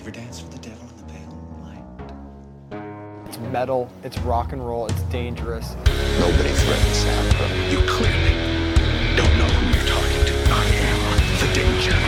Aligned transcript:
ever 0.00 0.10
dance 0.10 0.40
with 0.40 0.52
the 0.52 0.58
devil 0.66 0.88
in 0.88 0.96
the 0.96 1.02
pale 1.12 1.36
moonlight? 1.36 3.28
It's 3.28 3.38
metal, 3.52 3.90
it's 4.02 4.18
rock 4.20 4.54
and 4.54 4.66
roll, 4.66 4.86
it's 4.86 5.02
dangerous. 5.12 5.76
Nobody 6.18 6.48
threatens 6.48 6.96
Santa. 6.96 7.46
You 7.70 7.86
clearly 7.86 8.32
don't 9.14 9.36
know 9.36 9.44
who 9.44 9.66
you're 9.76 9.86
talking 9.86 10.24
to. 10.24 10.32
I 10.52 10.64
am 10.88 10.98
the 11.36 11.48
danger. 11.52 11.98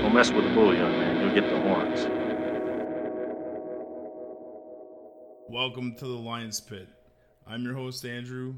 Don't 0.00 0.14
mess 0.14 0.30
with 0.30 0.44
the 0.44 0.54
bull, 0.54 0.72
young 0.72 0.92
man. 0.92 1.20
You'll 1.20 1.34
get 1.34 1.50
the 1.50 1.60
horns. 1.60 2.06
Welcome 5.48 5.96
to 5.96 6.04
the 6.04 6.12
Lion's 6.12 6.60
Pit. 6.60 6.86
I'm 7.46 7.64
your 7.64 7.74
host, 7.74 8.04
Andrew. 8.04 8.54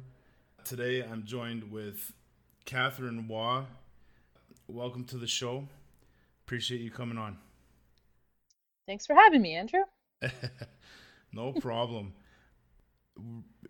Today 0.64 1.02
I'm 1.02 1.24
joined 1.24 1.70
with 1.70 2.12
Kathryn 2.66 3.26
Waugh. 3.26 3.64
Welcome 4.68 5.04
to 5.06 5.16
the 5.16 5.26
show. 5.26 5.66
Appreciate 6.45 6.80
you 6.80 6.90
coming 6.90 7.16
on. 7.16 7.38
Thanks 8.86 9.06
for 9.06 9.14
having 9.14 9.40
me, 9.40 9.54
Andrew. 9.54 9.84
no 11.32 11.52
problem. 11.54 12.12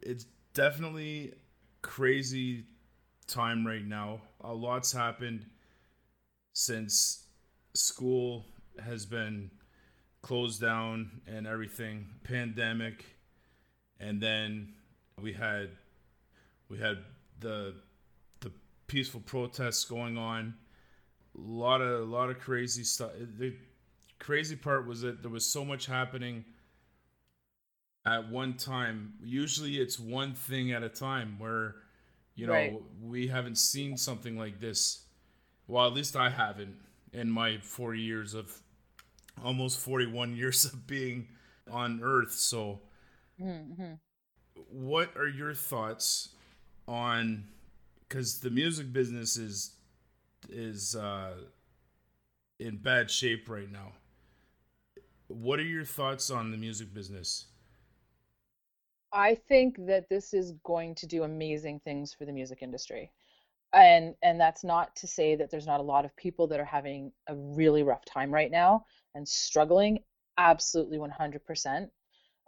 It's 0.02 0.26
definitely 0.52 1.34
crazy 1.80 2.64
time 3.28 3.66
right 3.66 3.84
now. 3.84 4.20
A 4.42 4.52
lot's 4.52 4.92
happened 4.92 5.46
since 6.52 7.24
school 7.74 8.44
has 8.84 9.06
been 9.06 9.50
closed 10.22 10.60
down 10.60 11.20
and 11.26 11.46
everything, 11.46 12.06
pandemic, 12.24 13.04
and 14.00 14.20
then 14.20 14.74
we 15.20 15.32
had 15.32 15.70
we 16.68 16.78
had 16.78 16.98
the 17.40 17.74
the 18.40 18.50
peaceful 18.86 19.20
protests 19.20 19.84
going 19.84 20.16
on. 20.18 20.54
A 21.36 21.40
lot 21.40 21.80
of 21.80 22.00
a 22.00 22.04
lot 22.10 22.30
of 22.30 22.38
crazy 22.38 22.84
stuff. 22.84 23.12
The 23.38 23.54
crazy 24.18 24.56
part 24.56 24.86
was 24.86 25.00
that 25.02 25.22
there 25.22 25.30
was 25.30 25.44
so 25.46 25.64
much 25.64 25.86
happening 25.86 26.44
at 28.06 28.28
one 28.30 28.54
time. 28.56 29.14
Usually 29.22 29.76
it's 29.78 29.98
one 29.98 30.34
thing 30.34 30.72
at 30.72 30.82
a 30.82 30.88
time 30.88 31.38
where 31.38 31.76
you 32.34 32.46
know 32.46 32.52
Right. 32.52 32.82
we 33.02 33.28
haven't 33.28 33.58
seen 33.58 33.96
something 33.96 34.36
like 34.38 34.60
this. 34.60 35.06
Well, 35.66 35.86
at 35.86 35.92
least 35.94 36.16
I 36.16 36.30
haven't 36.30 36.76
in 37.12 37.30
my 37.30 37.58
40 37.58 38.00
years 38.00 38.34
of 38.34 38.52
almost 39.44 39.80
41 39.80 40.36
years 40.36 40.64
of 40.64 40.86
being 40.86 41.28
on 41.70 42.00
earth. 42.02 42.32
So 42.32 42.80
Mm-hmm. 43.40 43.94
What 44.74 45.16
are 45.16 45.28
your 45.28 45.54
thoughts 45.54 46.30
on 46.88 47.44
cuz 48.08 48.40
the 48.40 48.50
music 48.50 48.92
business 48.92 49.36
is 49.36 49.76
is 50.50 50.96
uh 50.96 51.34
in 52.58 52.76
bad 52.76 53.10
shape 53.10 53.48
right 53.48 53.70
now. 53.70 53.92
What 55.28 55.58
are 55.58 55.64
your 55.64 55.84
thoughts 55.84 56.30
on 56.30 56.50
the 56.50 56.56
music 56.56 56.92
business? 56.92 57.46
I 59.12 59.36
think 59.36 59.76
that 59.86 60.08
this 60.08 60.34
is 60.34 60.52
going 60.64 60.96
to 60.96 61.06
do 61.06 61.22
amazing 61.22 61.80
things 61.80 62.12
for 62.12 62.24
the 62.24 62.32
music 62.32 62.58
industry. 62.62 63.12
And 63.72 64.14
and 64.22 64.40
that's 64.40 64.64
not 64.64 64.94
to 64.96 65.06
say 65.06 65.36
that 65.36 65.50
there's 65.50 65.66
not 65.66 65.80
a 65.80 65.84
lot 65.84 66.04
of 66.04 66.14
people 66.16 66.46
that 66.48 66.60
are 66.60 66.64
having 66.64 67.12
a 67.28 67.34
really 67.36 67.82
rough 67.82 68.04
time 68.04 68.32
right 68.32 68.50
now 68.50 68.86
and 69.14 69.26
struggling. 69.26 70.00
Absolutely 70.36 70.98
100%. 70.98 71.88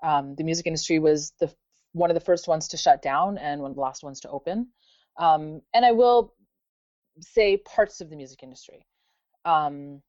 Um, 0.03 0.35
the 0.35 0.45
music 0.45 0.67
industry 0.67 0.99
was 0.99 1.33
the 1.41 1.53
one 1.97 2.11
of 2.11 2.15
the 2.15 2.21
first 2.21 2.47
ones 2.47 2.69
to 2.69 2.77
shut 2.77 3.01
down 3.01 3.39
and 3.39 3.63
one 3.63 3.71
of 3.71 3.75
the 3.75 3.81
last 3.81 4.05
ones 4.05 4.21
to 4.21 4.29
open. 4.29 4.69
Um, 5.19 5.63
and 5.73 5.85
I 5.85 5.93
will 5.93 6.35
say 7.21 7.57
parts 7.57 8.03
of 8.03 8.11
the 8.11 8.17
music 8.17 8.43
industry. 8.43 8.85
Um, 9.47 10.03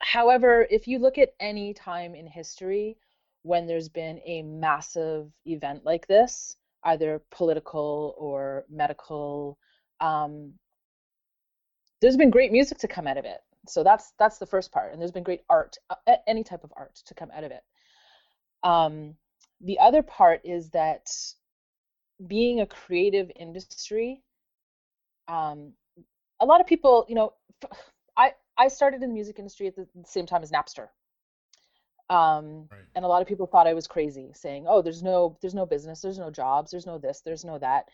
however, 0.00 0.66
if 0.70 0.88
you 0.88 0.98
look 0.98 1.18
at 1.18 1.34
any 1.38 1.74
time 1.74 2.14
in 2.14 2.26
history 2.26 2.96
when 3.42 3.66
there's 3.66 3.90
been 3.90 4.20
a 4.24 4.42
massive 4.42 5.30
event 5.44 5.84
like 5.84 6.06
this, 6.06 6.56
either 6.84 7.20
political 7.30 8.14
or 8.16 8.64
medical, 8.70 9.58
um, 10.00 10.54
there's 12.00 12.16
been 12.16 12.30
great 12.30 12.52
music 12.52 12.78
to 12.78 12.88
come 12.88 13.06
out 13.06 13.18
of 13.18 13.26
it. 13.26 13.40
So 13.68 13.84
that's 13.84 14.14
that's 14.18 14.38
the 14.38 14.46
first 14.46 14.72
part, 14.72 14.92
and 14.92 15.00
there's 15.00 15.12
been 15.12 15.22
great 15.22 15.42
art, 15.50 15.76
any 16.26 16.42
type 16.42 16.64
of 16.64 16.72
art, 16.74 16.94
to 17.04 17.14
come 17.14 17.30
out 17.34 17.44
of 17.44 17.52
it. 17.52 17.62
Um, 18.62 19.16
the 19.60 19.78
other 19.78 20.02
part 20.02 20.42
is 20.44 20.70
that 20.70 21.10
being 22.26 22.60
a 22.60 22.66
creative 22.66 23.30
industry, 23.36 24.22
um, 25.28 25.72
a 26.40 26.46
lot 26.46 26.60
of 26.60 26.66
people, 26.66 27.06
you 27.08 27.14
know, 27.14 27.34
I 28.16 28.34
I 28.58 28.68
started 28.68 29.02
in 29.02 29.08
the 29.08 29.14
music 29.14 29.38
industry 29.38 29.66
at 29.68 29.76
the 29.76 29.88
same 30.06 30.26
time 30.26 30.42
as 30.42 30.52
Napster. 30.52 30.88
Um, 32.10 32.68
Right. 32.70 32.84
and 32.94 33.04
a 33.04 33.08
lot 33.08 33.22
of 33.22 33.28
people 33.28 33.46
thought 33.46 33.66
I 33.68 33.74
was 33.74 33.86
crazy, 33.86 34.32
saying, 34.34 34.66
"Oh, 34.68 34.82
there's 34.82 35.02
no 35.02 35.38
there's 35.40 35.54
no 35.54 35.66
business, 35.66 36.02
there's 36.02 36.18
no 36.18 36.30
jobs, 36.30 36.70
there's 36.70 36.86
no 36.86 36.98
this, 36.98 37.22
there's 37.22 37.44
no 37.44 37.58
that." 37.58 37.88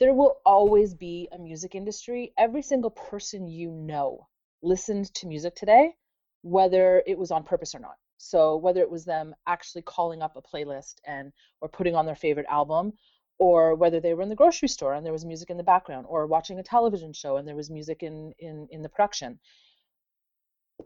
There 0.00 0.14
will 0.14 0.40
always 0.44 0.94
be 0.94 1.28
a 1.30 1.38
music 1.38 1.76
industry. 1.76 2.34
Every 2.36 2.62
single 2.62 2.90
person 2.90 3.46
you 3.46 3.70
know 3.70 4.28
listened 4.62 5.14
to 5.14 5.28
music 5.28 5.54
today, 5.54 5.96
whether 6.42 7.04
it 7.06 7.18
was 7.18 7.30
on 7.30 7.44
purpose 7.44 7.74
or 7.74 7.78
not. 7.80 7.99
So 8.22 8.58
whether 8.58 8.82
it 8.82 8.90
was 8.90 9.06
them 9.06 9.34
actually 9.46 9.80
calling 9.80 10.20
up 10.20 10.36
a 10.36 10.42
playlist 10.42 10.96
and 11.06 11.32
or 11.62 11.70
putting 11.70 11.96
on 11.96 12.04
their 12.04 12.14
favorite 12.14 12.44
album, 12.50 12.92
or 13.38 13.74
whether 13.74 13.98
they 13.98 14.12
were 14.12 14.22
in 14.22 14.28
the 14.28 14.34
grocery 14.34 14.68
store 14.68 14.92
and 14.92 15.06
there 15.06 15.12
was 15.12 15.24
music 15.24 15.48
in 15.48 15.56
the 15.56 15.62
background, 15.62 16.04
or 16.06 16.26
watching 16.26 16.58
a 16.58 16.62
television 16.62 17.14
show 17.14 17.38
and 17.38 17.48
there 17.48 17.56
was 17.56 17.70
music 17.70 18.02
in 18.02 18.34
in 18.38 18.68
in 18.70 18.82
the 18.82 18.90
production. 18.90 19.40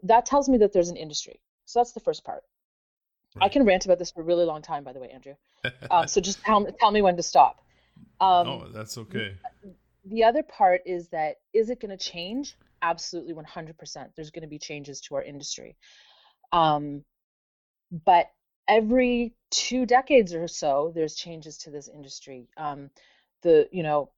That 0.03 0.25
tells 0.25 0.47
me 0.47 0.57
that 0.59 0.71
there's 0.71 0.87
an 0.87 0.95
industry. 0.95 1.41
So 1.65 1.79
that's 1.79 1.91
the 1.91 1.99
first 1.99 2.23
part. 2.23 2.43
I 3.41 3.49
can 3.49 3.65
rant 3.65 3.83
about 3.83 3.99
this 3.99 4.11
for 4.11 4.21
a 4.21 4.23
really 4.23 4.45
long 4.45 4.61
time, 4.61 4.85
by 4.85 4.93
the 4.93 5.01
way, 5.01 5.09
Andrew. 5.09 5.35
Um, 5.91 6.07
so 6.07 6.21
just 6.21 6.39
tell 6.45 6.61
me 6.61 6.71
tell 6.79 6.91
me 6.91 7.01
when 7.01 7.17
to 7.17 7.23
stop. 7.23 7.65
Um, 8.21 8.47
oh, 8.47 8.67
that's 8.73 8.97
okay. 8.97 9.35
the 10.05 10.23
other 10.23 10.41
part 10.41 10.83
is 10.85 11.09
that 11.09 11.41
is 11.53 11.69
it 11.69 11.81
going 11.81 11.97
to 11.97 11.97
change 11.97 12.55
absolutely 12.81 13.33
100% 13.33 14.09
there's 14.15 14.29
going 14.29 14.43
to 14.43 14.47
be 14.47 14.59
changes 14.59 15.01
to 15.01 15.15
our 15.15 15.23
industry 15.23 15.75
um, 16.51 17.03
but 17.91 18.31
every 18.67 19.33
two 19.51 19.85
decades 19.85 20.33
or 20.33 20.47
so 20.47 20.91
there's 20.95 21.15
changes 21.15 21.57
to 21.59 21.71
this 21.71 21.87
industry. 21.87 22.49
Um, 22.57 22.89
the 23.41 23.67
you 23.71 23.83
know 23.83 24.09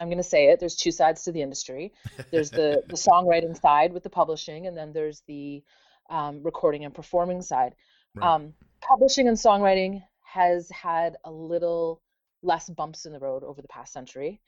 i'm 0.00 0.08
going 0.08 0.16
to 0.16 0.22
say 0.22 0.46
it 0.48 0.58
there's 0.58 0.76
two 0.76 0.90
sides 0.90 1.24
to 1.24 1.32
the 1.32 1.42
industry. 1.42 1.92
There's 2.30 2.50
the 2.50 2.82
the 2.88 2.96
songwriting 3.08 3.60
side 3.60 3.92
with 3.92 4.02
the 4.02 4.10
publishing 4.10 4.66
and 4.66 4.76
then 4.76 4.92
there's 4.92 5.22
the 5.26 5.62
um, 6.08 6.42
recording 6.42 6.84
and 6.84 6.94
performing 6.94 7.42
side. 7.42 7.74
Right. 8.14 8.34
um, 8.34 8.54
publishing 8.80 9.28
and 9.28 9.36
songwriting 9.36 10.02
has 10.22 10.70
had 10.70 11.16
a 11.24 11.30
little 11.30 12.00
less 12.42 12.70
bumps 12.70 13.06
in 13.06 13.12
the 13.12 13.18
road 13.18 13.42
over 13.44 13.60
the 13.60 13.68
past 13.68 13.92
century. 13.92 14.40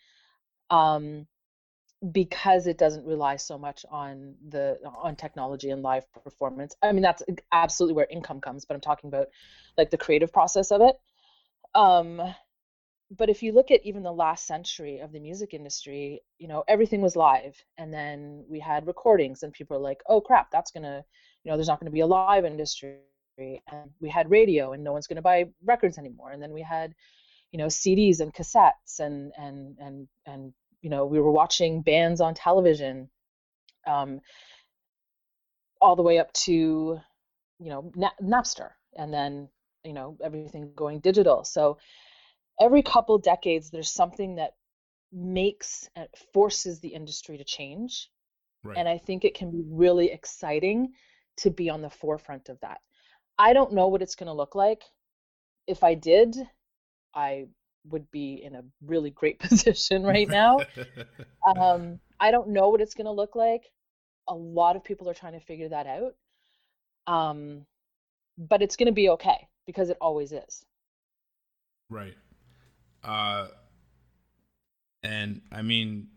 Um, 0.71 1.27
because 2.13 2.67
it 2.67 2.79
doesn't 2.79 3.05
rely 3.05 3.37
so 3.37 3.59
much 3.59 3.85
on 3.91 4.35
the 4.49 4.79
on 5.03 5.17
technology 5.17 5.71
and 5.71 5.83
live 5.83 6.05
performance. 6.13 6.77
I 6.83 6.93
mean, 6.93 7.03
that's 7.03 7.23
absolutely 7.53 7.95
where 7.95 8.07
income 8.11 8.41
comes, 8.41 8.65
but 8.65 8.75
I'm 8.75 8.81
talking 8.81 9.09
about 9.09 9.29
like 9.77 9.91
the 9.91 9.99
creative 9.99 10.33
process 10.33 10.71
of 10.71 10.81
it. 10.81 10.97
Um, 11.75 12.23
but 13.11 13.31
if 13.31 13.43
you 13.43 13.53
look 13.53 13.71
at 13.71 13.85
even 13.85 14.03
the 14.03 14.13
last 14.13 14.47
century 14.47 15.01
of 15.01 15.13
the 15.13 15.21
music 15.21 15.55
industry, 15.55 16.23
you 16.39 16.47
know, 16.49 16.63
everything 16.69 17.01
was 17.01 17.17
live, 17.17 17.57
and 17.79 17.93
then 17.93 18.45
we 18.49 18.61
had 18.61 18.87
recordings, 18.87 19.43
and 19.43 19.53
people 19.53 19.77
are 19.77 19.81
like, 19.81 20.03
"Oh 20.09 20.21
crap, 20.21 20.51
that's 20.51 20.71
gonna, 20.71 21.05
you 21.43 21.51
know, 21.51 21.57
there's 21.57 21.69
not 21.69 21.81
gonna 21.81 21.91
be 21.91 22.01
a 22.01 22.07
live 22.07 22.45
industry." 22.45 23.01
And 23.39 23.91
we 24.01 24.09
had 24.09 24.31
radio, 24.31 24.73
and 24.73 24.85
no 24.85 24.93
one's 24.93 25.07
gonna 25.07 25.23
buy 25.23 25.47
records 25.65 25.99
anymore. 25.99 26.33
And 26.33 26.43
then 26.43 26.53
we 26.53 26.63
had, 26.63 26.95
you 27.53 27.59
know, 27.59 27.69
CDs 27.69 28.21
and 28.21 28.33
cassettes, 28.35 29.01
and 29.01 29.33
and 29.39 29.79
and 29.79 30.09
and 30.27 30.53
you 30.83 30.91
know, 30.91 31.07
we 31.07 31.21
were 31.21 31.33
watching 31.33 31.83
bands 31.83 32.21
on 32.21 32.35
television, 32.35 33.11
um, 33.87 34.21
all 35.81 35.97
the 35.97 36.03
way 36.03 36.19
up 36.19 36.33
to, 36.33 37.01
you 37.59 37.71
know, 37.71 37.93
Na- 37.95 38.11
Napster, 38.23 38.71
and 38.97 39.13
then 39.13 39.49
you 39.85 39.93
know 39.93 40.17
everything 40.23 40.73
going 40.75 41.01
digital. 41.01 41.45
So 41.45 41.79
every 42.61 42.83
couple 42.83 43.19
decades, 43.19 43.71
there's 43.71 43.91
something 43.91 44.37
that 44.37 44.55
makes 45.13 45.89
and 45.97 46.09
forces 46.33 46.81
the 46.81 46.89
industry 46.89 47.39
to 47.39 47.45
change, 47.45 48.11
Right. 48.65 48.77
and 48.77 48.89
I 48.89 48.99
think 48.99 49.25
it 49.25 49.35
can 49.35 49.51
be 49.51 49.63
really 49.71 50.11
exciting 50.13 50.93
to 51.39 51.51
be 51.51 51.71
on 51.71 51.83
the 51.83 51.91
forefront 51.91 52.49
of 52.49 52.61
that. 52.61 52.81
I 53.39 53.53
don't 53.53 53.75
know 53.75 53.89
what 53.89 54.03
it's 54.03 54.17
going 54.17 54.29
to 54.29 54.33
look 54.35 54.55
like. 54.55 54.83
If 55.67 55.85
I 55.85 55.95
did, 55.95 56.37
I 57.15 57.47
would 57.91 58.11
be 58.11 58.43
in 58.45 58.55
a 58.55 58.63
really 58.87 59.11
great 59.11 59.39
position 59.49 60.05
right 60.05 60.29
now. 60.29 60.61
um, 61.57 61.99
I 62.21 62.31
don't 62.31 62.49
know 62.51 62.69
what 62.69 62.81
it's 62.81 62.95
going 62.95 63.07
to 63.07 63.13
look 63.13 63.37
like. 63.37 63.63
A 64.29 64.35
lot 64.35 64.77
of 64.77 64.85
people 64.85 65.09
are 65.09 65.15
trying 65.15 65.35
to 65.35 65.41
figure 65.41 65.69
that 65.71 65.87
out. 65.87 66.15
Um, 67.07 67.67
but 68.39 68.63
it's 68.63 68.77
going 68.77 68.87
to 68.87 68.93
be 68.93 69.11
okay 69.11 69.49
because 69.67 69.91
it 69.91 69.97
always 70.01 70.33
is. 70.33 70.65
Right. 71.91 72.17
Uh, 73.03 73.49
and 75.03 75.43
I 75.53 75.63
mean, 75.63 76.09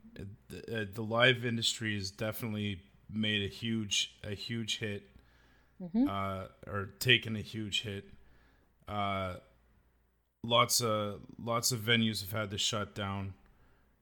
the, 0.50 0.82
uh, 0.82 0.86
the 0.94 1.02
live 1.02 1.46
industry 1.46 1.96
has 1.96 2.12
definitely 2.12 2.82
made 3.12 3.44
a 3.44 3.54
huge 3.54 4.16
a 4.24 4.34
huge 4.34 4.80
hit, 4.80 5.04
Mhm. 5.82 6.08
uh, 6.08 6.48
or 6.68 6.88
taken 7.00 7.36
a 7.36 7.42
huge 7.42 7.82
hit. 7.82 8.06
Uh, 8.88 9.36
lots 10.44 10.82
of 10.82 11.22
lots 11.44 11.72
of 11.72 11.80
venues 11.80 12.22
have 12.22 12.32
had 12.32 12.52
to 12.52 12.58
shut 12.58 12.96
down. 12.96 13.34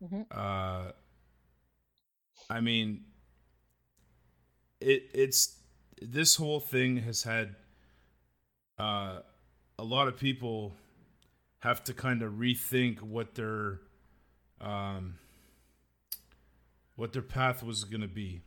Mhm. 0.03 0.25
Uh, 0.31 0.91
I 2.49 2.61
mean, 2.61 3.05
it 4.79 5.09
it's 5.13 5.57
this 6.01 6.35
whole 6.35 6.59
thing 6.59 6.97
has 6.97 7.23
had 7.23 7.55
uh, 8.77 9.19
a 9.77 9.83
lot 9.83 10.07
of 10.07 10.17
people 10.17 10.73
have 11.59 11.83
to 11.83 11.93
kind 11.93 12.21
of 12.21 12.33
rethink 12.33 13.01
what 13.01 13.35
their 13.35 13.81
um, 14.61 15.15
what 16.95 17.11
their 17.13 17.21
path 17.21 17.61
was 17.63 17.83
going 17.83 18.01
to 18.01 18.07
be. 18.07 18.41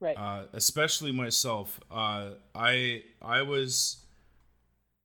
Right. 0.00 0.16
Uh, 0.16 0.46
especially 0.52 1.12
myself. 1.12 1.78
Uh, 1.90 2.30
I 2.54 3.04
I 3.22 3.42
was 3.42 3.98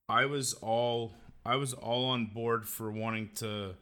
I 0.09 0.25
was 0.25 0.53
all 0.55 1.13
I 1.45 1.57
was 1.57 1.73
all 1.73 2.05
on 2.05 2.27
board 2.27 2.67
for 2.67 2.91
wanting 2.91 3.29
to 3.35 3.75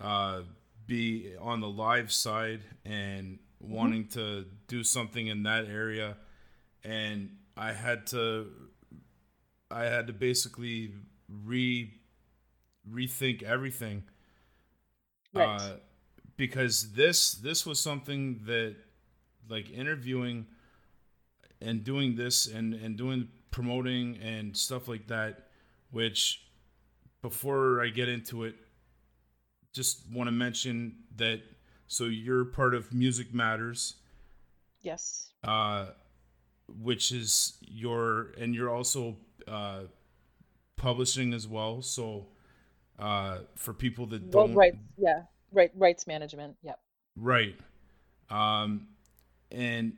uh, 0.00 0.40
be 0.86 1.34
on 1.40 1.60
the 1.60 1.68
live 1.68 2.10
side 2.10 2.60
and 2.84 3.38
wanting 3.60 4.08
to 4.08 4.46
do 4.66 4.82
something 4.82 5.26
in 5.26 5.44
that 5.44 5.66
area, 5.66 6.16
and 6.82 7.36
I 7.56 7.72
had 7.72 8.06
to 8.08 8.46
I 9.70 9.84
had 9.84 10.06
to 10.08 10.12
basically 10.12 10.92
re 11.28 11.92
rethink 12.90 13.42
everything. 13.42 14.04
Right. 15.34 15.60
uh, 15.60 15.76
because 16.36 16.92
this 16.92 17.32
this 17.32 17.66
was 17.66 17.80
something 17.80 18.40
that 18.46 18.76
like 19.48 19.70
interviewing 19.70 20.46
and 21.60 21.84
doing 21.84 22.16
this 22.16 22.46
and 22.46 22.74
and 22.74 22.96
doing 22.96 23.28
promoting 23.50 24.16
and 24.22 24.56
stuff 24.56 24.88
like 24.88 25.08
that 25.08 25.48
which 25.90 26.47
before 27.22 27.82
I 27.82 27.88
get 27.88 28.08
into 28.08 28.44
it 28.44 28.54
just 29.72 30.02
want 30.12 30.28
to 30.28 30.32
mention 30.32 30.96
that 31.16 31.40
so 31.86 32.04
you're 32.04 32.44
part 32.44 32.74
of 32.74 32.92
Music 32.92 33.32
Matters 33.34 33.96
yes. 34.82 35.30
uh 35.44 35.86
which 36.82 37.12
is 37.12 37.58
your 37.60 38.32
and 38.38 38.54
you're 38.54 38.70
also 38.70 39.16
uh 39.46 39.82
publishing 40.76 41.32
as 41.32 41.48
well 41.48 41.82
so 41.82 42.26
uh 42.98 43.38
for 43.56 43.72
people 43.72 44.06
that 44.06 44.30
don't 44.30 44.54
rights. 44.54 44.76
Yeah. 44.96 45.22
Right. 45.52 45.70
Rights 45.74 46.06
management. 46.06 46.56
Yep. 46.62 46.78
Right. 47.16 47.56
Um, 48.30 48.88
and 49.50 49.94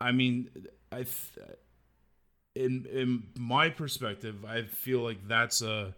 I 0.00 0.12
mean, 0.12 0.50
I, 0.92 0.96
th- 0.96 1.48
in 2.54 2.86
in 2.86 3.22
my 3.38 3.70
perspective, 3.70 4.44
I 4.44 4.62
feel 4.62 5.00
like 5.00 5.26
that's 5.26 5.62
a 5.62 5.94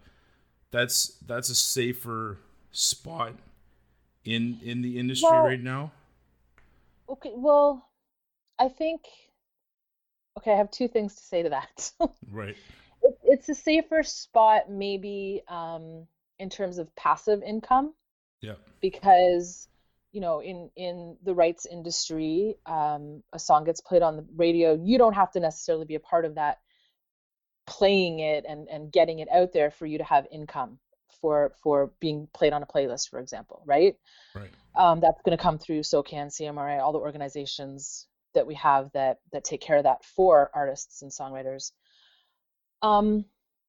that's 0.72 1.16
that's 1.26 1.48
a 1.50 1.54
safer 1.54 2.38
spot 2.72 3.34
in 4.24 4.58
in 4.64 4.82
the 4.82 4.98
industry 4.98 5.30
Well- 5.30 5.44
right 5.44 5.62
now. 5.62 5.92
Okay. 7.08 7.32
Well, 7.34 7.88
I 8.58 8.68
think. 8.68 9.02
Okay, 10.38 10.52
I 10.52 10.56
have 10.56 10.70
two 10.70 10.88
things 10.88 11.14
to 11.16 11.22
say 11.22 11.42
to 11.42 11.50
that. 11.50 11.92
Right. 12.32 12.56
it, 13.02 13.18
it's 13.22 13.48
a 13.50 13.54
safer 13.54 14.02
spot, 14.02 14.70
maybe 14.70 15.42
um, 15.46 16.06
in 16.38 16.48
terms 16.48 16.78
of 16.78 16.94
passive 16.96 17.42
income. 17.42 17.92
Yeah. 18.40 18.54
because 18.80 19.68
you 20.10 20.20
know 20.20 20.42
in 20.42 20.68
in 20.74 21.16
the 21.22 21.32
rights 21.32 21.64
industry 21.64 22.56
um, 22.66 23.22
a 23.32 23.38
song 23.38 23.62
gets 23.64 23.80
played 23.80 24.02
on 24.02 24.16
the 24.16 24.24
radio 24.34 24.74
you 24.82 24.98
don't 24.98 25.12
have 25.12 25.30
to 25.32 25.40
necessarily 25.40 25.84
be 25.84 25.94
a 25.94 26.00
part 26.00 26.24
of 26.24 26.34
that 26.34 26.58
playing 27.66 28.18
it 28.18 28.44
and 28.48 28.68
and 28.68 28.92
getting 28.92 29.20
it 29.20 29.28
out 29.32 29.52
there 29.52 29.70
for 29.70 29.86
you 29.86 29.98
to 29.98 30.04
have 30.04 30.26
income 30.30 30.78
for 31.20 31.52
for 31.62 31.92
being 32.00 32.28
played 32.34 32.52
on 32.52 32.62
a 32.62 32.66
playlist 32.66 33.08
for 33.08 33.20
example 33.20 33.62
right 33.66 33.96
Right. 34.34 34.50
um, 34.76 35.00
that's 35.00 35.20
going 35.22 35.36
to 35.36 35.42
come 35.42 35.58
through 35.58 35.82
SOCAN, 35.82 36.28
CMRRA, 36.28 36.80
all 36.80 36.92
the 36.92 36.98
organizations 36.98 38.06
that 38.34 38.46
we 38.46 38.54
have 38.54 38.90
that 38.92 39.18
that 39.32 39.44
take 39.44 39.60
care 39.60 39.76
of 39.76 39.84
that 39.84 40.04
for 40.04 40.50
artists 40.54 41.02
and 41.02 41.10
songwriters. 41.10 41.72
Um, 42.80 43.26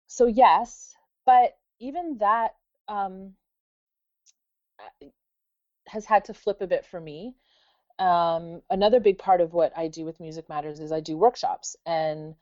so 0.07 0.25
yes, 0.25 0.95
but 1.25 1.57
even 1.79 2.17
that 2.19 2.55
um, 2.87 3.33
has 5.87 6.05
had 6.05 6.25
to 6.25 6.33
flip 6.33 6.61
a 6.61 6.67
bit 6.67 6.85
for 6.85 6.99
me. 6.99 7.35
Um, 7.99 8.61
another 8.69 8.99
big 8.99 9.17
part 9.17 9.41
of 9.41 9.53
what 9.53 9.77
I 9.77 9.87
do 9.87 10.05
with 10.05 10.19
Music 10.19 10.49
Matters 10.49 10.79
is 10.79 10.91
I 10.91 11.01
do 11.01 11.17
workshops, 11.17 11.75
and 11.85 12.35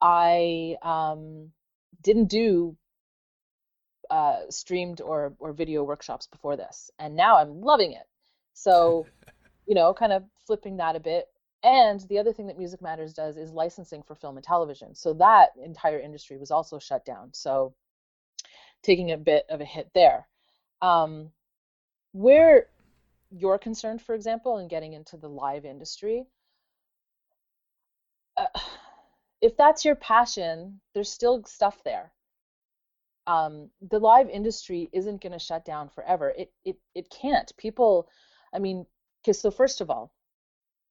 I 0.00 0.76
um, 0.82 1.50
didn't 2.02 2.26
do 2.26 2.76
uh, 4.10 4.40
streamed 4.50 5.00
or 5.00 5.34
or 5.38 5.52
video 5.52 5.82
workshops 5.82 6.26
before 6.26 6.56
this, 6.56 6.90
and 6.98 7.16
now 7.16 7.38
I'm 7.38 7.60
loving 7.60 7.92
it. 7.92 8.06
So, 8.52 9.06
you 9.66 9.74
know, 9.74 9.92
kind 9.94 10.12
of 10.12 10.24
flipping 10.46 10.76
that 10.78 10.96
a 10.96 11.00
bit. 11.00 11.26
And 11.62 12.00
the 12.08 12.18
other 12.18 12.32
thing 12.32 12.46
that 12.48 12.58
Music 12.58 12.82
Matters 12.82 13.14
does 13.14 13.38
is 13.38 13.50
licensing 13.50 14.02
for 14.02 14.14
film 14.14 14.36
and 14.36 14.44
television. 14.44 14.94
So 14.94 15.14
that 15.14 15.52
entire 15.62 15.98
industry 15.98 16.36
was 16.36 16.50
also 16.50 16.78
shut 16.78 17.06
down. 17.06 17.30
So, 17.32 17.74
taking 18.82 19.12
a 19.12 19.16
bit 19.16 19.46
of 19.48 19.60
a 19.60 19.64
hit 19.64 19.90
there. 19.94 20.28
Um, 20.82 21.30
where 22.12 22.66
you're 23.30 23.58
concerned, 23.58 24.02
for 24.02 24.14
example, 24.14 24.58
in 24.58 24.68
getting 24.68 24.92
into 24.92 25.16
the 25.16 25.28
live 25.28 25.64
industry, 25.64 26.26
uh, 28.36 28.46
if 29.40 29.56
that's 29.56 29.84
your 29.84 29.96
passion, 29.96 30.80
there's 30.94 31.10
still 31.10 31.44
stuff 31.44 31.82
there 31.84 32.12
um, 33.26 33.70
the 33.90 33.98
live 33.98 34.28
industry 34.28 34.88
isn't 34.92 35.22
going 35.22 35.32
to 35.32 35.38
shut 35.38 35.64
down 35.64 35.88
forever. 35.88 36.32
It 36.36 36.52
it 36.64 36.76
it 36.94 37.10
can't. 37.10 37.50
People, 37.56 38.08
I 38.54 38.58
mean, 38.58 38.86
because 39.22 39.40
so 39.40 39.50
first 39.50 39.80
of 39.80 39.90
all, 39.90 40.12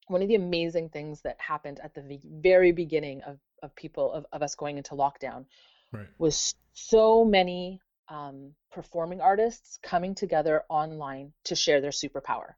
one 0.08 0.22
of 0.22 0.28
the 0.28 0.34
amazing 0.34 0.90
things 0.90 1.22
that 1.22 1.40
happened 1.40 1.80
at 1.82 1.94
the 1.94 2.20
very 2.24 2.72
beginning 2.72 3.22
of 3.22 3.38
of 3.62 3.74
people 3.76 4.12
of, 4.12 4.26
of 4.32 4.42
us 4.42 4.54
going 4.54 4.78
into 4.78 4.94
lockdown 4.94 5.46
Right. 5.92 6.08
was 6.18 6.54
so 6.72 7.24
many 7.24 7.80
um, 8.08 8.54
performing 8.72 9.20
artists 9.20 9.78
coming 9.82 10.14
together 10.14 10.64
online 10.68 11.32
to 11.44 11.54
share 11.54 11.80
their 11.80 11.92
superpower 11.92 12.54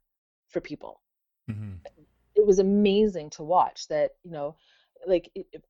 for 0.49 0.61
people 0.61 1.01
hmm 1.47 1.73
it 2.35 2.45
was 2.45 2.59
amazing 2.59 3.29
to 3.31 3.43
watch 3.43 3.87
that 3.87 4.11
you 4.23 4.31
know 4.31 4.55
like 5.07 5.31
it- 5.35 5.63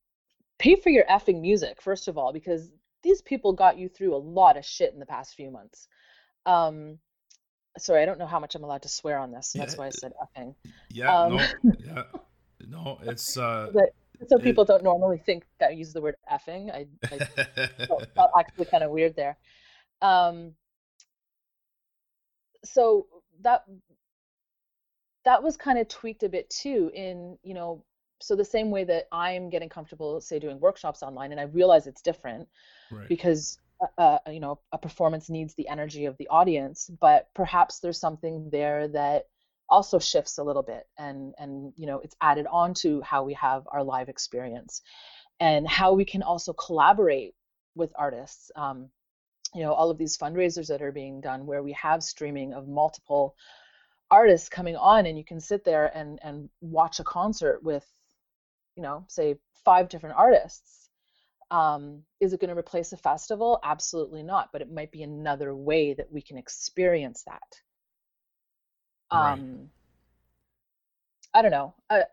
pay 0.59 0.75
for 0.75 0.89
your 0.89 1.05
effing 1.05 1.41
music 1.41 1.81
first 1.81 2.07
of 2.07 2.17
all 2.17 2.33
because 2.33 2.69
these 3.03 3.21
people 3.21 3.53
got 3.53 3.77
you 3.77 3.87
through 3.89 4.15
a 4.15 4.17
lot 4.17 4.57
of 4.57 4.65
shit 4.65 4.93
in 4.93 4.99
the 4.99 5.05
past 5.05 5.35
few 5.35 5.51
months 5.51 5.87
um 6.45 6.97
sorry 7.77 8.01
i 8.01 8.05
don't 8.05 8.17
know 8.19 8.25
how 8.25 8.39
much 8.39 8.55
i'm 8.55 8.63
allowed 8.63 8.81
to 8.81 8.89
swear 8.89 9.17
on 9.19 9.31
this 9.31 9.51
so 9.51 9.59
that's 9.59 9.73
Yeah, 9.73 9.79
why 9.79 9.87
i 9.87 9.89
said 9.89 10.13
effing 10.23 10.55
Yeah. 10.91 11.15
Um, 11.15 11.35
no. 11.35 11.47
Yeah. 11.79 12.03
No. 12.67 12.99
It's 13.03 13.37
uh. 13.37 13.69
but 13.73 13.89
so 14.27 14.37
It- 14.37 14.43
people 14.43 14.65
don't 14.65 14.83
normally 14.83 15.19
think 15.19 15.45
that 15.59 15.69
I 15.69 15.73
use 15.73 15.93
the 15.93 16.01
word 16.01 16.15
effing 16.31 16.71
i, 16.73 16.87
I 17.03 17.19
felt, 17.87 18.07
felt 18.15 18.31
actually 18.37 18.65
kind 18.65 18.83
of 18.83 18.91
weird 18.91 19.15
there 19.15 19.37
um 20.01 20.53
so 22.63 23.07
that 23.41 23.63
that 25.25 25.43
was 25.43 25.57
kind 25.57 25.77
of 25.77 25.87
tweaked 25.87 26.23
a 26.23 26.29
bit 26.29 26.49
too 26.49 26.89
in 26.93 27.37
you 27.43 27.53
know 27.53 27.83
so 28.19 28.35
the 28.35 28.45
same 28.45 28.71
way 28.71 28.83
that 28.83 29.07
i'm 29.11 29.49
getting 29.49 29.69
comfortable 29.69 30.19
say 30.21 30.39
doing 30.39 30.59
workshops 30.59 31.03
online 31.03 31.31
and 31.31 31.39
i 31.39 31.43
realize 31.43 31.87
it's 31.87 32.01
different 32.01 32.47
right. 32.91 33.07
because 33.07 33.59
uh, 33.99 34.01
uh, 34.01 34.31
you 34.31 34.39
know 34.39 34.59
a 34.71 34.77
performance 34.77 35.29
needs 35.29 35.53
the 35.55 35.67
energy 35.67 36.05
of 36.05 36.17
the 36.17 36.27
audience 36.29 36.89
but 36.99 37.29
perhaps 37.33 37.79
there's 37.79 37.99
something 37.99 38.49
there 38.51 38.87
that 38.87 39.25
also 39.69 39.99
shifts 39.99 40.37
a 40.37 40.43
little 40.43 40.63
bit 40.63 40.87
and 40.97 41.33
and 41.37 41.73
you 41.75 41.85
know 41.85 41.99
it's 41.99 42.15
added 42.21 42.47
on 42.51 42.73
to 42.73 43.01
how 43.01 43.23
we 43.23 43.33
have 43.33 43.67
our 43.71 43.83
live 43.83 44.09
experience 44.09 44.81
and 45.39 45.67
how 45.67 45.93
we 45.93 46.05
can 46.05 46.23
also 46.23 46.53
collaborate 46.53 47.35
with 47.75 47.91
artists 47.95 48.49
um, 48.55 48.89
you 49.53 49.61
know 49.61 49.73
all 49.73 49.89
of 49.89 49.97
these 49.97 50.17
fundraisers 50.17 50.67
that 50.67 50.81
are 50.81 50.91
being 50.91 51.21
done 51.21 51.45
where 51.45 51.63
we 51.63 51.73
have 51.73 52.01
streaming 52.01 52.53
of 52.53 52.67
multiple 52.67 53.35
artists 54.09 54.49
coming 54.49 54.75
on 54.75 55.05
and 55.05 55.17
you 55.17 55.25
can 55.25 55.39
sit 55.39 55.63
there 55.63 55.91
and 55.95 56.19
and 56.23 56.49
watch 56.61 56.99
a 56.99 57.03
concert 57.03 57.61
with 57.61 57.85
you 58.77 58.83
know 58.83 59.05
say 59.09 59.37
five 59.65 59.89
different 59.89 60.17
artists 60.17 60.89
um, 61.51 62.03
is 62.21 62.33
it 62.33 62.41
going 62.41 62.53
to 62.53 62.59
replace 62.59 62.93
a 62.93 62.97
festival 62.97 63.59
absolutely 63.63 64.23
not 64.23 64.51
but 64.53 64.61
it 64.61 64.71
might 64.71 64.91
be 64.91 65.03
another 65.03 65.55
way 65.55 65.93
that 65.95 66.11
we 66.11 66.21
can 66.21 66.37
experience 66.37 67.23
that 67.25 67.61
Right. 69.11 69.45
um 69.47 69.69
i 71.33 71.41
don't 71.41 71.51
know 71.51 71.75
I, 71.89 72.03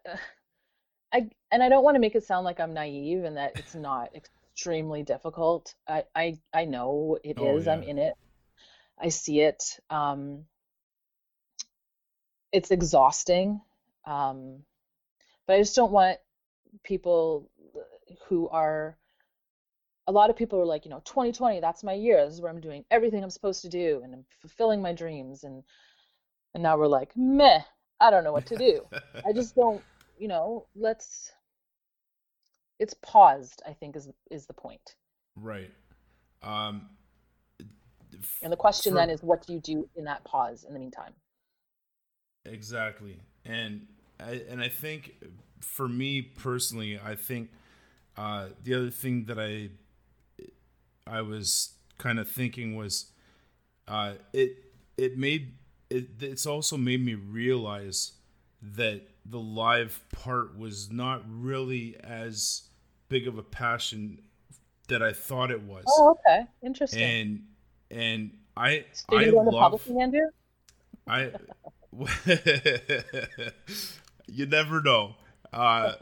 I 1.13 1.31
and 1.51 1.63
i 1.63 1.69
don't 1.71 1.85
want 1.85 1.95
to 1.97 2.01
make 2.01 2.15
it 2.17 2.25
sound 2.25 2.45
like 2.45 2.61
i'm 2.61 2.75
naive 2.75 3.25
and 3.25 3.37
that 3.39 3.55
it's 3.59 3.75
not 3.75 4.15
extremely 4.15 5.03
difficult. 5.03 5.75
I 5.89 6.05
I, 6.15 6.39
I 6.53 6.65
know 6.67 7.19
it 7.25 7.39
Oh, 7.39 7.59
is. 7.59 7.67
I'm 7.69 7.83
in 7.83 7.99
it. 7.99 8.15
I 9.01 9.11
see 9.11 9.41
it. 9.43 9.81
Um, 9.91 10.47
it's 12.53 12.71
exhausting. 12.71 13.61
Um, 14.07 14.65
but 15.47 15.55
I 15.57 15.59
just 15.61 15.77
don't 15.77 15.93
want 15.93 16.19
people 16.83 17.51
who 18.29 18.49
are 18.49 18.97
a 20.07 20.13
lot 20.13 20.29
of 20.29 20.37
people 20.37 20.61
are 20.61 20.67
like, 20.67 20.85
you 20.85 20.91
know, 20.91 21.01
2020, 21.07 21.61
that's 21.61 21.83
my 21.83 21.95
year. 21.95 22.25
This 22.25 22.35
is 22.35 22.41
where 22.43 22.51
I'm 22.51 22.61
doing 22.61 22.85
everything 22.91 23.23
I'm 23.23 23.31
supposed 23.31 23.63
to 23.63 23.69
do 23.71 24.03
and 24.05 24.13
I'm 24.15 24.25
fulfilling 24.41 24.83
my 24.83 24.93
dreams 24.93 25.45
and 25.45 25.63
and 26.53 26.63
now 26.63 26.77
we're 26.79 26.87
like, 26.87 27.11
meh, 27.17 27.61
I 28.01 28.11
don't 28.11 28.23
know 28.23 28.33
what 28.33 28.47
to 28.47 28.57
do. 28.57 28.83
I 29.27 29.33
just 29.33 29.57
don't, 29.57 29.83
you 30.19 30.29
know, 30.29 30.67
let's 30.77 31.33
it's 32.79 32.95
paused, 33.03 33.63
I 33.67 33.73
think 33.73 33.97
is 33.97 34.09
is 34.31 34.47
the 34.47 34.53
point. 34.55 34.97
right. 35.37 35.71
Um, 36.43 36.91
And 38.43 38.53
the 38.53 38.57
question 38.57 38.93
for- 38.93 38.97
then 38.99 39.11
is 39.11 39.23
what 39.23 39.47
do 39.47 39.55
you 39.55 39.61
do 39.61 39.89
in 39.97 40.05
that 40.05 40.25
pause 40.25 40.65
in 40.65 40.75
the 40.75 40.79
meantime? 40.81 41.15
Exactly, 42.45 43.21
and 43.47 43.87
I 44.21 44.43
and 44.49 44.61
I 44.61 44.69
think 44.69 45.15
for 45.61 45.89
me 45.89 46.23
personally, 46.23 47.01
I 47.03 47.15
think 47.15 47.51
uh, 48.17 48.49
the 48.63 48.75
other 48.75 48.91
thing 48.91 49.25
that 49.25 49.39
I 49.39 49.71
I 51.07 51.23
was 51.23 51.75
kind 51.99 52.19
of 52.19 52.29
thinking 52.31 52.77
was 52.77 53.07
uh, 53.89 54.15
it 54.33 54.57
it 54.97 55.19
made 55.19 55.55
it 55.91 56.09
it's 56.21 56.47
also 56.47 56.77
made 56.77 57.05
me 57.05 57.15
realize 57.15 58.13
that 58.63 59.03
the 59.27 59.39
live 59.39 60.05
part 60.13 60.59
was 60.59 60.91
not 60.91 61.23
really 61.29 61.97
as 62.03 62.63
big 63.09 63.27
of 63.27 63.39
a 63.39 63.43
passion 63.43 64.23
that 64.89 65.03
I 65.03 65.13
thought 65.13 65.51
it 65.51 65.63
was, 65.63 65.85
Oh, 65.89 66.17
okay. 66.27 66.47
Interesting. 66.63 67.03
and 67.03 67.43
and 67.91 68.31
I 68.57 68.85
so 68.93 69.17
I 69.17 69.23
you're 69.23 69.33
going 69.33 69.47
to 69.47 69.57
love? 69.57 69.81
I 71.07 71.31
you 74.27 74.47
never 74.47 74.81
know. 74.81 75.15
Uh, 75.53 75.95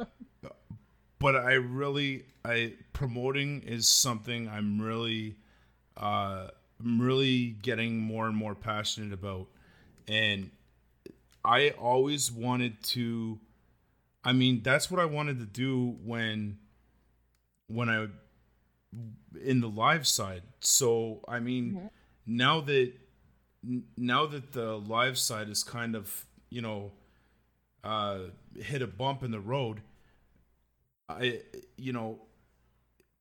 but 1.18 1.36
I 1.36 1.54
really 1.54 2.24
I 2.44 2.74
promoting 2.92 3.62
is 3.62 3.88
something 3.88 4.48
I'm 4.48 4.80
really 4.80 5.36
uh 5.96 6.48
I'm 6.80 7.00
really 7.00 7.56
getting 7.62 7.98
more 8.00 8.26
and 8.26 8.36
more 8.36 8.54
passionate 8.54 9.12
about. 9.12 9.46
And 10.08 10.50
I 11.44 11.70
always 11.70 12.32
wanted 12.32 12.82
to 12.84 13.38
I 14.24 14.32
mean, 14.32 14.62
that's 14.62 14.90
what 14.90 15.00
I 15.00 15.04
wanted 15.04 15.38
to 15.40 15.46
do 15.46 15.96
when 16.04 16.58
when 17.66 17.88
I 17.88 18.06
in 19.42 19.60
the 19.60 19.68
live 19.68 20.06
side. 20.06 20.42
So, 20.60 21.20
I 21.26 21.40
mean, 21.40 21.90
now 22.26 22.60
that 22.60 22.92
now 23.96 24.26
that 24.26 24.52
the 24.52 24.76
live 24.76 25.18
side 25.18 25.48
is 25.48 25.62
kind 25.62 25.96
of 25.96 26.26
you 26.50 26.60
know 26.60 26.92
uh 27.84 28.18
hit 28.58 28.82
a 28.82 28.86
bump 28.86 29.22
in 29.22 29.30
the 29.30 29.40
road 29.40 29.82
i 31.08 31.40
you 31.76 31.92
know 31.92 32.18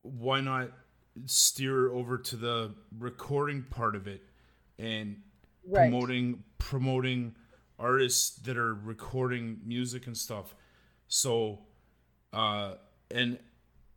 why 0.04 0.42
not 0.42 0.72
steer 1.26 1.92
over 1.92 2.18
to 2.18 2.36
the 2.36 2.72
recording 2.98 3.64
part 3.70 3.96
of 3.96 4.08
it 4.08 4.22
and 4.80 5.22
Right. 5.64 5.92
promoting 5.92 6.44
promoting 6.58 7.36
artists 7.78 8.32
that 8.40 8.58
are 8.58 8.74
recording 8.74 9.60
music 9.64 10.08
and 10.08 10.18
stuff 10.18 10.56
so 11.08 11.60
uh 12.34 12.74
and 13.12 13.38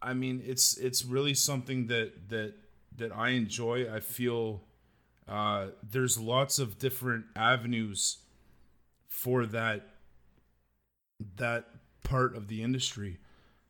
i 0.02 0.12
mean 0.12 0.42
it's 0.44 0.76
it's 0.76 1.04
really 1.06 1.32
something 1.32 1.86
that 1.86 2.28
that 2.28 2.52
that 2.96 3.12
i 3.16 3.30
enjoy 3.30 3.90
i 3.92 3.98
feel 4.00 4.62
uh, 5.26 5.68
there's 5.82 6.18
lots 6.20 6.58
of 6.58 6.78
different 6.78 7.24
avenues 7.34 8.18
for 9.08 9.46
that 9.46 9.93
that 11.36 11.66
part 12.02 12.36
of 12.36 12.48
the 12.48 12.62
industry. 12.62 13.18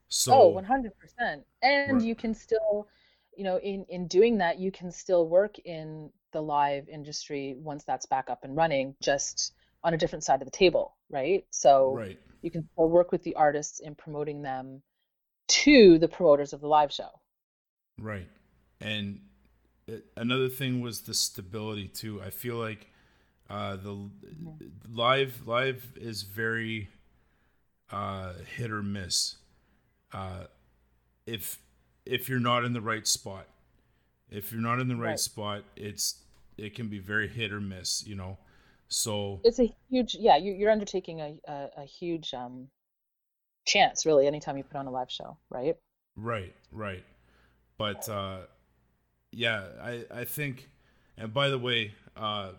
So 0.09 0.37
Oh, 0.37 0.49
100%. 0.49 1.47
And 1.63 2.01
Right. 2.01 2.05
you 2.05 2.15
can 2.15 2.35
still, 2.35 2.89
you 3.37 3.45
know, 3.45 3.59
in 3.59 3.85
in 3.89 4.07
doing 4.09 4.39
that, 4.39 4.59
you 4.59 4.71
can 4.73 4.91
still 4.91 5.29
work 5.29 5.59
in 5.61 6.11
the 6.33 6.41
live 6.43 6.89
industry 6.89 7.55
once 7.59 7.85
that's 7.85 8.07
back 8.07 8.29
up 8.31 8.45
and 8.45 8.57
running, 8.57 8.97
just 9.01 9.55
on 9.83 9.95
a 9.95 9.99
different 9.99 10.25
side 10.25 10.41
of 10.43 10.47
the 10.47 10.51
table, 10.57 10.97
right? 11.11 11.47
So 11.51 12.03
right, 12.03 12.19
you 12.43 12.51
can 12.51 12.69
still 12.73 12.89
work 12.89 13.13
with 13.13 13.23
the 13.23 13.35
artists 13.37 13.81
in 13.81 13.95
promoting 13.95 14.43
them 14.43 14.83
to 15.49 15.99
the 15.99 16.09
promoters 16.09 16.53
of 16.55 16.61
the 16.63 16.69
live 16.69 16.93
show. 16.93 17.11
right, 18.01 18.29
and 18.81 19.21
it, 19.87 20.07
another 20.17 20.49
thing 20.49 20.81
was 20.81 21.03
the 21.03 21.15
stability 21.15 21.89
too. 21.89 22.23
I 22.23 22.31
feel 22.31 22.57
like 22.57 22.91
uh, 23.51 23.77
the 23.77 24.11
live 24.91 25.47
live 25.47 25.93
is 25.97 26.23
very 26.23 26.89
uh, 27.91 28.35
hit 28.57 28.71
or 28.71 28.83
miss. 28.83 29.37
Uh, 30.13 30.45
if 31.27 31.61
if 32.07 32.29
you're 32.29 32.41
not 32.41 32.65
in 32.65 32.73
the 32.73 32.81
right 32.81 33.07
spot, 33.07 33.47
if 34.31 34.53
you're 34.53 34.61
not 34.63 34.81
in 34.81 34.89
the 34.89 34.97
right, 34.97 35.11
Right. 35.11 35.19
spot, 35.19 35.65
it's 35.77 36.23
it 36.57 36.75
can 36.75 36.89
be 36.89 36.99
very 36.99 37.29
hit 37.29 37.53
or 37.53 37.61
miss. 37.61 38.07
You 38.07 38.17
know, 38.17 38.39
so 38.89 39.41
It's 39.45 39.61
a 39.61 39.73
huge, 39.91 40.15
yeah, 40.17 40.37
you, 40.37 40.53
you're 40.53 40.71
undertaking 40.71 41.21
a, 41.21 41.39
a, 41.47 41.69
a 41.79 41.85
huge 41.85 42.33
um, 42.35 42.69
chance, 43.67 44.07
really, 44.07 44.27
anytime 44.27 44.57
you 44.57 44.65
put 44.65 44.77
on 44.79 44.87
a 44.87 44.91
live 44.91 45.11
show, 45.11 45.39
right? 45.51 45.77
Right, 46.17 46.55
right. 46.73 47.05
But 47.79 48.09
uh 48.09 48.41
yeah, 49.33 49.67
I 49.83 50.05
I 50.13 50.25
think 50.25 50.71
and 51.19 51.33
by 51.35 51.49
the 51.49 51.59
way, 51.59 51.95
uh 52.17 52.53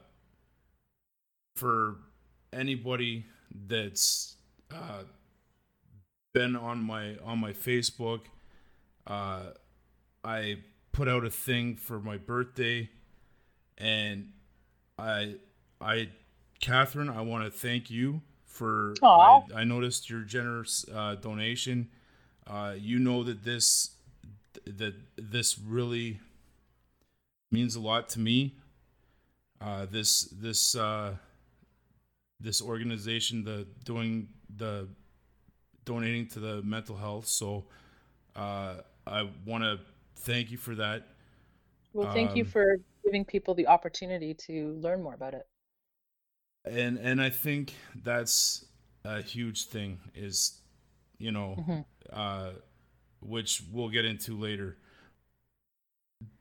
for 1.56 1.98
anybody 2.54 3.26
that's 3.68 4.36
uh 4.72 5.04
been 6.34 6.56
on 6.56 6.84
my 6.84 7.16
on 7.24 7.40
my 7.40 7.54
Facebook, 7.54 8.22
uh 9.08 9.52
I 10.24 10.58
put 10.92 11.08
out 11.08 11.26
a 11.26 11.30
thing 11.30 11.76
for 11.76 12.00
my 12.00 12.18
birthday 12.18 12.90
and 13.78 14.32
I 14.98 15.36
I 15.82 16.10
Kathryn, 16.62 17.16
I 17.16 17.22
want 17.22 17.44
to 17.46 17.52
thank 17.52 17.92
you 17.92 18.22
for 18.46 18.94
I, 19.54 19.62
I 19.62 19.64
noticed 19.66 20.10
your 20.10 20.22
generous 20.22 20.86
uh, 20.94 21.16
donation. 21.16 21.90
Uh, 22.48 22.76
you 22.78 23.00
know 23.00 23.24
that 23.24 23.44
this 23.44 23.92
that 24.66 24.94
this 25.18 25.60
really 25.60 26.20
means 27.52 27.76
a 27.76 27.82
lot 27.82 28.10
to 28.10 28.20
me. 28.20 28.56
Uh, 29.60 29.86
this 29.86 30.22
this 30.32 30.76
uh, 30.76 31.16
this 32.40 32.62
organization, 32.62 33.44
the 33.44 33.68
doing 33.84 34.30
the 34.58 34.88
donating 35.86 36.28
to 36.30 36.40
the 36.40 36.62
mental 36.64 36.98
health. 36.98 37.28
So 37.28 37.66
uh, 38.36 38.76
I 39.08 39.30
want 39.46 39.64
to 39.64 39.80
thank 40.18 40.52
you 40.52 40.58
for 40.58 40.76
that. 40.76 41.08
Well, 41.94 42.06
thank 42.08 42.36
you 42.36 42.44
Um, 42.44 42.46
for 42.46 42.78
giving 43.04 43.26
people 43.26 43.56
the 43.56 43.66
opportunity 43.68 44.36
to 44.36 44.74
learn 44.82 45.02
more 45.02 45.16
about 45.16 45.34
it. 45.34 45.48
and 46.66 46.98
and 46.98 47.22
I 47.22 47.30
think 47.30 47.74
that's 48.04 48.66
a 49.04 49.22
huge 49.22 49.66
thing 49.66 50.00
is 50.16 50.60
you 51.18 51.32
know 51.32 51.58
Mhm. 51.58 51.86
uh 52.12 52.52
which 53.22 53.64
we'll 53.72 53.90
get 53.90 54.06
into 54.06 54.38
later 54.38 54.78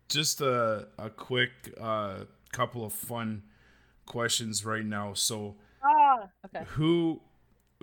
just 0.09 0.41
a 0.41 0.89
a 0.99 1.11
quick 1.11 1.51
uh 1.81 2.25
couple 2.53 2.85
of 2.85 2.93
fun 2.93 3.43
questions 4.07 4.65
right 4.65 4.85
now 4.85 5.15
so 5.15 5.57
Ah, 5.83 6.31
okay. 6.45 6.67
who 6.77 7.21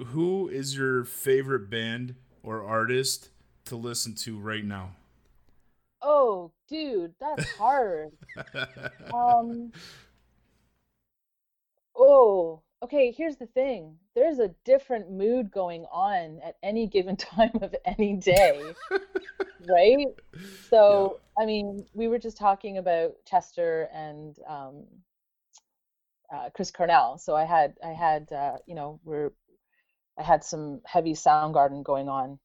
who 0.08 0.48
is 0.50 0.76
your 0.76 1.04
favorite 1.04 1.70
band 1.70 2.16
or 2.44 2.64
artist 2.64 3.30
to 3.66 3.76
listen 3.76 4.16
to 4.16 4.38
right 4.38 4.66
now 4.66 4.92
Oh, 6.02 6.52
dude, 6.68 7.14
that's 7.20 7.50
hard. 7.52 8.12
Um, 9.14 9.72
oh, 11.96 12.62
okay, 12.82 13.12
here's 13.12 13.36
the 13.36 13.46
thing. 13.46 13.98
There's 14.16 14.40
a 14.40 14.50
different 14.64 15.12
mood 15.12 15.52
going 15.52 15.86
on 15.92 16.40
at 16.44 16.56
any 16.64 16.88
given 16.88 17.16
time 17.18 17.52
of 17.62 17.76
any 17.86 18.14
day, 18.14 18.74
right? 19.70 20.08
So, 20.70 21.20
I 21.38 21.46
mean, 21.46 21.86
we 21.94 22.08
were 22.08 22.20
just 22.20 22.38
talking 22.38 22.78
about 22.78 23.14
Chester 23.26 23.90
and 23.94 24.38
um, 24.48 24.86
uh, 26.34 26.50
Chris 26.56 26.72
Cornell. 26.72 27.18
So 27.18 27.36
I 27.36 27.44
had, 27.44 27.76
I 27.86 27.90
had, 27.90 28.32
uh, 28.32 28.58
you 28.66 28.76
know, 28.76 29.00
we're, 29.04 29.34
I 30.18 30.24
had 30.24 30.44
some 30.44 30.82
heavy 30.86 31.14
Soundgarden 31.14 31.84
going 31.84 32.10
on 32.10 32.40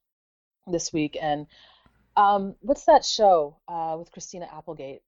this 0.66 0.92
week, 0.92 1.16
and 1.20 1.46
um, 2.16 2.56
what's 2.60 2.84
that 2.86 3.04
show 3.04 3.58
uh, 3.68 3.96
with 3.98 4.12
Christina 4.12 4.48
Applegate? 4.52 5.02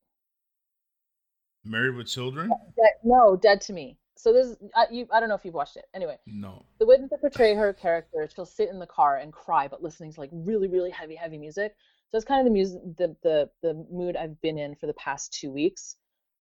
married 1.65 1.95
with 1.95 2.07
children 2.09 2.57
Dead, 2.77 2.93
no, 3.05 3.37
Dead 3.37 3.61
to 3.63 3.73
Me. 3.73 3.99
So 4.17 4.33
this, 4.33 4.49
is- 4.49 4.57
I, 4.75 4.87
you, 4.91 5.07
I 5.13 5.21
don't 5.21 5.29
know 5.29 5.35
if 5.35 5.45
you've 5.45 5.55
watched 5.55 5.77
it. 5.77 5.87
Anyway, 5.95 6.19
no 6.27 6.65
the 6.79 6.87
way 6.87 6.97
that 6.99 7.11
they 7.11 7.17
portray 7.17 7.55
her 7.55 7.73
character, 7.73 8.29
she'll 8.35 8.47
sit 8.47 8.69
in 8.71 8.79
the 8.79 8.87
car 8.87 9.17
and 9.19 9.33
cry, 9.33 9.69
but 9.69 9.83
listening 9.83 10.13
to 10.13 10.21
like 10.21 10.31
really, 10.33 10.69
really 10.69 10.91
heavy, 10.91 11.17
heavy 11.17 11.39
music. 11.39 11.75
So 12.11 12.17
it's 12.17 12.25
kind 12.27 12.41
of 12.41 12.47
the 12.47 12.53
music, 12.53 12.81
the 12.97 13.17
the 13.23 13.51
the 13.63 13.75
mood 13.91 14.17
I've 14.17 14.41
been 14.41 14.59
in 14.59 14.75
for 14.77 14.87
the 14.87 14.95
past 14.95 15.33
two 15.33 15.51
weeks. 15.53 15.97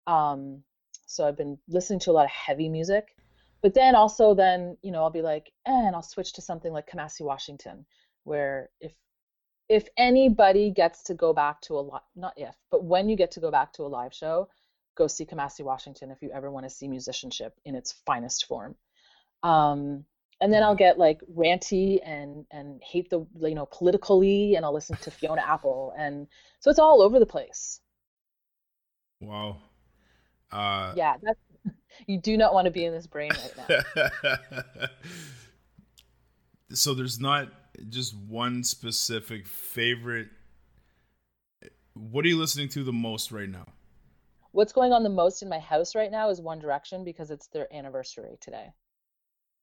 Um, 0.08 0.64
so 1.08 1.28
I've 1.28 1.38
been 1.38 1.58
listening 1.68 2.00
to 2.02 2.12
a 2.12 2.14
lot 2.14 2.26
of 2.26 2.32
heavy 2.32 2.70
music, 2.70 3.16
but 3.62 3.74
then 3.74 3.96
also 3.96 4.34
then 4.36 4.78
you 4.82 4.92
know 4.92 5.04
I'll 5.04 5.10
be 5.12 5.22
like, 5.22 5.52
eh, 5.66 5.72
and 5.72 5.96
I'll 5.96 6.02
switch 6.04 6.34
to 6.34 6.42
something 6.42 6.72
like 6.74 6.90
Kamasi 6.90 7.22
Washington, 7.22 7.86
where 8.24 8.70
if 8.82 8.94
if 9.70 9.88
anybody 9.98 10.72
gets 10.72 11.04
to 11.04 11.14
go 11.14 11.34
back 11.34 11.62
to 11.62 11.74
a 11.76 11.82
lot, 11.82 12.06
not 12.16 12.34
if, 12.38 12.56
but 12.72 12.84
when 12.84 13.10
you 13.10 13.16
get 13.18 13.32
to 13.32 13.40
go 13.42 13.52
back 13.52 13.74
to 13.74 13.84
a 13.84 13.88
live 13.88 14.14
show, 14.14 14.50
go 14.96 15.08
see 15.08 15.26
Kamasi 15.26 15.64
Washington 15.64 16.12
if 16.12 16.22
you 16.22 16.32
ever 16.32 16.52
want 16.52 16.66
to 16.66 16.70
see 16.70 16.88
musicianship 16.88 17.54
in 17.66 17.76
its 17.76 17.92
finest 18.06 18.46
form. 18.46 18.76
Um, 19.44 20.06
and 20.42 20.54
then 20.54 20.64
I'll 20.64 20.76
get 20.76 21.00
like 21.00 21.22
ranty 21.36 22.00
and 22.06 22.46
and 22.52 22.82
hate 22.84 23.10
the 23.10 23.26
you 23.42 23.56
know 23.56 23.68
politically, 23.68 24.56
and 24.56 24.66
I'll 24.66 24.74
listen 24.74 24.98
to 24.98 25.12
Fiona 25.12 25.42
Apple, 25.42 25.94
and 25.98 26.28
so 26.60 26.70
it's 26.70 26.80
all 26.80 27.02
over 27.02 27.20
the 27.20 27.26
place. 27.26 27.82
Wow. 29.20 29.58
Uh, 30.52 30.96
Yeah, 30.96 31.16
that's 31.22 31.40
you 32.06 32.20
do 32.20 32.38
not 32.38 32.54
want 32.54 32.66
to 32.66 32.72
be 32.72 32.86
in 32.86 32.94
this 32.94 33.08
brain 33.08 33.32
right 33.32 33.84
now. 34.26 34.88
so 36.74 36.94
there's 36.94 37.20
not 37.20 37.50
just 37.90 38.16
one 38.16 38.64
specific 38.64 39.48
favorite. 39.48 40.30
What 41.94 42.26
are 42.26 42.28
you 42.28 42.38
listening 42.38 42.70
to 42.70 42.84
the 42.84 42.94
most 42.94 43.32
right 43.32 43.50
now? 43.50 43.66
What's 44.52 44.74
going 44.74 44.94
on 44.94 45.04
the 45.04 45.10
most 45.10 45.42
in 45.42 45.50
my 45.50 45.60
house 45.60 45.96
right 45.96 46.12
now 46.12 46.30
is 46.30 46.42
One 46.42 46.60
Direction 46.60 47.04
because 47.04 47.32
it's 47.32 47.48
their 47.48 47.72
anniversary 47.74 48.38
today. 48.42 48.72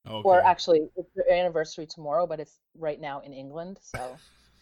Okay. 0.07 0.21
Or 0.23 0.41
actually, 0.41 0.87
it's 0.95 1.09
their 1.15 1.31
anniversary 1.31 1.87
tomorrow, 1.87 2.27
but 2.27 2.39
it's 2.39 2.59
right 2.77 2.99
now 3.01 3.21
in 3.21 3.33
England. 3.33 3.79
So, 3.81 4.17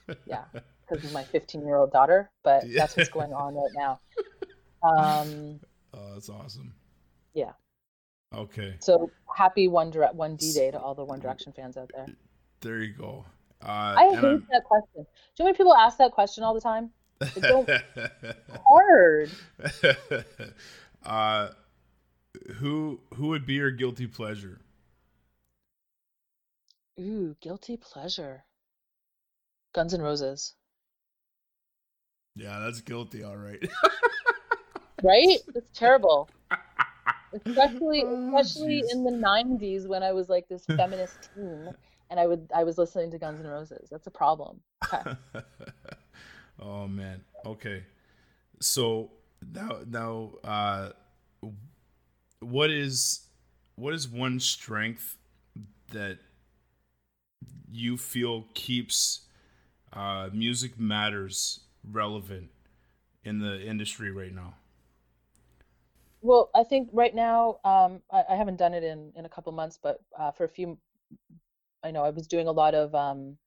yeah, 0.25 0.45
because 0.87 1.03
of 1.03 1.11
my 1.11 1.23
15 1.23 1.65
year 1.65 1.75
old 1.75 1.91
daughter. 1.91 2.31
But 2.43 2.63
that's 2.73 2.95
what's 2.95 3.09
going 3.09 3.33
on 3.33 3.55
right 3.55 3.71
now. 3.75 3.99
Um, 4.83 5.61
oh, 5.93 6.13
that's 6.13 6.27
awesome. 6.27 6.73
yeah. 7.33 7.53
Okay, 8.33 8.75
So 8.79 9.11
happy 9.35 9.67
One 9.67 9.91
Direct 9.91 10.15
One 10.15 10.35
D 10.35 10.53
Day 10.53 10.71
to 10.71 10.79
all 10.79 10.95
the 10.95 11.03
One 11.05 11.19
Direction 11.19 11.51
fans 11.53 11.77
out 11.77 11.91
there. 11.95 12.07
there 12.61 12.79
you 12.79 12.93
go. 12.93 13.25
Uh, 13.61 13.93
I 13.97 14.09
hate 14.09 14.23
I'm- 14.25 14.47
that 14.51 14.63
question. 14.63 14.87
Do 14.95 14.99
you 15.01 15.05
know 15.05 15.05
how 15.39 15.45
many 15.45 15.57
people 15.57 15.75
ask 15.75 15.97
that 15.99 16.11
question 16.11 16.43
all 16.43 16.53
the 16.53 16.61
time? 16.61 16.89
It's 17.21 17.33
so 17.41 17.65
hard. 18.65 19.29
uh, 21.05 21.49
who 22.55 22.99
who 23.13 23.27
would 23.27 23.45
be 23.45 23.53
your 23.53 23.71
guilty 23.71 24.07
pleasure? 24.07 24.59
Ooh, 26.99 27.35
guilty 27.41 27.77
pleasure. 27.77 28.43
Guns 29.73 29.93
N' 29.93 30.01
Roses, 30.01 30.53
Yeah, 32.35 32.59
that's 32.59 32.81
guilty. 32.81 33.23
All 33.23 33.37
right. 33.37 33.57
right? 35.03 35.39
That's 35.53 35.69
terrible. 35.73 36.29
Especially, 37.33 38.05
Oh, 38.05 38.37
especially 38.37 38.83
in 38.91 39.03
the 39.03 39.11
'90s 39.11 39.87
when 39.87 40.03
I 40.03 40.11
was 40.13 40.29
like 40.29 40.47
this 40.47 40.67
feminist 40.75 41.29
teen, 41.33 41.73
and 42.09 42.19
I 42.19 42.27
would 42.27 42.49
I 42.53 42.63
was 42.63 42.77
listening 42.77 43.11
to 43.11 43.19
Guns 43.19 43.41
N' 43.41 43.47
Roses. 43.47 43.89
That's 43.89 44.07
a 44.07 44.11
problem. 44.11 44.61
Okay. 44.85 45.03
oh 46.59 46.87
man. 46.87 47.23
Okay. 47.45 47.83
So 48.59 49.11
now 49.53 49.79
now 49.87 50.31
uh 50.43 50.89
what 52.39 52.69
is 52.71 53.21
what 53.75 53.93
is 53.93 54.07
one 54.07 54.39
strength 54.39 55.17
that 55.91 56.19
you 57.71 57.97
feel 57.97 58.45
keeps 58.53 59.21
uh 59.93 60.29
music 60.33 60.79
matters 60.79 61.61
relevant 61.89 62.49
in 63.23 63.39
the 63.39 63.61
industry 63.65 64.11
right 64.11 64.33
now? 64.33 64.55
Well, 66.23 66.49
I 66.55 66.63
think 66.63 66.89
right 66.93 67.13
now, 67.13 67.59
um, 67.65 68.01
I, 68.11 68.23
I 68.29 68.35
haven't 68.37 68.55
done 68.55 68.73
it 68.73 68.83
in 68.83 69.11
in 69.17 69.25
a 69.25 69.29
couple 69.29 69.51
months, 69.51 69.77
but 69.83 69.99
uh, 70.17 70.31
for 70.31 70.45
a 70.45 70.49
few, 70.49 70.79
I 71.83 71.91
know 71.91 72.03
I 72.03 72.11
was 72.11 72.27
doing 72.27 72.47
a 72.47 72.51
lot 72.51 72.75
of 72.75 72.95
um, 72.95 73.37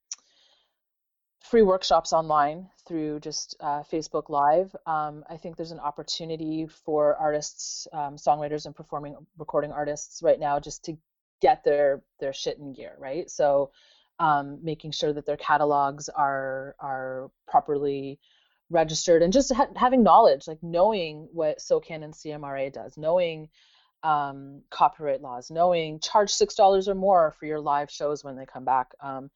free 1.41 1.63
workshops 1.63 2.13
online 2.13 2.69
through 2.87 3.21
just 3.21 3.57
uh, 3.61 3.83
Facebook 3.91 4.29
Live. 4.29 4.77
Um, 4.87 5.25
I 5.31 5.39
think 5.39 5.57
there's 5.57 5.73
an 5.73 5.81
opportunity 5.81 6.67
for 6.67 7.17
artists, 7.17 7.89
um, 7.95 8.17
songwriters, 8.17 8.67
and 8.67 8.77
performing 8.77 9.17
recording 9.39 9.73
artists 9.73 10.23
right 10.23 10.39
now 10.39 10.61
just 10.61 10.85
to 10.85 10.99
get 11.41 11.65
their 11.65 12.03
their 12.21 12.35
shit 12.35 12.59
in 12.59 12.75
gear, 12.75 12.95
right? 12.99 13.31
So, 13.31 13.71
um, 14.19 14.59
making 14.63 14.91
sure 14.93 15.15
that 15.15 15.25
their 15.25 15.39
catalogs 15.39 16.11
are 16.11 16.77
are 16.79 17.31
properly 17.49 18.19
registered 18.71 19.23
and 19.23 19.33
just 19.33 19.53
ha- 19.53 19.69
having 19.77 20.03
knowledge, 20.03 20.49
like 20.49 20.63
knowing 20.63 21.29
what 21.33 21.61
SOCAN 21.61 22.03
and 22.03 22.15
CMRRA 22.15 22.73
does, 22.73 22.97
knowing 22.97 23.49
um, 24.03 24.63
copyright 24.71 25.23
laws, 25.23 25.51
knowing 25.51 26.01
charge 26.01 26.31
six 26.31 26.55
dollars 26.55 26.89
or 26.89 26.95
more 26.95 27.35
for 27.39 27.47
your 27.47 27.61
live 27.61 27.91
shows 27.91 28.23
when 28.23 28.37
they 28.37 28.47
come 28.47 28.65
back, 28.65 28.93
um, 29.01 29.31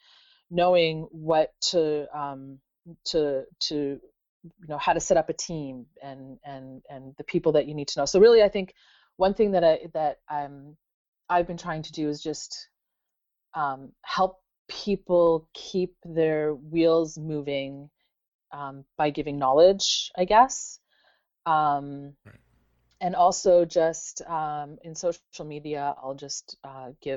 knowing 0.51 1.09
what 1.11 1.53
to 1.71 2.07
um, 2.17 2.59
to 3.07 3.45
to 3.61 4.01
you 4.43 4.69
know 4.69 4.79
how 4.79 4.93
to 4.93 5.01
set 5.01 5.17
up 5.17 5.29
a 5.29 5.35
team 5.35 5.87
and 6.03 6.39
and 6.45 6.83
and 6.89 7.15
the 7.19 7.25
people 7.25 7.53
that 7.53 7.67
you 7.67 7.75
need 7.75 7.89
to 7.89 8.01
know. 8.01 8.05
So 8.05 8.21
really, 8.21 8.43
I 8.43 8.49
think 8.49 8.75
one 9.17 9.35
thing 9.35 9.53
that 9.53 9.65
I 9.65 9.79
that 9.95 10.19
um, 10.31 10.77
I've 11.29 11.47
been 11.47 11.59
trying 11.59 11.83
to 11.83 11.93
do 11.93 12.09
is 12.09 12.23
just 12.23 12.69
um, 13.55 13.93
help 14.03 14.41
people 14.69 15.49
keep 15.53 15.97
their 16.05 16.55
wheels 16.55 17.19
moving 17.19 17.91
um, 18.53 18.85
by 18.97 19.11
giving 19.11 19.39
knowledge, 19.39 20.11
I 20.17 20.25
guess. 20.25 20.81
Um, 21.47 22.17
Right. 22.25 22.37
And 23.01 23.17
also 23.17 23.65
just 23.65 24.23
um, 24.23 24.79
in 24.85 24.95
social 24.95 25.25
media, 25.31 25.79
I'll 25.83 25.95
just 26.15 26.39
uh, 26.49 26.73
give, 27.03 27.13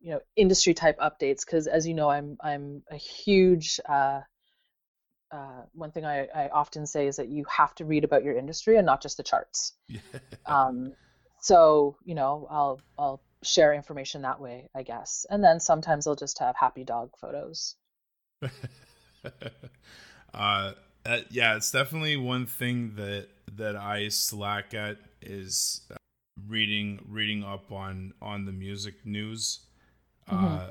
know, 0.12 0.20
industry 0.36 0.74
type 0.74 0.98
updates 0.98 1.44
because, 1.44 1.66
as 1.66 1.86
you 1.86 1.94
know, 1.94 2.10
I'm 2.10 2.36
I'm 2.42 2.82
a 2.90 2.96
huge. 2.96 3.80
Uh, 3.88 4.20
uh, 5.32 5.62
one 5.72 5.90
thing 5.92 6.04
I, 6.04 6.26
I 6.34 6.48
often 6.48 6.86
say 6.86 7.06
is 7.06 7.16
that 7.16 7.28
you 7.28 7.44
have 7.44 7.74
to 7.76 7.84
read 7.84 8.04
about 8.04 8.24
your 8.24 8.36
industry 8.36 8.76
and 8.76 8.86
not 8.86 9.02
just 9.02 9.16
the 9.16 9.22
charts. 9.22 9.74
Um, 10.46 10.94
so 11.40 11.96
you 12.04 12.14
know, 12.14 12.46
I'll 12.50 12.82
I'll 12.98 13.22
share 13.42 13.74
information 13.74 14.22
that 14.22 14.40
way, 14.40 14.68
I 14.74 14.82
guess. 14.82 15.26
And 15.30 15.44
then 15.44 15.60
sometimes 15.60 16.06
I'll 16.06 16.16
just 16.16 16.38
have 16.40 16.56
happy 16.56 16.84
dog 16.84 17.12
photos. 17.20 17.76
uh, 20.34 20.72
uh, 21.06 21.18
yeah, 21.30 21.56
it's 21.56 21.70
definitely 21.70 22.16
one 22.16 22.46
thing 22.46 22.94
that 22.96 23.28
that 23.56 23.76
I 23.76 24.08
slack 24.08 24.74
at 24.74 24.98
is 25.22 25.82
uh, 25.90 25.96
reading 26.46 27.00
reading 27.08 27.42
up 27.44 27.72
on 27.72 28.14
on 28.20 28.44
the 28.44 28.52
music 28.52 28.94
news, 29.04 29.60
uh, 30.30 30.70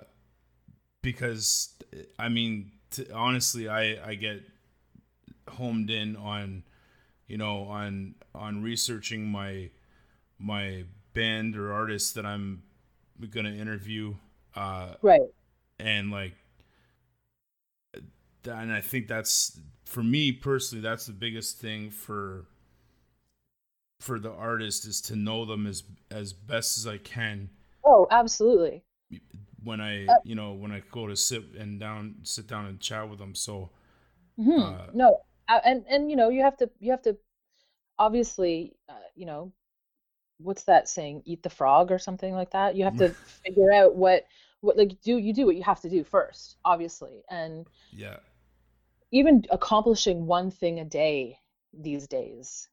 because 1.02 1.74
I 2.18 2.30
mean, 2.30 2.72
t- 2.92 3.08
honestly, 3.14 3.68
I 3.68 3.98
I 4.10 4.16
get 4.16 4.42
homed 5.50 5.90
in 5.90 6.16
on 6.16 6.64
you 7.28 7.38
know 7.38 7.64
on 7.64 8.16
on 8.36 8.62
researching 8.62 9.28
my 9.28 9.70
my 10.40 10.84
band 11.14 11.56
or 11.56 11.74
artist 11.74 12.16
that 12.16 12.26
I'm 12.26 12.64
gonna 13.32 13.52
interview 13.54 14.16
uh 14.56 14.94
Right. 15.02 15.22
and 15.80 16.12
like 16.12 16.34
and 18.46 18.72
I 18.72 18.82
think 18.82 19.08
that's 19.08 19.60
for 19.86 20.04
me 20.04 20.32
personally 20.32 20.82
that's 20.82 21.06
the 21.06 21.14
biggest 21.14 21.58
thing 21.60 21.90
for 21.90 22.46
for 24.00 24.20
the 24.20 24.32
artist 24.32 24.86
is 24.86 25.02
to 25.02 25.16
know 25.16 25.46
them 25.46 25.66
as 25.68 25.84
as 26.10 26.34
best 26.34 26.78
as 26.78 26.88
I 26.88 26.98
can 26.98 27.50
Oh, 27.84 28.08
absolutely. 28.10 28.86
when 29.64 29.82
I 29.82 30.10
Uh, 30.10 30.16
you 30.24 30.36
know 30.36 30.54
when 30.54 30.72
I 30.72 30.82
go 30.92 31.08
to 31.08 31.16
sit 31.16 31.44
and 31.58 31.80
down 31.80 32.16
sit 32.24 32.48
down 32.48 32.66
and 32.66 32.80
chat 32.80 33.10
with 33.10 33.20
them 33.20 33.36
so 33.36 33.70
Mhm. 34.40 34.78
Uh, 34.78 34.88
no, 34.94 35.22
and 35.48 35.86
and 35.88 36.10
you 36.10 36.16
know 36.16 36.30
you 36.30 36.42
have 36.42 36.58
to 36.58 36.70
you 36.80 36.92
have 36.92 37.02
to 37.04 37.18
obviously 38.00 38.78
uh, 38.90 38.94
you 39.16 39.26
know 39.26 39.54
what's 40.40 40.64
that 40.66 40.90
saying? 40.90 41.24
Eat 41.26 41.44
the 41.44 41.50
frog 41.52 41.92
or 41.92 42.00
something 42.00 42.34
like 42.34 42.52
that. 42.52 42.76
You 42.76 42.86
have 42.86 42.98
to 42.98 43.16
figure 43.46 43.74
out 43.74 43.96
what 43.96 44.26
what 44.62 44.78
like 44.78 45.02
do 45.02 45.18
you 45.18 45.34
do 45.34 45.46
what 45.48 45.56
you 45.58 45.64
have 45.64 45.82
to 45.82 45.90
do 45.90 46.04
first, 46.06 46.58
obviously, 46.66 47.24
and 47.30 47.68
yeah 47.92 48.18
even 49.12 49.46
accomplishing 49.52 50.26
one 50.28 50.52
thing 50.52 50.80
a 50.80 50.86
day 50.86 51.40
these 51.74 52.08
days 52.08 52.70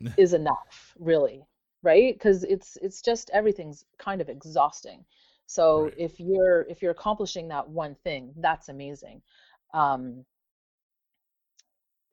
is 0.16 0.32
enough, 0.34 0.94
really, 0.98 1.46
right? 1.82 2.14
Because 2.14 2.44
it's 2.44 2.76
it's 2.82 3.02
just 3.02 3.30
everything's 3.30 3.84
kind 3.98 4.20
of 4.20 4.28
exhausting. 4.28 5.04
So 5.46 5.90
Right. 5.90 5.96
if 5.96 6.20
you're 6.20 6.62
if 6.68 6.82
you're 6.82 6.92
accomplishing 6.92 7.48
that 7.48 7.68
one 7.68 7.94
thing, 8.04 8.32
that's 8.38 8.68
amazing. 8.68 9.22
Um, 9.74 10.24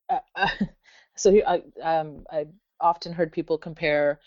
uh, 0.10 0.20
uh, 0.36 0.48
so 1.16 1.32
I 1.48 1.62
um 1.82 2.26
I 2.32 2.48
often 2.80 3.14
heard 3.14 3.32
people 3.32 3.58
compare 3.58 4.20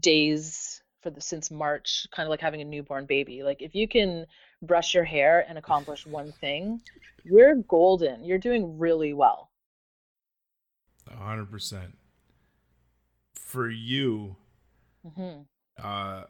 days 0.00 0.82
for 1.02 1.10
the 1.10 1.20
since 1.20 1.50
March, 1.50 2.06
kind 2.12 2.26
of 2.26 2.30
like 2.30 2.40
having 2.40 2.62
a 2.62 2.64
newborn 2.64 3.06
baby. 3.06 3.42
Like 3.42 3.62
if 3.62 3.74
you 3.74 3.88
can 3.88 4.26
brush 4.66 4.94
your 4.94 5.04
hair 5.04 5.44
and 5.48 5.58
accomplish 5.58 6.06
one 6.06 6.32
thing, 6.32 6.82
you're 7.24 7.56
golden. 7.56 8.24
You're 8.24 8.38
doing 8.38 8.78
really 8.78 9.14
well. 9.14 9.50
A 11.10 11.16
hundred 11.16 11.50
percent. 11.50 11.96
For 13.34 13.70
you, 13.70 14.36
hmm 15.04 15.46
uh, 15.82 16.22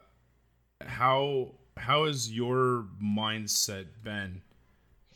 how 0.85 1.51
how 1.77 2.05
has 2.05 2.31
your 2.31 2.87
mindset 3.03 3.87
been? 4.03 4.41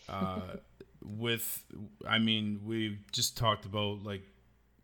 Uh, 0.09 0.55
with, 1.03 1.63
I 2.07 2.19
mean, 2.19 2.61
we 2.65 2.99
just 3.11 3.37
talked 3.37 3.65
about 3.65 4.03
like, 4.03 4.23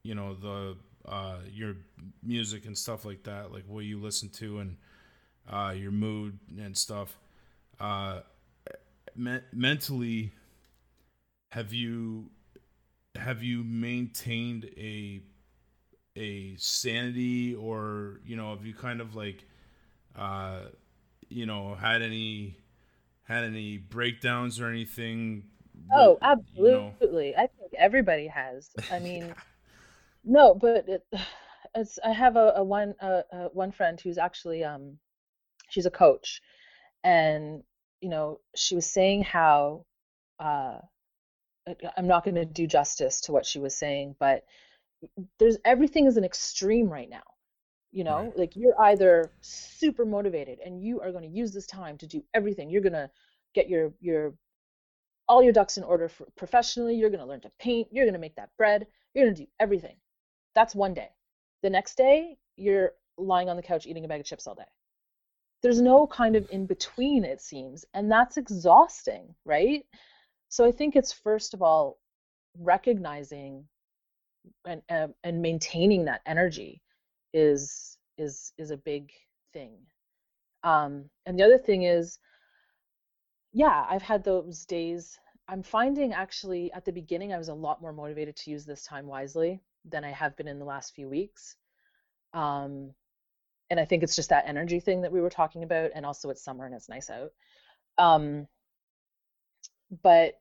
you 0.04 0.15
know, 0.15 0.36
the 0.36 0.78
uh, 1.10 1.38
your 1.52 1.76
music 2.24 2.65
and 2.65 2.78
stuff 2.78 3.06
like 3.06 3.24
that, 3.24 3.52
like 3.52 3.63
what 3.67 3.86
you 3.86 4.00
listen 4.00 4.30
to 4.30 4.60
and 4.60 4.78
uh, 5.52 5.74
your 5.76 5.91
mood 5.91 6.39
and 6.60 6.78
stuff. 6.78 7.17
Uh, 7.79 8.21
me- 9.15 9.41
mentally, 9.53 10.31
have 11.51 11.73
you 11.73 12.29
have 13.15 13.43
you 13.43 13.63
maintained 13.63 14.65
a 14.77 15.21
a 16.17 16.55
sanity 16.57 17.55
or 17.55 18.19
you 18.25 18.35
know 18.35 18.55
have 18.55 18.65
you 18.65 18.73
kind 18.73 19.01
of 19.01 19.15
like 19.15 19.45
uh 20.17 20.61
you 21.29 21.45
know 21.45 21.75
had 21.75 22.01
any 22.01 22.57
had 23.23 23.43
any 23.45 23.77
breakdowns 23.77 24.59
or 24.61 24.67
anything 24.69 25.43
Oh, 25.91 26.17
with- 26.21 26.39
you 26.55 26.71
know? 26.71 26.95
absolutely. 27.01 27.35
I 27.35 27.47
think 27.47 27.73
everybody 27.77 28.27
has. 28.27 28.69
I 28.89 28.99
mean, 28.99 29.35
no, 30.23 30.55
but 30.55 30.89
it, 30.89 31.07
it's 31.75 31.99
I 32.05 32.13
have 32.13 32.35
a, 32.38 32.53
a 32.57 32.63
one 32.63 32.95
a, 33.01 33.23
a 33.33 33.49
one 33.53 33.71
friend 33.71 33.99
who's 34.01 34.17
actually 34.19 34.63
um 34.63 34.99
she's 35.69 35.85
a 35.88 35.91
coach 35.91 36.41
and 37.05 37.63
you 38.01 38.09
know 38.09 38.41
she 38.55 38.75
was 38.75 38.87
saying 38.91 39.23
how 39.23 39.85
uh 40.41 40.79
I- 41.67 41.77
I'm 41.97 42.07
not 42.07 42.25
going 42.25 42.35
to 42.35 42.45
do 42.45 42.67
justice 42.67 43.21
to 43.21 43.33
what 43.33 43.45
she 43.45 43.59
was 43.59 43.75
saying, 43.77 44.15
but 44.19 44.45
there's 45.39 45.57
everything 45.65 46.05
is 46.07 46.17
an 46.17 46.25
extreme 46.25 46.89
right 46.89 47.09
now. 47.09 47.23
You 47.91 48.03
know, 48.05 48.17
Right. 48.17 48.37
like 48.37 48.55
you're 48.57 48.79
either 48.81 49.31
super 49.41 50.05
motivated 50.05 50.59
and 50.59 50.81
you 50.83 51.01
are 51.01 51.11
going 51.11 51.23
to 51.23 51.29
use 51.37 51.53
this 51.53 51.67
time 51.67 51.97
to 51.99 52.07
do 52.07 52.23
everything. 52.33 52.69
You're 52.69 52.81
going 52.81 52.93
to 52.93 53.09
get 53.55 53.69
your 53.69 53.93
your 54.01 54.35
all 55.27 55.43
your 55.43 55.53
ducks 55.53 55.77
in 55.77 55.83
order 55.83 56.09
for 56.09 56.27
professionally. 56.35 56.95
You're 56.95 57.09
going 57.11 57.21
to 57.21 57.27
learn 57.27 57.41
to 57.41 57.51
paint. 57.59 57.89
You're 57.91 58.05
going 58.05 58.13
to 58.13 58.19
make 58.19 58.35
that 58.35 58.51
bread. 58.57 58.87
You're 59.13 59.25
going 59.25 59.35
to 59.35 59.43
do 59.43 59.49
everything. 59.59 59.97
That's 60.55 60.75
one 60.75 60.93
day. 60.93 61.09
The 61.63 61.69
next 61.69 61.97
day, 61.97 62.37
you're 62.57 62.93
lying 63.17 63.49
on 63.49 63.57
the 63.57 63.63
couch 63.63 63.87
eating 63.87 64.05
a 64.05 64.07
bag 64.09 64.21
of 64.21 64.27
chips 64.27 64.47
all 64.47 64.55
day. 64.55 64.65
There's 65.65 65.82
no 65.82 66.06
kind 66.06 66.36
of 66.36 66.47
in 66.51 66.67
between, 66.67 67.23
it 67.23 67.41
seems, 67.41 67.86
and 67.95 68.12
that's 68.12 68.38
exhausting, 68.38 69.34
right? 69.45 69.84
So 70.47 70.63
I 70.63 70.71
think 70.71 70.95
it's 70.95 71.12
first 71.12 71.56
of 71.56 71.63
all 71.63 71.97
recognizing 72.60 73.67
and 74.67 74.84
uh, 74.91 75.08
and 75.23 75.41
maintaining 75.41 76.06
that 76.06 76.21
energy 76.28 76.84
is 77.34 77.97
is 78.19 78.54
is 78.60 78.69
a 78.69 78.78
big 78.78 79.10
thing. 79.54 79.75
Um, 80.63 81.10
and 81.25 81.39
the 81.39 81.43
other 81.43 81.58
thing 81.58 81.82
is, 81.82 82.19
yeah, 83.51 83.88
I've 83.89 84.04
had 84.04 84.23
those 84.23 84.67
days. 84.67 85.17
I'm 85.47 85.63
finding 85.63 86.13
actually 86.13 86.71
at 86.73 86.86
the 86.86 86.91
beginning 86.91 87.34
I 87.34 87.39
was 87.39 87.49
a 87.49 87.56
lot 87.56 87.82
more 87.82 87.91
motivated 87.91 88.36
to 88.36 88.51
use 88.51 88.65
this 88.65 88.84
time 88.84 89.08
wisely 89.08 89.63
than 89.84 90.04
I 90.04 90.12
have 90.12 90.38
been 90.38 90.47
in 90.47 90.60
the 90.60 90.65
last 90.65 90.93
few 90.93 91.10
weeks. 91.10 91.56
Um, 92.36 92.93
and 93.69 93.80
I 93.80 93.86
think 93.86 94.04
it's 94.04 94.15
just 94.15 94.30
that 94.30 94.45
energy 94.47 94.80
thing 94.80 95.01
that 95.01 95.12
we 95.12 95.21
were 95.21 95.30
talking 95.30 95.63
about, 95.63 95.91
and 95.95 96.06
also 96.06 96.30
it's 96.30 96.43
summer 96.43 96.65
and 96.65 96.75
it's 96.75 96.89
nice 96.89 97.10
out. 97.10 97.32
Um, 97.97 98.47
but 100.04 100.39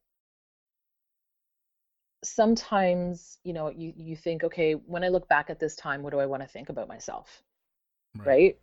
sometimes, 2.23 3.39
you 3.45 3.53
know, 3.53 3.69
you 3.71 3.93
you 3.97 4.17
think, 4.17 4.45
okay, 4.45 4.73
when 4.75 5.05
I 5.05 5.09
look 5.09 5.29
back 5.29 5.51
at 5.51 5.61
this 5.61 5.77
time, 5.77 6.03
what 6.03 6.13
do 6.13 6.21
I 6.21 6.27
want 6.27 6.43
to 6.43 6.49
think 6.49 6.69
about 6.69 6.89
myself? 6.89 7.43
right? 8.27 8.59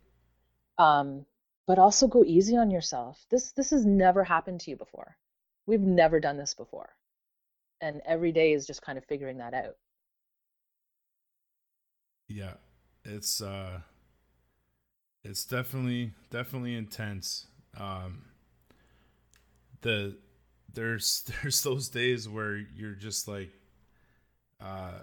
Um, 0.78 1.26
but 1.66 1.78
also 1.78 2.06
go 2.06 2.24
easy 2.24 2.56
on 2.56 2.70
yourself. 2.70 3.24
This 3.30 3.52
this 3.52 3.70
has 3.70 3.84
never 3.86 4.24
happened 4.24 4.60
to 4.62 4.70
you 4.70 4.76
before. 4.76 5.16
We've 5.66 5.80
never 5.80 6.20
done 6.20 6.36
this 6.36 6.54
before. 6.54 6.90
And 7.80 8.00
every 8.06 8.32
day 8.32 8.52
is 8.52 8.66
just 8.66 8.82
kind 8.82 8.98
of 8.98 9.04
figuring 9.04 9.38
that 9.38 9.54
out. 9.54 9.76
Yeah, 12.28 12.54
it's 13.04 13.40
uh, 13.40 13.80
it's 15.24 15.44
definitely 15.44 16.12
definitely 16.30 16.74
intense. 16.74 17.46
Um, 17.78 18.22
the 19.82 20.16
there's 20.72 21.22
there's 21.42 21.62
those 21.62 21.88
days 21.88 22.28
where 22.28 22.56
you're 22.56 22.94
just 22.94 23.28
like, 23.28 23.50
uh, 24.60 25.00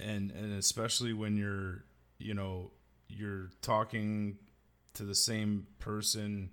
and 0.00 0.30
and 0.32 0.58
especially 0.58 1.12
when 1.12 1.36
you're 1.36 1.84
you 2.18 2.34
know 2.34 2.70
you're 3.08 3.50
talking 3.62 4.36
to 4.94 5.04
the 5.04 5.14
same 5.14 5.66
person 5.78 6.50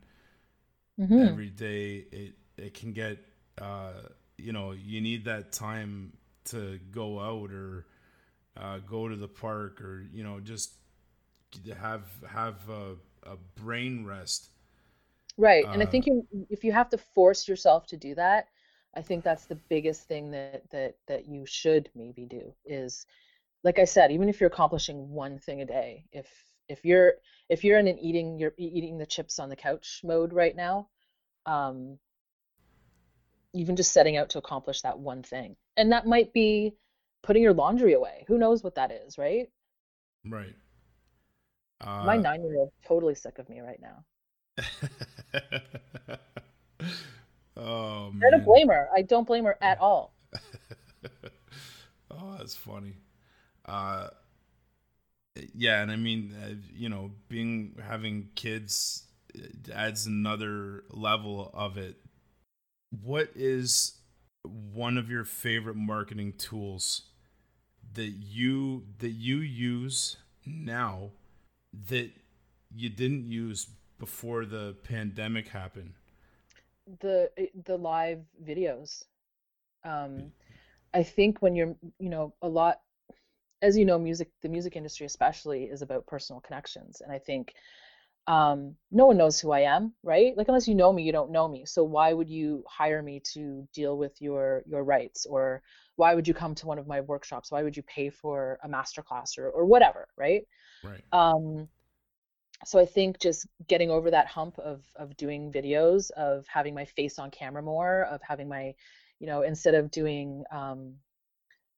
Mhm. 0.98 1.28
every 1.28 1.50
day 1.50 2.06
it 2.12 2.34
it 2.58 2.74
can 2.74 2.94
get 2.94 3.18
uh 3.62 3.94
you 4.38 4.52
know 4.52 4.72
you 4.72 5.02
need 5.02 5.26
that 5.26 5.52
time 5.52 6.12
to 6.44 6.80
go 6.92 7.20
out 7.20 7.52
or 7.52 7.86
uh 8.58 8.80
go 8.80 9.08
to 9.08 9.16
the 9.16 9.28
park 9.28 9.82
or 9.82 10.06
you 10.14 10.24
know 10.24 10.40
just 10.40 10.72
have 11.80 12.08
have 12.30 12.70
a, 12.70 12.96
a 13.24 13.38
brain 13.56 14.06
rest 14.06 14.50
Right. 15.38 15.68
And 15.74 15.82
I 15.84 15.86
Uh, 15.86 15.86
think 15.86 16.06
you, 16.06 16.26
if 16.50 16.64
you 16.64 16.72
have 16.72 16.90
to 16.90 16.98
force 16.98 17.48
yourself 17.48 17.88
to 17.88 17.98
do 17.98 18.16
that, 18.16 18.48
I 18.96 19.02
think 19.02 19.24
that's 19.24 19.46
the 19.46 19.56
biggest 19.70 20.08
thing 20.08 20.32
that 20.32 20.70
that 20.72 20.96
that 21.08 21.28
you 21.28 21.46
should 21.46 21.90
maybe 21.96 22.26
do 22.26 22.54
is 22.66 23.06
like 23.64 23.80
I 23.80 23.86
said, 23.86 24.12
even 24.12 24.30
if 24.30 24.40
you're 24.42 24.50
accomplishing 24.50 25.10
one 25.12 25.40
thing 25.40 25.62
a 25.62 25.66
day, 25.66 26.06
if 26.14 26.28
if 26.70 26.86
you're 26.86 27.16
if 27.50 27.64
you're 27.64 27.80
in 27.80 27.88
an 27.88 28.00
eating 28.00 28.40
you're 28.40 28.56
eating 28.58 28.98
the 28.98 29.06
chips 29.08 29.40
on 29.40 29.50
the 29.50 29.56
couch 29.58 30.02
mode 30.04 30.34
right 30.34 30.56
now, 30.56 30.90
um, 31.46 32.00
even 33.54 33.76
just 33.76 33.92
setting 33.92 34.18
out 34.18 34.30
to 34.30 34.38
accomplish 34.38 34.82
that 34.82 35.00
one 35.00 35.24
thing. 35.24 35.56
And 35.78 35.92
that 35.92 36.06
might 36.06 36.34
be 36.34 36.76
putting 37.24 37.44
your 37.44 37.54
laundry 37.54 37.94
away. 37.94 38.26
Who 38.28 38.38
knows 38.38 38.64
what 38.64 38.76
that 38.76 38.92
is, 38.92 39.18
right? 39.18 39.50
right 40.26 40.56
uh, 41.82 42.04
My 42.06 42.18
nine-year-old 42.18 42.72
totally 42.88 43.16
sick 43.16 43.40
of 43.40 43.50
me 43.50 43.60
right 43.62 43.80
now. 43.82 44.04
oh 47.58 48.14
I 48.24 48.30
don't 48.30 48.44
man 48.44 48.44
blame 48.46 48.68
her. 48.70 48.90
I 48.96 49.02
don't 49.02 49.28
blame 49.28 49.46
her 49.46 49.58
at 49.62 49.80
all. 49.80 50.14
oh, 52.12 52.36
that's 52.38 52.56
funny. 52.56 52.94
Uh, 53.66 54.08
yeah, 55.54 55.82
and 55.82 55.92
I 55.92 55.96
mean, 55.98 56.34
uh, 56.42 56.54
you 56.74 56.90
know, 56.90 57.12
being 57.28 57.76
having 57.86 58.30
kids 58.36 59.04
adds 59.74 60.06
another 60.06 60.84
level 60.90 61.52
of 61.54 61.78
it. 61.78 61.98
What 63.04 63.30
is 63.36 63.98
one 64.44 64.98
of 64.98 65.10
your 65.10 65.26
favorite 65.26 65.76
marketing 65.76 66.34
tools 66.38 67.04
that 67.94 68.10
you 68.10 68.84
that 69.00 69.12
you 69.12 69.38
use 69.38 70.18
now 70.46 71.12
that 71.88 72.12
you 72.76 72.90
didn't 72.90 73.26
use 73.26 73.68
before 74.00 74.46
the 74.46 74.76
pandemic 74.84 75.48
happened? 75.50 75.94
the 77.00 77.30
the 77.66 77.78
live 77.78 78.22
videos. 78.44 79.04
Um, 79.84 80.32
I 80.94 81.04
think 81.04 81.42
when 81.42 81.56
you're, 81.56 81.76
you 82.00 82.10
know, 82.10 82.34
a 82.42 82.48
lot, 82.48 82.80
as 83.62 83.78
you 83.78 83.86
know, 83.86 84.00
music, 84.00 84.30
the 84.42 84.50
music 84.50 84.76
industry 84.76 85.06
especially 85.06 85.66
is 85.66 85.82
about 85.82 86.08
personal 86.08 86.42
connections, 86.42 87.02
and 87.02 87.12
I 87.12 87.20
think 87.20 87.54
um, 88.28 88.76
no 88.92 89.06
one 89.06 89.18
knows 89.18 89.40
who 89.40 89.52
I 89.52 89.62
am, 89.62 89.94
right? 90.04 90.36
Like 90.36 90.48
unless 90.48 90.68
you 90.68 90.76
know 90.76 90.92
me, 90.92 91.04
you 91.04 91.12
don't 91.12 91.32
know 91.32 91.48
me. 91.48 91.66
So 91.66 91.84
why 91.84 92.14
would 92.14 92.30
you 92.30 92.64
hire 92.68 93.02
me 93.02 93.22
to 93.34 93.68
deal 93.74 93.98
with 93.98 94.22
your 94.22 94.64
your 94.68 94.84
rights, 94.84 95.26
or 95.26 95.62
why 95.96 96.14
would 96.14 96.28
you 96.28 96.34
come 96.34 96.56
to 96.56 96.68
one 96.68 96.80
of 96.80 96.88
my 96.88 97.02
workshops? 97.02 97.52
Why 97.52 97.64
would 97.64 97.78
you 97.78 97.84
pay 97.84 98.10
for 98.10 98.60
a 98.64 98.68
master 98.68 99.02
class 99.02 99.38
or 99.38 99.50
or 99.50 99.66
whatever, 99.66 100.08
right? 100.18 100.44
Right. 100.84 101.04
Um, 101.12 101.68
so 102.66 102.80
I 102.80 102.86
think 102.86 103.20
just 103.20 103.48
getting 103.68 103.92
over 103.92 104.12
that 104.12 104.28
hump 104.28 104.58
of 104.60 104.84
of 104.96 105.16
doing 105.18 105.52
videos, 105.52 106.12
of 106.12 106.46
having 106.48 106.74
my 106.74 106.86
face 106.86 107.20
on 107.20 107.32
camera 107.32 107.62
more, 107.62 108.04
of 108.06 108.22
having 108.22 108.48
my, 108.48 108.74
you 109.20 109.28
know, 109.28 109.42
instead 109.42 109.76
of 109.76 109.92
doing 109.92 110.44
um, 110.52 110.96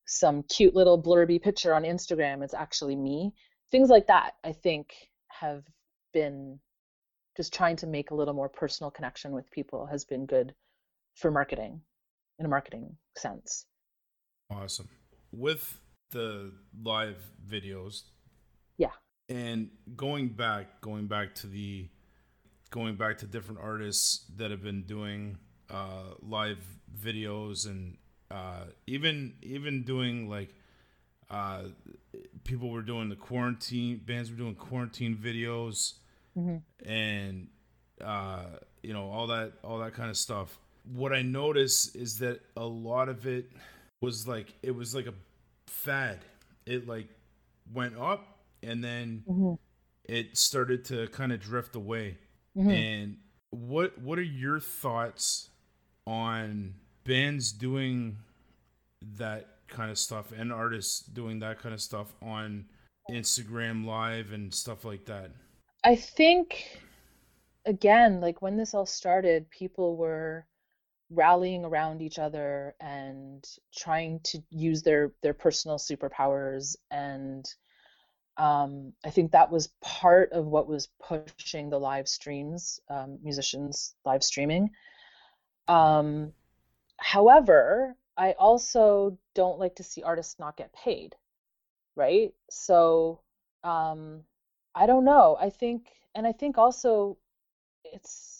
some 0.06 0.44
cute 0.44 0.76
little 0.76 1.02
blurby 1.02 1.42
picture 1.42 1.74
on 1.74 1.84
Instagram, 1.84 2.44
it's 2.44 2.54
actually 2.54 2.96
me. 2.96 3.34
Things 3.72 3.90
like 3.90 4.08
that, 4.08 4.34
I 4.44 4.54
think, 4.54 4.94
have 5.28 5.64
been 6.14 6.60
just 7.36 7.54
trying 7.54 7.76
to 7.78 7.88
make 7.88 8.12
a 8.12 8.16
little 8.16 8.34
more 8.34 8.50
personal 8.50 8.90
connection 8.90 9.32
with 9.32 9.52
people 9.52 9.86
has 9.86 10.06
been 10.06 10.26
good 10.26 10.56
for 11.16 11.30
marketing, 11.30 11.82
in 12.40 12.46
a 12.46 12.50
marketing 12.50 12.98
sense. 13.16 13.66
Awesome. 14.50 14.88
With 15.32 15.80
the 16.12 16.52
live 16.84 17.18
videos, 17.48 18.04
Yeah. 18.78 18.92
and 19.30 19.70
going 19.96 20.30
back, 20.30 20.80
going 20.82 21.08
back 21.08 21.36
to 21.36 21.48
the 21.48 21.90
going 22.70 22.96
back 22.96 23.18
to 23.20 23.26
different 23.26 23.60
artists 23.62 24.26
that 24.36 24.52
have 24.52 24.62
been 24.62 24.84
doing 24.84 25.38
uh, 25.70 26.14
live 26.22 26.60
videos 27.02 27.66
and 27.66 27.98
uh, 28.32 28.66
even 28.88 29.34
even 29.42 29.84
doing 29.84 30.30
like 30.30 30.54
uh, 31.30 31.64
people 32.46 32.70
were 32.70 32.82
doing 32.82 33.10
the 33.10 33.16
quarantine 33.16 33.98
bands 34.06 34.30
were 34.32 34.38
doing 34.38 34.56
quarantine 34.56 35.16
videos 35.16 35.94
and 36.86 37.48
uh, 38.02 38.46
you 38.84 38.94
know 38.94 39.10
all 39.10 39.28
that 39.28 39.54
all 39.64 39.80
that 39.80 39.94
kind 39.94 40.10
of 40.10 40.16
stuff. 40.18 40.58
What 40.94 41.12
I 41.12 41.22
notice 41.22 41.94
is 41.96 42.20
that 42.20 42.40
a 42.56 42.66
lot 42.66 43.10
of 43.10 43.28
it 43.28 43.52
was 44.02 44.28
like 44.28 44.54
it 44.62 44.76
was 44.76 44.94
like 44.96 45.08
a 45.08 45.14
fad. 45.68 46.20
It 46.66 46.88
like 46.88 47.08
went 47.74 47.98
up 47.98 48.40
and 48.64 48.84
then 48.84 49.24
mm-hmm. 49.28 49.54
it 50.06 50.38
started 50.38 50.86
to 50.86 51.08
kind 51.08 51.32
of 51.32 51.40
drift 51.40 51.76
away. 51.76 52.18
Mm-hmm. 52.58 52.70
And 52.70 53.18
what 53.52 53.98
what 54.00 54.20
are 54.20 54.24
your 54.24 54.60
thoughts 54.60 55.50
on 56.06 56.76
bands 57.04 57.52
doing 57.52 58.18
that 59.16 59.48
kind 59.68 59.92
of 59.92 59.98
stuff 59.98 60.32
and 60.36 60.52
artists 60.52 61.00
doing 61.00 61.40
that 61.40 61.60
kind 61.60 61.74
of 61.74 61.82
stuff 61.82 62.14
on 62.22 62.66
Instagram 63.12 63.86
live 63.86 64.32
and 64.32 64.54
stuff 64.54 64.86
like 64.86 65.06
that? 65.06 65.32
I 65.84 65.96
think 65.96 66.80
again, 67.66 68.22
like 68.22 68.42
when 68.42 68.58
this 68.58 68.74
all 68.74 68.86
started, 68.86 69.50
people 69.50 69.96
were 69.96 70.46
rallying 71.10 71.64
around 71.64 72.02
each 72.02 72.20
other 72.20 72.76
and 72.80 73.48
trying 73.76 74.20
to 74.22 74.42
use 74.50 74.84
their 74.84 75.12
their 75.22 75.34
personal 75.34 75.78
superpowers 75.78 76.76
and 76.92 77.54
um, 78.38 78.94
I 79.04 79.10
think 79.10 79.32
that 79.32 79.52
was 79.52 79.70
part 79.82 80.32
of 80.32 80.46
what 80.46 80.68
was 80.68 80.90
pushing 81.02 81.70
the 81.70 81.80
live 81.80 82.08
streams, 82.08 82.80
um, 82.88 83.18
musicians 83.24 83.96
live 84.06 84.24
streaming. 84.24 84.70
Um, 85.68 86.34
however, 86.98 87.96
I 88.16 88.34
also 88.34 89.18
don't 89.34 89.60
like 89.60 89.76
to 89.76 89.84
see 89.84 90.04
artists 90.04 90.40
not 90.40 90.56
get 90.56 90.72
paid, 90.74 91.16
right? 91.96 92.34
So 92.52 93.22
um, 93.64 94.22
I 94.76 94.86
don't 94.86 95.06
know. 95.06 95.36
I 95.40 95.50
think, 95.50 95.88
and 96.14 96.28
I 96.28 96.32
think 96.32 96.58
also 96.60 97.18
it's 97.84 98.37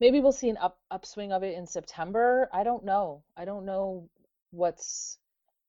maybe 0.00 0.20
we'll 0.20 0.32
see 0.32 0.50
an 0.50 0.56
up 0.58 0.78
upswing 0.90 1.32
of 1.32 1.42
it 1.42 1.56
in 1.56 1.66
September. 1.66 2.48
I 2.52 2.64
don't 2.64 2.84
know. 2.84 3.24
I 3.36 3.44
don't 3.44 3.64
know 3.64 4.08
what's 4.50 5.18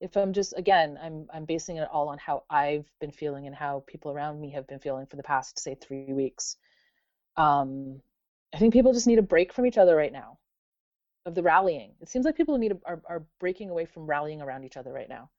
if 0.01 0.17
I'm 0.17 0.33
just 0.33 0.53
again, 0.57 0.99
I'm 1.01 1.27
I'm 1.33 1.45
basing 1.45 1.77
it 1.77 1.87
all 1.91 2.09
on 2.09 2.17
how 2.17 2.43
I've 2.49 2.89
been 2.99 3.11
feeling 3.11 3.47
and 3.47 3.55
how 3.55 3.83
people 3.87 4.11
around 4.11 4.39
me 4.41 4.51
have 4.51 4.67
been 4.67 4.79
feeling 4.79 5.05
for 5.07 5.15
the 5.15 5.23
past 5.23 5.59
say 5.59 5.75
three 5.75 6.13
weeks. 6.13 6.57
Um, 7.37 8.01
I 8.53 8.57
think 8.59 8.73
people 8.73 8.93
just 8.93 9.07
need 9.07 9.19
a 9.19 9.23
break 9.23 9.53
from 9.53 9.65
each 9.65 9.77
other 9.77 9.95
right 9.95 10.11
now, 10.13 10.39
of 11.25 11.35
the 11.35 11.43
rallying. 11.43 11.93
It 12.01 12.09
seems 12.09 12.25
like 12.25 12.37
people 12.37 12.57
need 12.57 12.73
a, 12.73 12.77
are 12.85 13.01
are 13.07 13.25
breaking 13.39 13.69
away 13.69 13.85
from 13.85 14.07
rallying 14.07 14.41
around 14.41 14.63
each 14.65 14.77
other 14.77 14.93
right 14.93 15.09
now, 15.09 15.29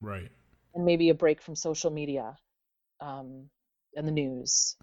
Right. 0.00 0.30
and 0.74 0.84
maybe 0.84 1.10
a 1.10 1.14
break 1.14 1.42
from 1.42 1.54
social 1.56 1.90
media, 1.90 2.36
um, 3.00 3.50
and 3.96 4.06
the 4.06 4.12
news. 4.12 4.76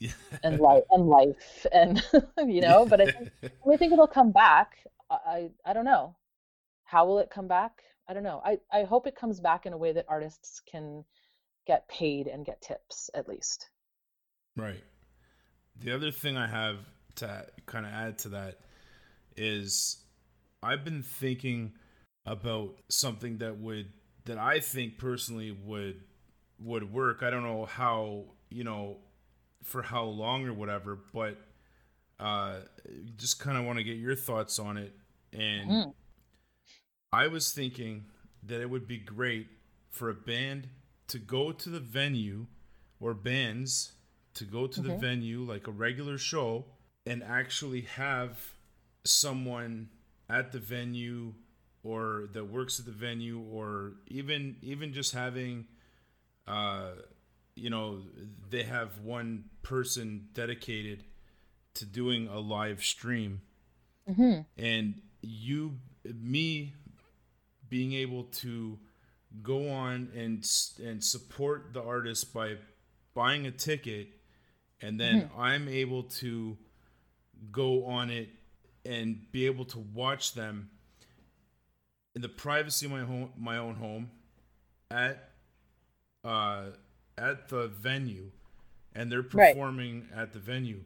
and 0.42 0.60
life 0.60 0.84
and 0.90 1.06
life 1.06 1.66
and 1.72 2.02
you 2.46 2.60
know. 2.60 2.86
But 2.86 3.00
I 3.00 3.06
think 3.06 3.30
I 3.72 3.76
think 3.76 3.92
it'll 3.92 4.06
come 4.06 4.32
back. 4.32 4.78
I 5.10 5.16
I 5.26 5.50
I 5.64 5.72
don't 5.72 5.84
know. 5.84 6.16
How 6.84 7.06
will 7.06 7.18
it 7.18 7.30
come 7.30 7.48
back? 7.48 7.82
I 8.08 8.14
don't 8.14 8.22
know. 8.22 8.40
I, 8.42 8.58
I 8.72 8.84
hope 8.84 9.06
it 9.06 9.14
comes 9.14 9.38
back 9.38 9.66
in 9.66 9.74
a 9.74 9.76
way 9.76 9.92
that 9.92 10.06
artists 10.08 10.62
can 10.70 11.04
get 11.66 11.86
paid 11.88 12.26
and 12.26 12.46
get 12.46 12.62
tips 12.62 13.10
at 13.14 13.28
least. 13.28 13.68
Right. 14.56 14.82
The 15.78 15.92
other 15.92 16.10
thing 16.10 16.38
I 16.38 16.46
have 16.46 16.78
to 17.16 17.46
kind 17.66 17.84
of 17.84 17.92
add 17.92 18.18
to 18.20 18.30
that 18.30 18.60
is 19.36 19.98
I've 20.62 20.84
been 20.84 21.02
thinking 21.02 21.74
about 22.24 22.76
something 22.90 23.38
that 23.38 23.58
would 23.58 23.92
that 24.24 24.38
I 24.38 24.60
think 24.60 24.98
personally 24.98 25.50
would 25.64 26.00
would 26.58 26.92
work. 26.92 27.22
I 27.22 27.30
don't 27.30 27.44
know 27.44 27.66
how, 27.66 28.24
you 28.50 28.64
know, 28.64 28.98
for 29.68 29.82
how 29.82 30.04
long 30.04 30.46
or 30.46 30.52
whatever, 30.52 30.98
but 31.12 31.38
uh 32.18 32.56
just 33.16 33.38
kind 33.38 33.56
of 33.56 33.64
want 33.64 33.78
to 33.78 33.84
get 33.84 33.96
your 33.96 34.16
thoughts 34.16 34.58
on 34.58 34.76
it 34.76 34.92
and 35.32 35.70
Mhm. 35.70 35.94
I 37.12 37.28
was 37.28 37.52
thinking 37.52 38.06
that 38.42 38.60
it 38.60 38.68
would 38.68 38.86
be 38.88 38.98
great 38.98 39.48
for 39.90 40.10
a 40.10 40.14
band 40.14 40.68
to 41.08 41.18
go 41.18 41.52
to 41.52 41.70
the 41.70 41.80
venue 41.80 42.46
or 43.00 43.14
bands 43.14 43.92
to 44.34 44.44
go 44.44 44.66
to 44.66 44.80
the 44.82 44.96
venue 44.96 45.40
like 45.42 45.66
a 45.66 45.70
regular 45.70 46.18
show 46.18 46.64
and 47.06 47.22
actually 47.22 47.82
have 47.82 48.52
someone 49.04 49.88
at 50.28 50.52
the 50.52 50.58
venue 50.58 51.34
or 51.82 52.28
that 52.32 52.44
works 52.44 52.78
at 52.80 52.84
the 52.86 52.92
venue 52.92 53.40
or 53.40 53.94
even 54.08 54.56
even 54.60 54.92
just 54.92 55.12
having 55.14 55.66
uh 56.46 56.90
you 57.58 57.70
know 57.70 58.00
they 58.50 58.62
have 58.62 58.98
one 59.00 59.44
person 59.62 60.28
dedicated 60.34 61.04
to 61.74 61.84
doing 61.84 62.28
a 62.28 62.38
live 62.38 62.82
stream. 62.82 63.40
And 64.56 65.02
you 65.22 65.74
me 66.04 66.74
being 67.68 67.92
able 67.92 68.24
to 68.24 68.78
go 69.42 69.68
on 69.70 70.10
and 70.16 70.44
and 70.82 71.04
support 71.04 71.74
the 71.74 71.82
artist 71.82 72.32
by 72.32 72.56
buying 73.14 73.46
a 73.46 73.50
ticket 73.50 74.08
and 74.80 74.98
then 74.98 75.28
I'm 75.36 75.68
able 75.68 76.04
to 76.04 76.56
go 77.52 77.84
on 77.84 78.10
it 78.10 78.28
and 78.86 79.30
be 79.32 79.46
able 79.46 79.64
to 79.66 79.78
watch 79.92 80.34
them 80.34 80.70
in 82.14 82.22
the 82.22 82.28
privacy 82.28 82.86
of 82.86 82.92
my 82.92 83.04
home 83.04 83.30
my 83.36 83.58
own 83.58 83.74
home 83.74 84.10
at 84.90 85.30
uh 86.24 86.66
at 87.18 87.48
the 87.48 87.68
venue 87.68 88.30
and 88.94 89.12
they're 89.12 89.22
Right. 89.32 89.56
performing 89.56 90.08
at 90.14 90.32
the 90.32 90.40
venue 90.40 90.84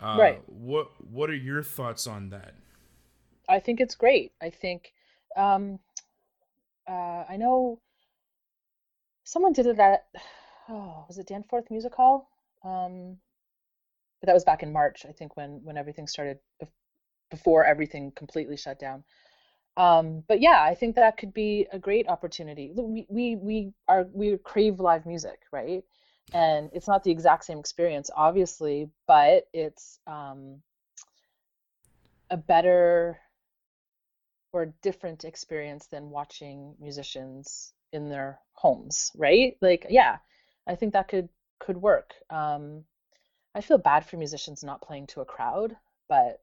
uh 0.00 0.20
Right. 0.20 0.42
what 0.46 0.90
what 1.10 1.30
are 1.30 1.34
your 1.36 1.62
thoughts 1.62 2.06
on 2.06 2.30
that 2.30 2.54
I 3.48 3.60
think 3.60 3.80
it's 3.80 3.94
great. 3.96 4.32
I 4.40 4.48
think 4.50 4.92
um, 5.36 5.78
uh, 6.88 7.24
I 7.28 7.36
know 7.36 7.80
someone 9.24 9.52
did 9.52 9.66
it 9.66 9.78
at 9.78 10.06
oh 10.68 11.04
was 11.08 11.18
it 11.18 11.26
Danforth 11.26 11.70
Music 11.70 11.94
Hall? 11.94 12.28
Um, 12.64 13.18
but 14.20 14.26
that 14.26 14.34
was 14.34 14.44
back 14.44 14.62
in 14.62 14.72
March, 14.72 15.06
I 15.08 15.12
think, 15.12 15.36
when 15.36 15.60
when 15.64 15.76
everything 15.76 16.06
started 16.06 16.38
before 17.30 17.64
everything 17.64 18.12
completely 18.12 18.56
shut 18.56 18.78
down. 18.78 19.04
Um, 19.80 20.22
but 20.28 20.42
yeah, 20.42 20.62
I 20.62 20.74
think 20.74 20.96
that 20.96 21.16
could 21.16 21.32
be 21.32 21.66
a 21.72 21.78
great 21.78 22.06
opportunity. 22.06 22.70
We 22.74 23.06
we 23.08 23.36
we 23.36 23.72
are 23.88 24.06
we 24.12 24.36
crave 24.36 24.78
live 24.78 25.06
music, 25.06 25.40
right? 25.52 25.82
And 26.34 26.68
it's 26.74 26.86
not 26.86 27.02
the 27.02 27.10
exact 27.10 27.46
same 27.46 27.58
experience, 27.58 28.10
obviously, 28.14 28.90
but 29.06 29.48
it's 29.54 29.98
um, 30.06 30.60
a 32.28 32.36
better 32.36 33.18
or 34.52 34.74
different 34.82 35.24
experience 35.24 35.86
than 35.86 36.10
watching 36.10 36.74
musicians 36.78 37.72
in 37.90 38.10
their 38.10 38.38
homes, 38.52 39.10
right? 39.16 39.56
Like, 39.62 39.86
yeah, 39.88 40.18
I 40.66 40.74
think 40.74 40.92
that 40.92 41.08
could 41.08 41.30
could 41.58 41.78
work. 41.78 42.12
Um, 42.28 42.84
I 43.54 43.62
feel 43.62 43.78
bad 43.78 44.04
for 44.04 44.18
musicians 44.18 44.62
not 44.62 44.82
playing 44.82 45.06
to 45.08 45.22
a 45.22 45.24
crowd, 45.24 45.74
but 46.06 46.42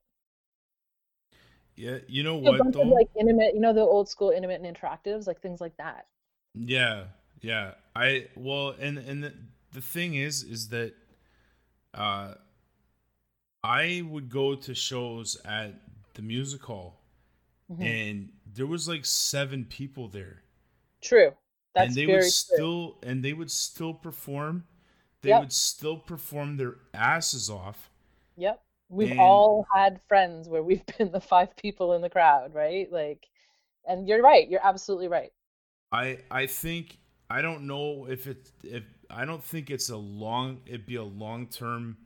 yeah 1.78 1.98
you 2.08 2.22
know 2.22 2.36
what 2.36 2.72
though 2.72 2.82
of 2.82 2.88
like 2.88 3.08
intimate, 3.18 3.54
you 3.54 3.60
know, 3.60 3.72
the 3.72 3.80
old 3.80 4.08
school 4.08 4.30
intimate 4.30 4.60
and 4.62 4.76
interactives, 4.76 5.26
like 5.26 5.40
things 5.40 5.60
like 5.60 5.76
that. 5.78 6.06
Yeah, 6.54 7.04
yeah. 7.40 7.74
I 7.94 8.28
well, 8.36 8.74
and 8.78 8.98
and 8.98 9.22
the, 9.24 9.34
the 9.72 9.80
thing 9.80 10.14
is, 10.14 10.42
is 10.42 10.68
that 10.68 10.94
uh, 11.94 12.34
I 13.62 14.02
would 14.08 14.28
go 14.30 14.54
to 14.56 14.74
shows 14.74 15.36
at 15.44 15.74
the 16.14 16.22
music 16.22 16.62
hall, 16.64 17.00
Mm-hmm. 17.70 17.82
and 17.84 18.32
there 18.46 18.66
was 18.66 18.88
like 18.88 19.04
seven 19.06 19.64
people 19.66 20.08
there, 20.08 20.42
True. 21.02 21.36
That's 21.74 21.88
and 21.88 21.96
they 21.96 22.06
very 22.06 22.18
would 22.24 22.34
true. 22.48 22.58
still 22.58 22.98
and 23.02 23.24
they 23.24 23.32
would 23.32 23.50
still 23.50 23.94
perform. 23.94 24.66
They 25.22 25.30
Yep. 25.30 25.40
would 25.40 25.52
still 25.52 25.98
perform 25.98 26.56
their 26.56 26.76
asses 26.94 27.50
off. 27.50 27.90
Yep. 28.36 28.62
We've 28.88 29.12
And- 29.12 29.18
all 29.18 29.66
had 29.74 30.00
friends 30.08 30.48
where 30.48 30.62
we've 30.62 30.84
been 30.98 31.12
the 31.12 31.20
five 31.20 31.56
people 31.56 31.94
in 31.94 32.02
the 32.02 32.10
crowd, 32.10 32.54
right? 32.54 32.90
Like, 32.90 33.26
and 33.86 34.08
you're 34.08 34.22
right. 34.22 34.48
You're 34.48 34.66
absolutely 34.66 35.08
right. 35.08 35.32
I 35.92 36.18
I 36.30 36.46
think 36.46 36.98
I 37.30 37.42
don't 37.42 37.66
know 37.66 38.06
if 38.06 38.26
it 38.26 38.50
if 38.62 38.84
I 39.10 39.24
don't 39.24 39.42
think 39.42 39.70
it's 39.70 39.88
a 39.88 39.96
long 39.96 40.60
it'd 40.66 40.86
be 40.86 40.96
a 40.96 41.04
long 41.04 41.46
term 41.48 41.98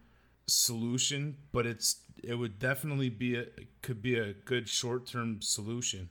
solution, 0.47 1.37
but 1.53 1.67
it's 1.67 2.01
it 2.23 2.35
would 2.35 2.59
definitely 2.59 3.11
be 3.11 3.37
a 3.37 3.47
could 3.83 4.03
be 4.03 4.19
a 4.19 4.33
good 4.35 4.69
short 4.69 5.07
term 5.07 5.43
solution. 5.43 6.11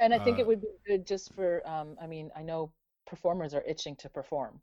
And 0.00 0.14
I 0.14 0.18
think 0.18 0.38
Uh, 0.38 0.40
it 0.40 0.46
would 0.46 0.62
be 0.62 0.68
good 0.86 1.06
just 1.06 1.32
for, 1.34 1.66
um, 1.68 1.98
I 2.00 2.06
mean, 2.06 2.30
I 2.34 2.42
know 2.42 2.72
performers 3.06 3.52
are 3.54 3.62
itching 3.62 3.94
to 3.96 4.08
perform. 4.08 4.62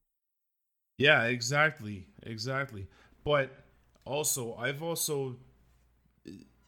Yeah, 0.97 1.23
exactly, 1.23 2.07
exactly. 2.23 2.87
But 3.23 3.51
also 4.05 4.55
I've 4.55 4.83
also 4.83 5.37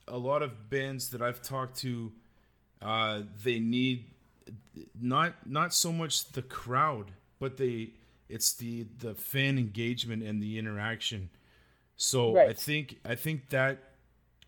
a 0.08 0.18
lot 0.18 0.42
of 0.42 0.70
bands 0.70 1.10
that 1.10 1.22
I've 1.22 1.42
talked 1.42 1.78
to, 1.80 2.12
uh, 2.82 3.22
they 3.44 3.60
need 3.60 4.06
not 5.00 5.48
not 5.48 5.74
so 5.74 5.92
much 5.92 6.32
the 6.32 6.42
crowd, 6.42 7.12
but 7.40 7.58
they 7.58 7.92
it's 8.30 8.54
the 8.54 8.86
the 9.00 9.16
fan 9.16 9.58
engagement 9.58 10.24
and 10.24 10.42
the 10.42 10.58
interaction. 10.58 11.30
So 11.96 12.38
I 12.38 12.54
think 12.54 13.00
I 13.06 13.16
think 13.16 13.50
that 13.50 13.80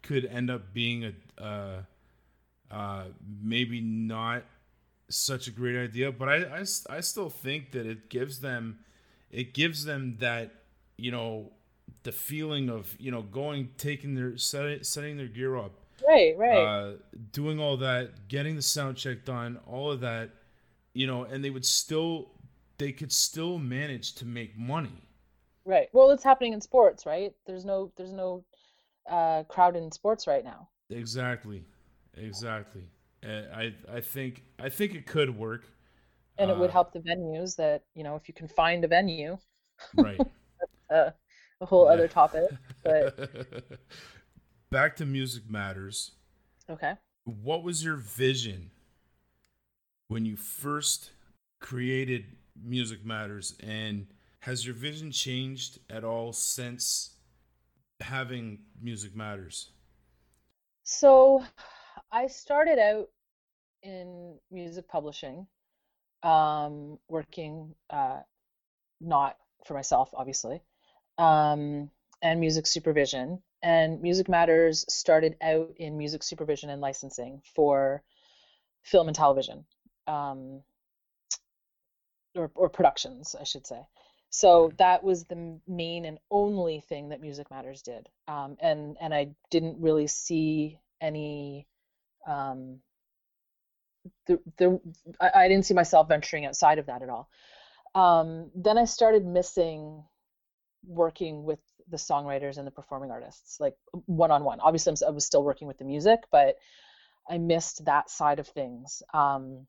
could 0.04 0.26
end 0.26 0.50
up 0.50 0.74
being 0.74 1.06
a 1.06 1.44
uh, 1.44 1.82
uh, 2.70 3.04
maybe 3.42 3.82
not 3.82 4.44
such 5.10 5.48
a 5.48 5.52
great 5.52 5.78
idea, 5.78 6.12
but 6.12 6.30
I 6.30 6.64
I 6.90 7.00
still 7.00 7.30
think 7.30 7.72
that 7.72 7.86
it 7.86 8.10
gives 8.10 8.42
them 8.42 8.80
it 9.32 9.54
gives 9.54 9.86
them 9.86 10.18
that 10.20 10.52
you 10.98 11.12
know 11.12 11.52
the 12.04 12.12
feeling 12.12 12.70
of 12.70 12.96
you 13.00 13.12
know 13.12 13.22
going 13.22 13.70
taking 13.78 14.16
their 14.16 14.38
set, 14.38 14.86
setting 14.86 15.18
their 15.18 15.28
gear 15.28 15.58
up 15.58 15.74
Right, 16.08 16.36
right. 16.38 16.74
uh, 16.74 16.94
doing 17.34 17.60
all 17.60 17.78
that, 17.78 18.28
getting 18.30 18.56
the 18.56 18.62
sound 18.62 18.98
check 18.98 19.26
done, 19.26 19.60
all 19.68 19.92
of 19.92 20.02
that, 20.02 20.32
you 20.94 21.08
know, 21.08 21.24
and 21.26 21.44
they 21.44 21.50
would 21.50 21.66
still, 21.66 22.30
they 22.78 22.92
could 22.92 23.12
still 23.12 23.60
manage 23.60 24.14
to 24.16 24.26
make 24.26 24.58
money. 24.58 25.04
Right. 25.66 25.88
Well, 25.94 26.10
it's 26.10 26.24
happening 26.24 26.54
in 26.54 26.62
sports, 26.62 27.06
right? 27.06 27.32
There's 27.46 27.64
no 27.66 27.92
there's 27.96 28.12
no 28.14 28.44
uh, 29.10 29.44
crowd 29.46 29.76
in 29.76 29.92
sports 29.92 30.28
right 30.28 30.44
now. 30.44 30.70
Exactly, 30.90 31.64
exactly. 32.16 32.84
Uh, 33.26 33.44
I 33.54 33.74
I 33.92 34.02
think 34.02 34.44
I 34.60 34.70
think 34.70 34.96
it 34.96 35.06
could 35.06 35.38
work. 35.38 35.66
And 36.40 36.50
it 36.52 36.58
would 36.58 36.70
Uh, 36.70 36.72
help 36.72 36.94
the 36.94 37.00
venues 37.00 37.56
that, 37.58 37.84
you 37.94 38.04
know, 38.04 38.16
if 38.16 38.28
you 38.28 38.34
can 38.34 38.48
find 38.48 38.84
a 38.84 38.88
venue, 38.88 39.38
Right. 39.94 40.24
uh, 40.90 41.12
a 41.62 41.66
whole 41.66 41.88
other 41.88 42.08
topic. 42.08 42.50
But 42.84 43.30
Back 44.70 44.98
to 44.98 45.06
music 45.06 45.50
matters. 45.50 46.12
okay. 46.70 46.94
What 47.24 47.64
was 47.64 47.84
your 47.84 47.96
vision 47.96 48.72
when 50.08 50.26
you 50.26 50.36
first 50.36 51.12
created 51.60 52.26
Music 52.64 53.06
Matters, 53.06 53.56
and 53.62 54.08
has 54.40 54.66
your 54.66 54.76
vision 54.76 55.12
changed 55.12 55.80
at 55.90 56.04
all 56.04 56.34
since 56.34 57.16
having 58.00 58.60
Music 58.82 59.16
Matters? 59.16 59.72
So 60.84 61.44
I 62.12 62.28
started 62.28 62.80
out 62.80 63.10
in 63.84 64.38
music 64.52 64.88
publishing, 64.88 65.48
um, 66.24 66.98
working 67.10 67.76
uh, 67.90 68.20
not 69.02 69.38
for 69.66 69.74
myself, 69.74 70.10
obviously, 70.14 70.62
um, 71.18 71.90
and 72.22 72.40
music 72.40 72.68
supervision. 72.68 73.42
And 73.64 74.02
Music 74.02 74.30
Matters 74.30 74.86
started 74.88 75.36
out 75.42 75.72
in 75.78 75.98
music 75.98 76.24
supervision 76.24 76.70
and 76.70 76.82
licensing 76.82 77.42
for 77.56 78.04
film 78.84 79.08
and 79.08 79.16
television, 79.16 79.66
um, 80.06 80.62
or, 82.36 82.52
or 82.54 82.70
productions, 82.70 83.36
I 83.40 83.44
should 83.44 83.66
say. 83.66 83.82
So 84.30 84.72
that 84.78 85.04
was 85.04 85.26
the 85.26 85.60
main 85.68 86.06
and 86.06 86.20
only 86.30 86.82
thing 86.82 87.10
that 87.10 87.22
Music 87.22 87.50
Matters 87.50 87.82
did. 87.82 88.08
Um, 88.28 88.58
and 88.60 88.98
and 89.02 89.14
I 89.14 89.30
didn't 89.50 89.82
really 89.82 90.08
see 90.08 90.80
any 91.02 91.68
um, 92.28 92.80
the, 94.28 94.40
the 94.58 94.80
I, 95.20 95.32
I 95.44 95.48
didn't 95.48 95.66
see 95.66 95.74
myself 95.74 96.08
venturing 96.08 96.46
outside 96.46 96.78
of 96.78 96.88
that 96.88 97.02
at 97.02 97.10
all. 97.10 97.30
Um, 97.96 98.52
then 98.54 98.78
I 98.78 98.86
started 98.86 99.26
missing 99.26 100.04
working 100.88 101.44
with 101.44 101.60
the 101.90 101.98
songwriters 101.98 102.58
and 102.58 102.66
the 102.66 102.72
performing 102.72 103.12
artists, 103.12 103.60
like 103.60 103.76
one 104.06 104.32
on 104.32 104.44
one. 104.44 104.60
Obviously, 104.60 104.94
I 105.06 105.12
was 105.12 105.26
still 105.26 105.44
working 105.44 105.68
with 105.68 105.78
the 105.78 105.86
music, 105.86 106.22
but 106.32 106.56
I 107.30 107.38
missed 107.38 107.86
that 107.86 108.10
side 108.10 108.40
of 108.40 108.48
things. 108.48 109.04
Um, 109.14 109.68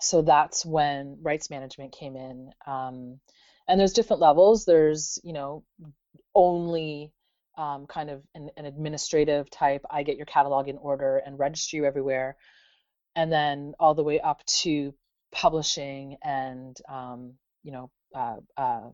so 0.00 0.22
that's 0.22 0.64
when 0.66 1.18
rights 1.22 1.50
management 1.50 1.92
came 1.92 2.16
in. 2.16 2.50
Um, 2.66 3.20
and 3.68 3.80
there's 3.80 3.92
different 3.92 4.20
levels. 4.20 4.64
There's, 4.64 5.18
you 5.22 5.32
know, 5.32 5.64
only 6.34 7.12
um, 7.56 7.86
kind 7.86 8.10
of 8.10 8.22
an, 8.34 8.50
an 8.56 8.66
administrative 8.66 9.50
type. 9.50 9.84
I 9.90 10.02
get 10.02 10.16
your 10.16 10.26
catalog 10.26 10.68
in 10.68 10.76
order 10.78 11.18
and 11.18 11.38
register 11.38 11.76
you 11.76 11.84
everywhere, 11.84 12.36
and 13.14 13.32
then 13.32 13.74
all 13.78 13.94
the 13.94 14.02
way 14.02 14.20
up 14.20 14.44
to 14.46 14.92
publishing 15.32 16.16
and 16.22 16.76
um, 16.88 17.34
you 17.62 17.72
know 17.72 17.90
uh, 18.14 18.36
uh, 18.56 18.88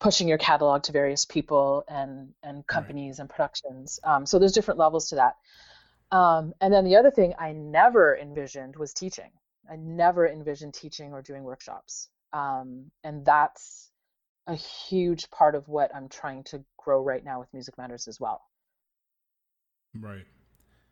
pushing 0.00 0.26
your 0.26 0.38
catalog 0.38 0.82
to 0.82 0.92
various 0.92 1.24
people 1.24 1.84
and 1.88 2.32
and 2.42 2.66
companies 2.66 3.18
and 3.18 3.28
productions. 3.28 4.00
Um, 4.02 4.26
so 4.26 4.38
there's 4.38 4.52
different 4.52 4.80
levels 4.80 5.08
to 5.10 5.16
that. 5.16 5.36
Um, 6.10 6.54
and 6.60 6.72
then 6.72 6.84
the 6.84 6.96
other 6.96 7.10
thing 7.10 7.34
I 7.38 7.52
never 7.52 8.16
envisioned 8.16 8.76
was 8.76 8.92
teaching. 8.92 9.30
I 9.70 9.76
never 9.76 10.26
envisioned 10.26 10.74
teaching 10.74 11.12
or 11.12 11.22
doing 11.22 11.44
workshops. 11.44 12.08
Um, 12.32 12.90
and 13.04 13.24
that's 13.24 13.90
a 14.46 14.54
huge 14.54 15.30
part 15.30 15.54
of 15.54 15.68
what 15.68 15.94
I'm 15.94 16.08
trying 16.08 16.42
to 16.44 16.64
grow 16.76 17.02
right 17.02 17.24
now 17.24 17.38
with 17.38 17.52
Music 17.52 17.78
Matters 17.78 18.08
as 18.08 18.18
well. 18.18 18.42
Right. 19.94 20.24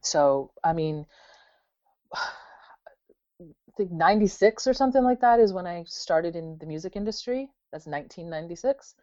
So, 0.03 0.53
I 0.63 0.73
mean, 0.73 1.07
I 2.15 3.45
think 3.77 3.91
96 3.91 4.67
or 4.67 4.75
something 4.75 5.03
like 5.03 5.21
that 5.21 5.41
is 5.41 5.53
when 5.53 5.67
I 5.67 5.85
started 5.87 6.37
in 6.37 6.59
the 6.59 6.67
music 6.67 6.95
industry. 6.95 7.51
That's 7.73 7.87
1996. 7.87 8.95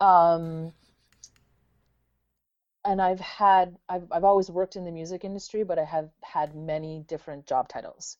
Um, 0.00 0.72
and 2.86 3.02
I've 3.02 3.20
had, 3.20 3.76
I've, 3.88 4.10
I've 4.10 4.24
always 4.24 4.50
worked 4.50 4.76
in 4.76 4.86
the 4.86 4.90
music 4.90 5.24
industry, 5.24 5.62
but 5.62 5.78
I 5.78 5.84
have 5.84 6.10
had 6.22 6.54
many 6.54 7.00
different 7.00 7.44
job 7.46 7.68
titles. 7.68 8.16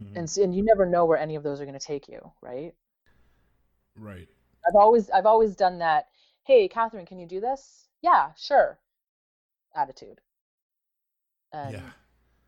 Mhm. 0.00 0.14
And, 0.16 0.36
and 0.38 0.52
you 0.54 0.64
never 0.64 0.86
know 0.86 1.04
where 1.04 1.18
any 1.18 1.36
of 1.36 1.42
those 1.44 1.60
are 1.60 1.64
going 1.66 1.78
to 1.78 1.86
take 1.86 2.08
you, 2.08 2.32
right? 2.40 2.74
Right. 3.96 4.28
I've 4.66 4.74
always 4.76 5.08
I've 5.08 5.24
always 5.24 5.56
done 5.56 5.78
that. 5.78 6.08
Hey, 6.44 6.68
Kathryn, 6.68 7.06
can 7.06 7.18
you 7.18 7.26
do 7.26 7.40
this? 7.40 7.88
Yeah, 8.02 8.32
sure. 8.36 8.78
Attitude. 9.74 10.20
And 11.52 11.72
Yeah. 11.72 11.90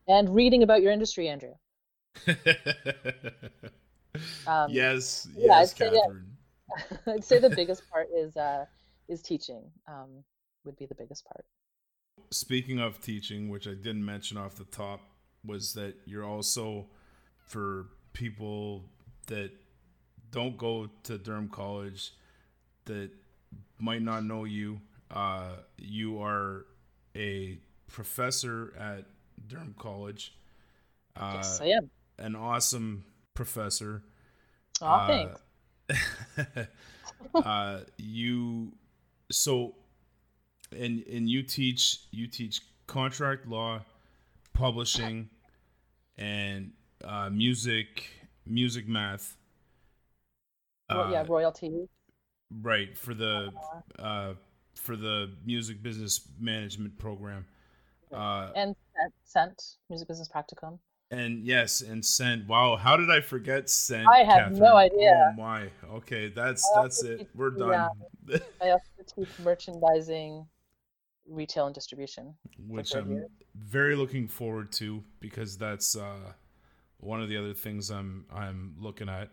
and 0.09 0.35
reading 0.35 0.63
about 0.63 0.83
your 0.83 0.93
industry, 0.93 1.29
Andrew. 1.29 1.55
Um, 4.47 4.71
yes. 4.71 5.29
yeah, 5.37 5.61
Yes, 5.61 5.73
I'd 5.73 5.79
say. 5.79 5.91
Kathryn. 5.91 6.23
I'd 7.15 7.25
say 7.25 7.39
the 7.39 7.51
biggest 7.57 7.89
part 7.91 8.09
is 8.15 8.37
uh 8.37 8.65
is 9.09 9.23
teaching. 9.23 9.63
Um, 9.89 10.25
would 10.65 10.77
be 10.77 10.87
the 10.87 10.95
biggest 10.95 11.25
part. 11.25 11.45
Speaking 12.31 12.81
of 12.81 13.01
teaching, 13.01 13.49
which 13.49 13.69
I 13.69 13.75
didn't 13.75 14.05
mention 14.05 14.37
off 14.37 14.57
the 14.57 14.65
top, 14.65 15.01
was 15.45 15.75
that 15.75 15.95
you're 16.07 16.25
also 16.25 16.87
for 17.39 17.87
people 18.13 18.85
that 19.29 19.53
don't 20.31 20.57
go 20.57 20.91
to 21.05 21.19
Durham 21.19 21.49
College 21.49 22.13
that 22.87 23.11
might 23.79 24.03
not 24.03 24.25
know 24.25 24.45
you. 24.45 24.81
Uh, 25.11 25.57
you 25.79 26.21
are 26.21 26.67
a 27.15 27.59
professor 27.87 28.73
at 28.79 29.05
Durham 29.47 29.75
College. 29.79 30.35
Uh, 31.15 31.35
yes, 31.37 31.61
I 31.61 31.67
am. 31.67 31.91
An 32.19 32.35
awesome 32.35 33.05
professor. 33.37 34.03
Oh, 34.83 34.87
Uh, 34.87 35.07
thanks. 35.07 36.69
uh, 37.35 37.81
you 37.97 38.73
so 39.31 39.75
and 40.73 41.05
and 41.07 41.29
you 41.31 41.43
teach 41.43 42.01
you 42.11 42.27
teach 42.27 42.61
contract 42.89 43.47
law, 43.47 43.81
publishing, 44.53 45.29
and 46.19 46.73
uh, 47.05 47.31
music 47.31 48.09
music 48.47 48.89
math. 48.89 49.37
Ro- 50.91 51.11
yeah, 51.11 51.21
Uh, 51.23 51.25
royalty. 51.25 51.89
right 52.63 52.97
for 52.97 53.15
the 53.15 53.53
uh, 53.99 54.35
for 54.75 54.97
the 54.97 55.31
music 55.45 55.83
business 55.83 56.29
management 56.41 56.99
program. 56.99 57.47
Uh, 58.13 58.51
And 58.55 58.77
Scent, 59.25 59.77
Music 59.91 60.07
Business 60.09 60.29
Practicum. 60.29 60.79
And 61.11 61.45
yes, 61.45 61.81
and 61.81 62.05
Scent. 62.05 62.47
Wow, 62.49 62.77
how 62.77 62.97
did 62.97 63.11
I 63.11 63.21
forget 63.21 63.71
Scent? 63.71 64.07
I 64.09 64.25
had 64.25 64.57
no 64.57 64.77
idea. 64.77 65.33
Oh 65.33 65.41
my. 65.41 65.71
Okay, 65.93 66.29
that's 66.29 66.69
that's 66.75 67.03
it. 67.03 67.19
teach- 67.19 67.29
We're 67.35 67.57
yeah. 67.59 67.89
done. 68.29 68.41
I 68.63 68.71
also 68.71 68.85
teach 69.15 69.29
merchandising, 69.43 70.47
retail 71.29 71.67
and 71.67 71.75
distribution. 71.75 72.35
which 72.67 72.95
I'm 72.95 73.11
year. 73.11 73.29
very 73.55 73.95
looking 73.95 74.27
forward 74.29 74.73
to 74.73 75.05
because 75.21 75.57
that's 75.57 75.97
uh, 75.97 76.33
one 76.99 77.23
of 77.23 77.29
the 77.29 77.37
other 77.37 77.55
things 77.55 77.91
I'm 77.91 78.27
I'm 78.35 78.75
looking 78.79 79.09
at. 79.09 79.31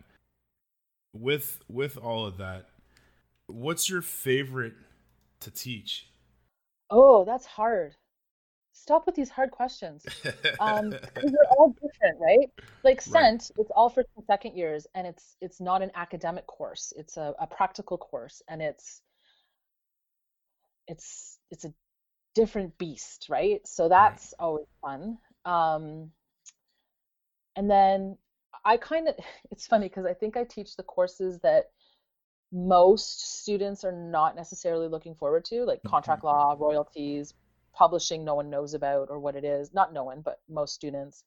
With 1.13 1.59
with 1.67 1.97
all 1.97 2.25
of 2.25 2.37
that, 2.37 2.67
what's 3.47 3.89
your 3.89 4.01
favorite 4.01 4.73
to 5.41 5.51
teach? 5.51 6.07
Oh, 6.89 7.23
that's 7.25 7.45
hard. 7.45 7.95
Stop 8.73 9.05
with 9.05 9.15
these 9.15 9.29
hard 9.29 9.51
questions. 9.51 10.05
Um, 10.59 10.89
they're 11.15 11.51
all 11.57 11.75
different, 11.81 12.19
right? 12.19 12.49
Like 12.83 12.97
Right. 12.97 13.39
Scent, 13.39 13.51
it's 13.57 13.71
all 13.75 13.89
first 13.89 14.09
and 14.17 14.25
second 14.25 14.57
years, 14.57 14.87
and 14.95 15.07
it's 15.07 15.37
it's 15.41 15.61
not 15.61 15.81
an 15.81 15.91
academic 15.95 16.45
course. 16.47 16.91
It's 16.97 17.15
a, 17.17 17.33
a 17.39 17.47
practical 17.47 17.97
course, 17.97 18.41
and 18.47 18.61
it's 18.61 19.01
it's 20.87 21.37
it's 21.51 21.65
a 21.65 21.73
different 22.35 22.77
beast, 22.77 23.27
right? 23.29 23.65
So 23.65 23.87
that's 23.89 24.33
always 24.39 24.67
fun. 24.81 25.17
Um, 25.45 26.11
and 27.55 27.69
then 27.69 28.17
I 28.65 28.77
kind 28.77 29.07
of 29.07 29.15
it's 29.51 29.67
funny 29.67 29.87
because 29.87 30.05
I 30.05 30.13
think 30.13 30.35
I 30.35 30.43
teach 30.43 30.75
the 30.75 30.83
courses 30.83 31.39
that 31.43 31.65
most 32.51 33.41
students 33.41 33.83
are 33.83 33.91
not 33.91 34.35
necessarily 34.35 34.87
looking 34.87 35.15
forward 35.15 35.45
to, 35.45 35.63
like 35.63 35.81
contract 35.83 36.23
law, 36.23 36.55
royalties, 36.59 37.33
publishing 37.73 38.23
no 38.23 38.35
one 38.35 38.49
knows 38.49 38.73
about 38.73 39.09
or 39.09 39.19
what 39.19 39.35
it 39.35 39.43
is. 39.43 39.73
Not 39.73 39.93
no 39.93 40.03
one, 40.03 40.21
but 40.21 40.39
most 40.49 40.73
students. 40.73 41.23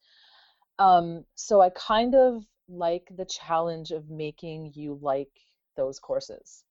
Um, 0.78 1.24
so 1.34 1.60
I 1.60 1.70
kind 1.70 2.14
of 2.14 2.44
like 2.68 3.08
the 3.14 3.24
challenge 3.24 3.90
of 3.92 4.10
making 4.10 4.72
you 4.74 4.98
like 5.00 5.30
those 5.76 5.98
courses, 5.98 6.64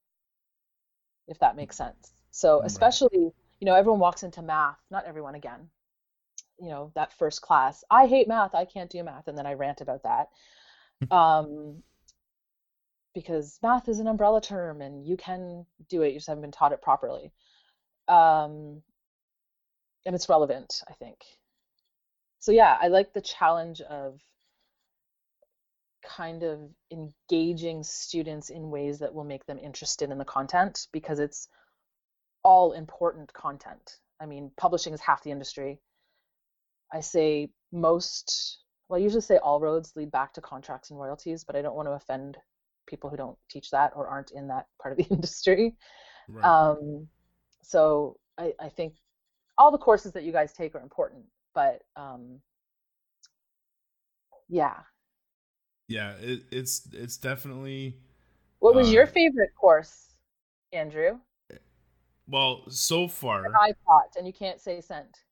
if 1.27 1.39
that 1.39 1.55
makes 1.55 1.77
sense. 1.77 2.11
So 2.31 2.61
especially, 2.63 3.09
you 3.13 3.65
know, 3.65 3.75
everyone 3.75 3.99
walks 3.99 4.23
into 4.23 4.41
math, 4.41 4.79
not 4.91 5.05
everyone 5.05 5.35
again, 5.35 5.69
you 6.59 6.69
know, 6.69 6.91
that 6.95 7.13
first 7.13 7.41
class. 7.41 7.83
I 7.89 8.07
hate 8.07 8.27
math, 8.27 8.53
I 8.53 8.65
can't 8.65 8.89
do 8.89 9.03
math, 9.03 9.27
and 9.27 9.37
then 9.37 9.45
I 9.45 9.53
rant 9.53 9.81
about 9.81 10.03
that. 10.03 10.29
Um, 11.11 11.83
because 13.13 13.59
math 13.61 13.89
is 13.89 13.99
an 13.99 14.07
umbrella 14.07 14.41
term 14.41 14.81
and 14.81 15.05
you 15.05 15.17
can 15.17 15.65
do 15.89 16.03
it, 16.03 16.09
you 16.09 16.15
just 16.15 16.27
haven't 16.27 16.41
been 16.41 16.51
taught 16.51 16.73
it 16.73 16.81
properly. 16.81 17.31
Um, 18.07 18.81
and 20.05 20.15
it's 20.15 20.29
relevant, 20.29 20.81
I 20.89 20.93
think. 20.93 21.17
So 22.39 22.51
yeah, 22.51 22.77
I 22.79 22.87
like 22.87 23.13
the 23.13 23.21
challenge 23.21 23.81
of 23.81 24.19
kind 26.05 26.43
of 26.43 26.59
engaging 26.91 27.83
students 27.83 28.49
in 28.49 28.69
ways 28.69 28.99
that 28.99 29.13
will 29.13 29.23
make 29.23 29.45
them 29.45 29.57
interested 29.57 30.11
in 30.11 30.17
the 30.17 30.25
content 30.25 30.87
because 30.93 31.19
it's 31.19 31.47
all 32.43 32.73
important 32.73 33.33
content. 33.33 33.97
I 34.21 34.27
mean, 34.27 34.51
publishing 34.57 34.93
is 34.93 35.01
half 35.01 35.23
the 35.23 35.31
industry. 35.31 35.79
I 36.93 36.99
say 36.99 37.49
most, 37.71 38.59
well, 38.87 38.99
I 38.99 39.03
usually 39.03 39.21
say 39.21 39.37
all 39.37 39.59
roads 39.59 39.93
lead 39.95 40.11
back 40.11 40.33
to 40.33 40.41
contracts 40.41 40.91
and 40.91 40.99
royalties, 40.99 41.43
but 41.43 41.55
I 41.55 41.61
don't 41.61 41.75
want 41.75 41.87
to 41.87 41.93
offend 41.93 42.37
people 42.85 43.09
who 43.09 43.17
don't 43.17 43.37
teach 43.49 43.71
that 43.71 43.91
or 43.95 44.07
aren't 44.07 44.31
in 44.31 44.47
that 44.49 44.67
part 44.79 44.91
of 44.91 44.97
the 44.97 45.03
industry. 45.13 45.75
Right. 46.29 46.45
Um, 46.45 47.07
so 47.63 48.17
I, 48.37 48.53
I 48.59 48.69
think 48.69 48.93
all 49.57 49.71
the 49.71 49.77
courses 49.77 50.11
that 50.13 50.23
you 50.23 50.31
guys 50.31 50.53
take 50.53 50.75
are 50.75 50.81
important, 50.81 51.25
but 51.53 51.81
um, 51.95 52.41
yeah. 54.49 54.83
yeah, 55.87 56.13
it, 56.21 56.43
it's 56.51 56.87
it's 56.93 57.17
definitely 57.17 57.97
What 58.59 58.75
was 58.75 58.91
your 58.91 59.05
Uh, 59.05 59.07
favorite 59.07 59.55
course, 59.55 60.13
Andrew? 60.73 61.21
well 62.27 62.63
so 62.69 63.07
far. 63.07 63.53
That 63.53 63.57
I 63.57 63.71
taught, 63.85 64.17
and 64.17 64.27
you 64.27 64.33
can't 64.33 64.59
say 64.59 64.81
sent. 64.81 65.23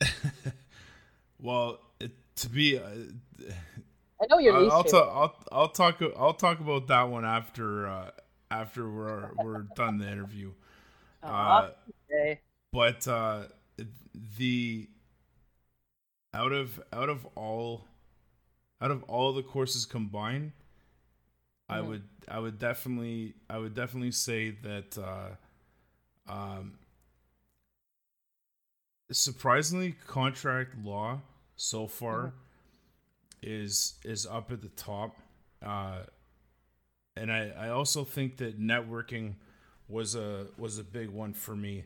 well, 1.38 1.80
it, 2.00 2.12
to 2.36 2.48
be, 2.48 2.78
uh, 2.78 2.82
I 4.22 4.26
know 4.28 4.38
your 4.38 4.52
I'll, 4.52 4.54
least 4.54 4.78
I'll, 4.78 4.84
favorite. 4.84 5.02
ta- 5.02 5.10
I'll 5.22 5.36
I'll 5.52 5.68
talk 5.68 6.00
I'll 6.16 6.34
talk 6.34 6.60
about 6.60 6.86
that 6.88 7.02
one 7.04 7.24
after 7.24 7.86
uh, 7.86 8.10
after 8.50 8.88
we're 8.90 9.32
we're 9.34 9.62
done 9.62 9.98
the 9.98 10.10
interview. 10.10 10.52
Uh, 11.26 11.70
okay. 12.10 12.40
but 12.72 13.06
uh, 13.08 13.44
the 14.38 14.88
out 16.34 16.52
of 16.52 16.80
out 16.92 17.08
of 17.08 17.26
all 17.36 17.86
out 18.80 18.90
of 18.90 19.02
all 19.04 19.32
the 19.32 19.42
courses 19.42 19.86
combined, 19.86 20.52
I 21.68 21.80
Mhm. 21.80 21.86
would 21.86 22.08
I 22.28 22.38
would 22.38 22.58
definitely 22.58 23.34
I 23.48 23.58
would 23.58 23.74
definitely 23.74 24.12
say 24.12 24.50
that 24.50 24.98
uh, 24.98 25.30
um, 26.28 26.78
surprisingly 29.12 29.92
contract 30.06 30.74
law 30.84 31.20
so 31.56 31.86
far 31.86 32.32
is 33.42 33.94
is 34.04 34.26
up 34.26 34.50
at 34.52 34.60
the 34.62 34.68
top 34.70 35.16
uh, 35.64 36.00
and 37.16 37.32
I, 37.32 37.50
I 37.58 37.68
also 37.70 38.04
think 38.04 38.36
that 38.38 38.60
networking 38.60 39.34
was 39.88 40.14
a 40.14 40.46
was 40.56 40.78
a 40.78 40.84
big 40.84 41.08
one 41.10 41.34
for 41.34 41.56
me 41.56 41.84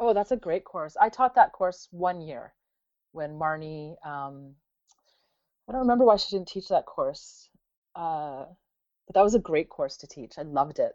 Oh, 0.00 0.14
that's 0.14 0.32
a 0.32 0.36
great 0.36 0.64
course. 0.64 0.96
I 0.98 1.10
taught 1.10 1.34
that 1.34 1.52
course 1.52 1.86
one 1.90 2.22
year 2.22 2.54
when 3.12 3.38
Marnie, 3.38 3.94
um, 4.04 4.54
I 5.68 5.72
don't 5.72 5.82
remember 5.82 6.06
why 6.06 6.16
she 6.16 6.34
didn't 6.34 6.48
teach 6.48 6.68
that 6.68 6.86
course. 6.86 7.50
Uh, 7.94 8.46
but 9.06 9.14
that 9.14 9.22
was 9.22 9.34
a 9.34 9.40
great 9.40 9.68
course 9.68 9.98
to 9.98 10.06
teach. 10.06 10.32
I 10.38 10.42
loved 10.42 10.78
it. 10.78 10.92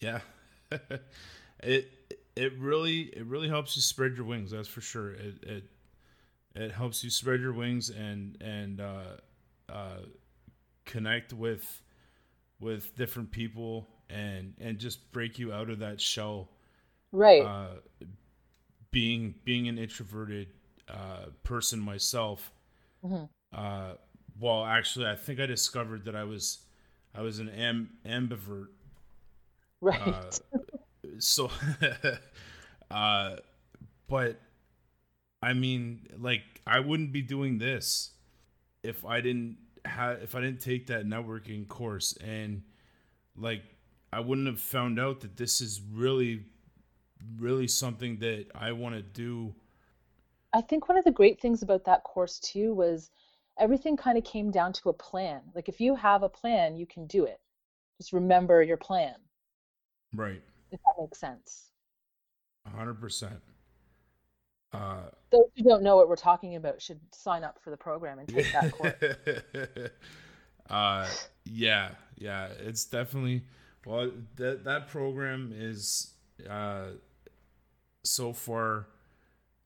Yeah. 0.00 0.20
it 1.62 1.90
it 2.36 2.52
really 2.58 3.02
it 3.02 3.26
really 3.26 3.48
helps 3.48 3.76
you 3.76 3.82
spread 3.82 4.16
your 4.16 4.24
wings, 4.24 4.52
that's 4.52 4.68
for 4.68 4.80
sure. 4.80 5.12
It 5.12 5.42
it 5.42 5.64
it 6.54 6.72
helps 6.72 7.04
you 7.04 7.10
spread 7.10 7.40
your 7.40 7.52
wings 7.52 7.90
and 7.90 8.38
and 8.40 8.80
uh 8.80 9.16
uh 9.68 9.98
connect 10.84 11.32
with 11.32 11.82
with 12.60 12.96
different 12.96 13.30
people 13.30 13.88
and 14.08 14.54
and 14.60 14.78
just 14.78 15.12
break 15.12 15.38
you 15.38 15.52
out 15.52 15.68
of 15.68 15.80
that 15.80 16.00
shell 16.00 16.48
Right. 17.12 17.42
uh 17.44 17.74
being 18.90 19.34
being 19.44 19.68
an 19.68 19.78
introverted 19.78 20.48
uh 20.88 21.26
person 21.42 21.78
myself 21.80 22.52
Mhm. 23.04 23.28
uh 23.52 23.94
well 24.38 24.64
actually 24.64 25.06
I 25.06 25.16
think 25.16 25.40
I 25.40 25.46
discovered 25.46 26.04
that 26.06 26.16
I 26.16 26.24
was 26.24 26.58
I 27.14 27.22
was 27.22 27.38
an 27.38 27.48
am- 27.50 27.90
ambivert 28.04 28.68
Right. 29.80 30.00
uh, 30.00 30.58
so 31.18 31.50
uh 32.90 33.36
but 34.08 34.40
i 35.42 35.52
mean 35.54 36.06
like 36.18 36.42
i 36.66 36.78
wouldn't 36.80 37.12
be 37.12 37.22
doing 37.22 37.58
this 37.58 38.10
if 38.82 39.04
i 39.06 39.20
didn't 39.20 39.56
have 39.84 40.22
if 40.22 40.34
i 40.34 40.40
didn't 40.40 40.60
take 40.60 40.86
that 40.88 41.06
networking 41.06 41.66
course 41.66 42.16
and 42.22 42.62
like 43.36 43.62
i 44.12 44.20
wouldn't 44.20 44.46
have 44.46 44.60
found 44.60 44.98
out 45.00 45.20
that 45.20 45.36
this 45.36 45.60
is 45.60 45.80
really 45.92 46.44
really 47.38 47.68
something 47.68 48.18
that 48.18 48.46
i 48.54 48.72
want 48.72 48.94
to 48.94 49.02
do 49.02 49.54
I 50.52 50.60
think 50.60 50.88
one 50.88 50.98
of 50.98 51.04
the 51.04 51.10
great 51.10 51.40
things 51.40 51.62
about 51.62 51.84
that 51.84 52.02
course 52.02 52.38
too 52.38 52.74
was 52.74 53.10
everything 53.58 53.96
kind 53.96 54.18
of 54.18 54.24
came 54.24 54.50
down 54.50 54.72
to 54.74 54.88
a 54.88 54.92
plan. 54.92 55.42
Like 55.54 55.68
if 55.68 55.80
you 55.80 55.94
have 55.94 56.22
a 56.22 56.28
plan, 56.28 56.76
you 56.76 56.86
can 56.86 57.06
do 57.06 57.24
it. 57.24 57.40
Just 57.98 58.12
remember 58.12 58.62
your 58.62 58.76
plan, 58.76 59.14
right 60.14 60.42
if 60.72 60.80
that 60.80 60.94
makes 61.00 61.20
sense. 61.20 61.66
100% 62.76 63.32
uh 64.72 64.96
Those 65.30 65.42
who 65.56 65.64
don't 65.64 65.82
know 65.82 65.96
what 65.96 66.08
we're 66.08 66.16
talking 66.16 66.56
about 66.56 66.80
should 66.80 67.00
sign 67.12 67.44
up 67.44 67.58
for 67.62 67.70
the 67.70 67.76
program 67.76 68.18
and 68.18 68.28
take 68.28 68.52
that 68.52 68.72
course. 68.72 69.90
uh 70.70 71.08
yeah 71.44 71.90
yeah 72.16 72.48
it's 72.60 72.84
definitely 72.84 73.42
well 73.84 74.10
that 74.36 74.62
that 74.64 74.88
program 74.88 75.52
is 75.54 76.12
uh 76.48 76.86
so 78.02 78.32
far 78.32 78.86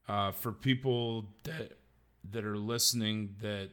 uh 0.08 0.32
for 0.32 0.52
people 0.52 1.26
that 1.44 1.72
that 2.30 2.44
are 2.44 2.58
listening 2.58 3.34
that 3.40 3.70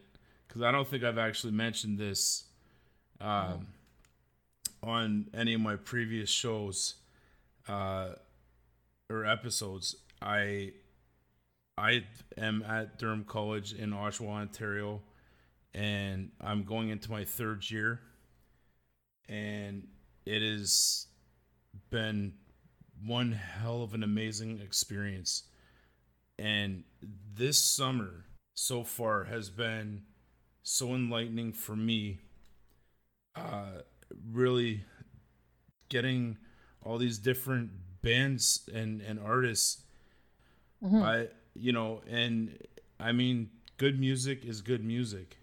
because 0.47 0.61
i 0.61 0.71
don't 0.71 0.87
think 0.87 1.03
i've 1.03 1.17
actually 1.17 1.53
mentioned 1.53 1.97
this 1.97 2.45
um 3.19 3.67
on 4.83 5.27
any 5.33 5.53
of 5.53 5.61
my 5.61 5.75
previous 5.75 6.29
shows 6.29 6.95
uh 7.67 8.09
or 9.09 9.25
episodes 9.25 9.95
i 10.21 10.71
I 11.77 12.03
am 12.37 12.63
at 12.63 12.99
Durham 12.99 13.23
College 13.23 13.73
in 13.73 13.91
Oshawa, 13.91 14.41
Ontario, 14.41 15.01
and 15.73 16.29
I'm 16.39 16.63
going 16.63 16.89
into 16.89 17.09
my 17.09 17.25
third 17.25 17.69
year. 17.71 17.99
And 19.27 19.87
it 20.25 20.41
has 20.41 21.07
been 21.89 22.33
one 23.05 23.31
hell 23.33 23.83
of 23.83 23.93
an 23.93 24.03
amazing 24.03 24.59
experience. 24.61 25.43
And 26.39 26.83
this 27.35 27.63
summer 27.63 28.25
so 28.55 28.83
far 28.83 29.25
has 29.25 29.49
been 29.49 30.03
so 30.63 30.95
enlightening 30.95 31.53
for 31.53 31.75
me. 31.75 32.19
Uh, 33.35 33.81
really 34.31 34.83
getting 35.89 36.37
all 36.83 36.97
these 36.97 37.17
different 37.17 37.71
bands 38.01 38.67
and, 38.73 39.01
and 39.01 39.19
artists 39.19 39.83
Mhm. 40.81 41.01
I 41.01 41.29
you 41.53 41.71
know, 41.73 42.01
and 42.07 42.57
I 42.99 43.11
mean, 43.11 43.49
good 43.77 43.99
music 43.99 44.45
is 44.45 44.61
good 44.61 44.83
music. 44.83 45.37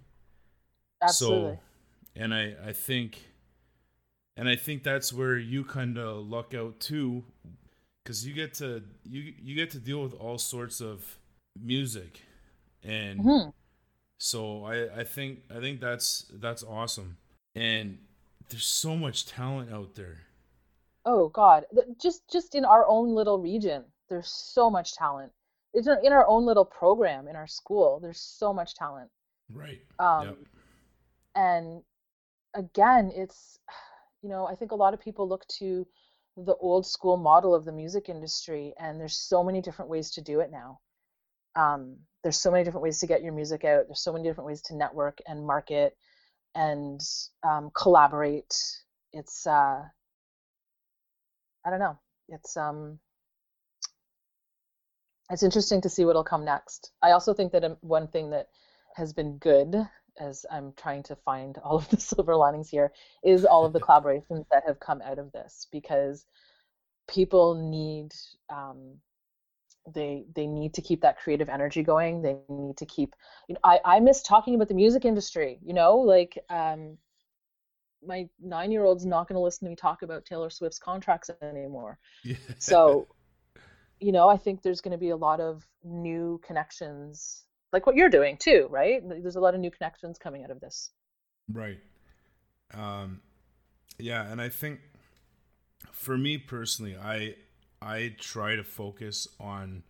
Absolutely. 1.02 1.59
So, 1.59 1.61
and 2.14 2.34
I 2.34 2.54
I 2.66 2.72
think, 2.72 3.28
and 4.39 4.49
I 4.49 4.57
think 4.57 4.82
that's 4.84 5.12
where 5.12 5.36
you 5.36 5.64
kind 5.64 5.99
of 5.99 6.26
luck 6.26 6.55
out 6.55 6.80
too, 6.80 7.24
because 8.03 8.26
you 8.26 8.32
get 8.32 8.55
to 8.55 8.82
you 9.05 9.34
you 9.43 9.55
get 9.55 9.70
to 9.72 9.78
deal 9.78 10.03
with 10.03 10.14
all 10.14 10.39
sorts 10.39 10.80
of 10.80 11.18
music, 11.61 12.22
and 12.82 13.20
Mhm. 13.20 13.53
so 14.18 14.64
I 14.64 15.01
I 15.01 15.05
think 15.05 15.43
I 15.51 15.61
think 15.61 15.80
that's 15.80 16.26
that's 16.32 16.62
awesome, 16.64 17.18
and 17.55 17.99
there's 18.49 18.66
so 18.66 18.97
much 18.97 19.26
talent 19.26 19.72
out 19.72 19.95
there. 19.95 20.20
oh 21.05 21.28
God, 21.28 21.64
just 22.01 22.28
just 22.30 22.55
in 22.55 22.64
our 22.64 22.84
own 22.86 23.14
little 23.14 23.39
region, 23.39 23.84
there's 24.09 24.28
so 24.30 24.68
much 24.70 24.95
talent. 24.95 25.32
It's 25.74 25.86
in 25.86 25.99
in 26.05 26.12
our 26.12 26.26
own 26.26 26.45
little 26.47 26.64
program 26.64 27.28
in 27.28 27.36
our 27.36 27.47
school. 27.47 27.99
There's 28.01 28.20
so 28.20 28.53
much 28.53 28.74
talent. 28.74 29.11
Right. 29.53 29.80
Um, 29.99 30.26
Yep. 30.28 30.36
and 31.34 31.82
again, 32.55 33.11
it's, 33.14 33.59
you 34.23 34.29
know, 34.29 34.47
I 34.47 34.55
think 34.55 34.73
a 34.73 34.77
lot 34.77 34.95
of 34.95 35.01
people 35.01 35.29
look 35.29 35.47
to 35.59 35.87
the 36.37 36.55
old 36.57 36.87
school 36.87 37.16
model 37.16 37.55
of 37.55 37.64
the 37.64 37.73
music 37.73 38.09
industry, 38.09 38.75
and 38.79 39.01
there's 39.01 39.19
so 39.19 39.43
many 39.43 39.61
different 39.61 39.91
ways 39.91 40.11
to 40.12 40.23
do 40.23 40.41
it 40.41 40.51
now. 40.51 40.81
Um, 41.57 41.97
there's 42.23 42.41
so 42.41 42.51
many 42.51 42.64
different 42.64 42.83
ways 42.83 42.99
to 43.01 43.07
get 43.07 43.23
your 43.23 43.33
music 43.33 43.64
out. 43.64 43.87
There's 43.87 44.03
so 44.03 44.12
many 44.12 44.29
different 44.29 44.47
ways 44.47 44.62
to 44.62 44.77
network 44.77 45.19
and 45.27 45.47
market 45.47 45.97
and 46.55 47.01
um, 47.43 47.71
collaborate. 47.75 48.55
It's, 49.12 49.47
uh, 49.47 49.83
I 51.64 51.71
don't 51.71 51.81
know. 51.81 51.99
It's 52.29 52.57
um, 52.57 52.99
it's 55.31 55.43
interesting 55.43 55.81
to 55.83 55.89
see 55.89 56.05
what'll 56.05 56.25
come 56.25 56.45
next. 56.45 56.93
I 57.03 57.11
also 57.11 57.35
think 57.35 57.53
that 57.53 57.64
um, 57.64 57.77
one 57.81 58.09
thing 58.09 58.31
that 58.31 58.49
has 58.97 59.12
been 59.12 59.39
good 59.39 59.77
as 60.19 60.45
I'm 60.51 60.73
trying 60.77 61.03
to 61.05 61.16
find 61.16 61.59
all 61.59 61.77
of 61.77 61.89
the 61.91 62.01
silver 62.01 62.37
linings 62.37 62.69
here 62.69 62.93
is 63.25 63.45
all 63.45 63.64
of 63.64 63.73
the 63.73 63.81
collaborations 63.87 64.45
that 64.51 64.64
have 64.66 64.81
come 64.81 65.03
out 65.03 65.19
of 65.19 65.33
this 65.33 65.66
because 65.71 66.27
people 67.09 67.55
need 67.55 68.12
um, 68.51 68.95
they 69.95 70.25
they 70.35 70.47
need 70.47 70.75
to 70.75 70.83
keep 70.83 71.01
that 71.01 71.19
creative 71.19 71.49
energy 71.49 71.83
going. 71.83 72.21
They 72.21 72.37
need 72.49 72.77
to 72.77 72.87
keep 72.87 73.14
you 73.49 73.55
know 73.55 73.61
I 73.64 73.81
I 73.85 74.01
miss 74.01 74.23
talking 74.23 74.55
about 74.55 74.69
the 74.69 74.75
music 74.75 75.05
industry. 75.05 75.59
You 75.62 75.75
know 75.75 75.97
like 75.97 76.39
um, 76.51 76.99
my 78.07 78.29
nine 78.41 78.71
year 78.71 78.85
old's 78.85 79.07
not 79.07 79.29
going 79.29 79.35
to 79.35 79.43
listen 79.43 79.66
to 79.66 79.71
me 79.71 79.77
talk 79.77 80.03
about 80.03 80.25
Taylor 80.25 80.51
Swift's 80.51 80.79
contracts 80.79 81.31
anymore. 81.43 81.99
Yeah. 82.25 82.37
So, 82.59 83.09
you 84.01 84.12
know, 84.12 84.29
I 84.29 84.37
think 84.37 84.62
there's 84.62 84.81
going 84.81 84.93
to 84.93 84.99
be 84.99 85.11
a 85.11 85.16
lot 85.16 85.41
of 85.41 85.66
new 85.85 86.41
connections, 86.45 87.45
like 87.73 87.87
what 87.87 87.97
you're 87.97 88.09
doing 88.09 88.37
too, 88.37 88.66
right? 88.71 89.03
There's 89.07 89.37
a 89.37 89.41
lot 89.41 89.55
of 89.55 89.61
new 89.61 89.71
connections 89.71 90.19
coming 90.19 90.45
out 90.45 90.51
of 90.51 90.61
this. 90.61 90.91
Right. 91.53 91.79
Um, 92.75 93.21
yeah, 93.99 94.31
and 94.31 94.41
I 94.41 94.49
think 94.49 94.81
for 95.93 96.16
me 96.16 96.39
personally, 96.39 96.97
I 96.97 97.35
I 97.81 98.14
try 98.19 98.57
to 98.57 98.64
focus 98.64 99.29
on 99.41 99.83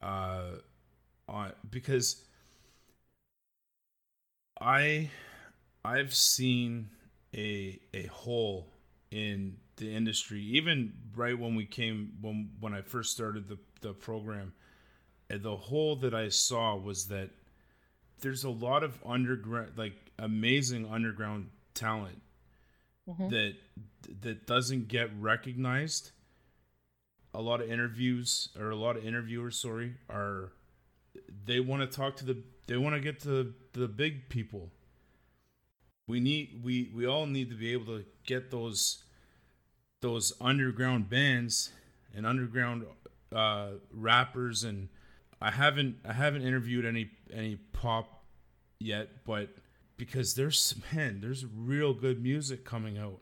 uh 0.00 0.56
on 1.28 1.52
because 1.70 2.24
I 4.60 5.10
I've 5.84 6.14
seen 6.14 6.90
a 7.34 7.78
a 7.94 8.06
hole 8.06 8.68
in 9.10 9.56
the 9.76 9.94
industry 9.94 10.40
even 10.40 10.92
right 11.14 11.38
when 11.38 11.54
we 11.54 11.66
came 11.66 12.12
when 12.20 12.50
when 12.60 12.74
I 12.74 12.82
first 12.82 13.12
started 13.12 13.48
the 13.48 13.58
the 13.80 13.92
program 13.92 14.52
the 15.40 15.56
hole 15.56 15.96
that 15.96 16.14
I 16.14 16.28
saw 16.28 16.76
was 16.76 17.06
that 17.08 17.30
there's 18.20 18.44
a 18.44 18.50
lot 18.50 18.82
of 18.82 18.98
underground 19.04 19.72
like 19.76 19.94
amazing 20.18 20.86
underground 20.90 21.50
talent 21.74 22.20
Mhm. 23.08 23.30
that 23.30 23.54
that 24.20 24.46
doesn't 24.46 24.88
get 24.88 25.10
recognized 25.18 26.12
a 27.34 27.40
lot 27.40 27.60
of 27.62 27.70
interviews 27.70 28.48
or 28.56 28.70
a 28.70 28.76
lot 28.76 28.96
of 28.96 29.04
interviewers 29.04 29.58
sorry 29.58 29.94
are 30.10 30.52
they 31.46 31.60
want 31.60 31.80
to 31.82 31.96
talk 31.96 32.16
to 32.16 32.24
the 32.24 32.42
they 32.66 32.76
want 32.76 32.94
to 32.94 33.00
get 33.00 33.20
to 33.20 33.54
the 33.72 33.88
big 33.88 34.28
people 34.28 34.70
we 36.06 36.20
need 36.20 36.60
we 36.62 36.90
we 36.94 37.06
all 37.06 37.26
need 37.26 37.48
to 37.50 37.56
be 37.56 37.72
able 37.72 37.86
to 37.86 38.04
get 38.26 38.50
those 38.50 39.02
those 40.00 40.32
underground 40.40 41.08
bands 41.08 41.70
and 42.14 42.26
underground 42.26 42.84
uh 43.32 43.70
rappers 43.92 44.62
and 44.64 44.88
I 45.42 45.50
haven't 45.50 45.96
I 46.04 46.12
haven't 46.12 46.42
interviewed 46.42 46.84
any 46.84 47.10
any 47.32 47.56
pop 47.56 48.24
yet 48.78 49.24
but 49.24 49.48
because 49.96 50.34
there's 50.34 50.74
man 50.94 51.20
there's 51.20 51.44
real 51.46 51.94
good 51.94 52.22
music 52.22 52.64
coming 52.64 52.98
out 52.98 53.20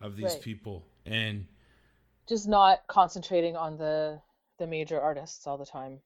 of 0.00 0.16
these 0.16 0.32
Right. 0.32 0.42
people 0.42 0.84
and 1.06 1.46
Just 2.28 2.48
not 2.48 2.86
concentrating 2.88 3.56
on 3.56 3.76
the 3.76 4.20
the 4.58 4.66
major 4.66 5.00
artists 5.00 5.46
all 5.46 5.58
the 5.58 5.66
time. 5.66 6.00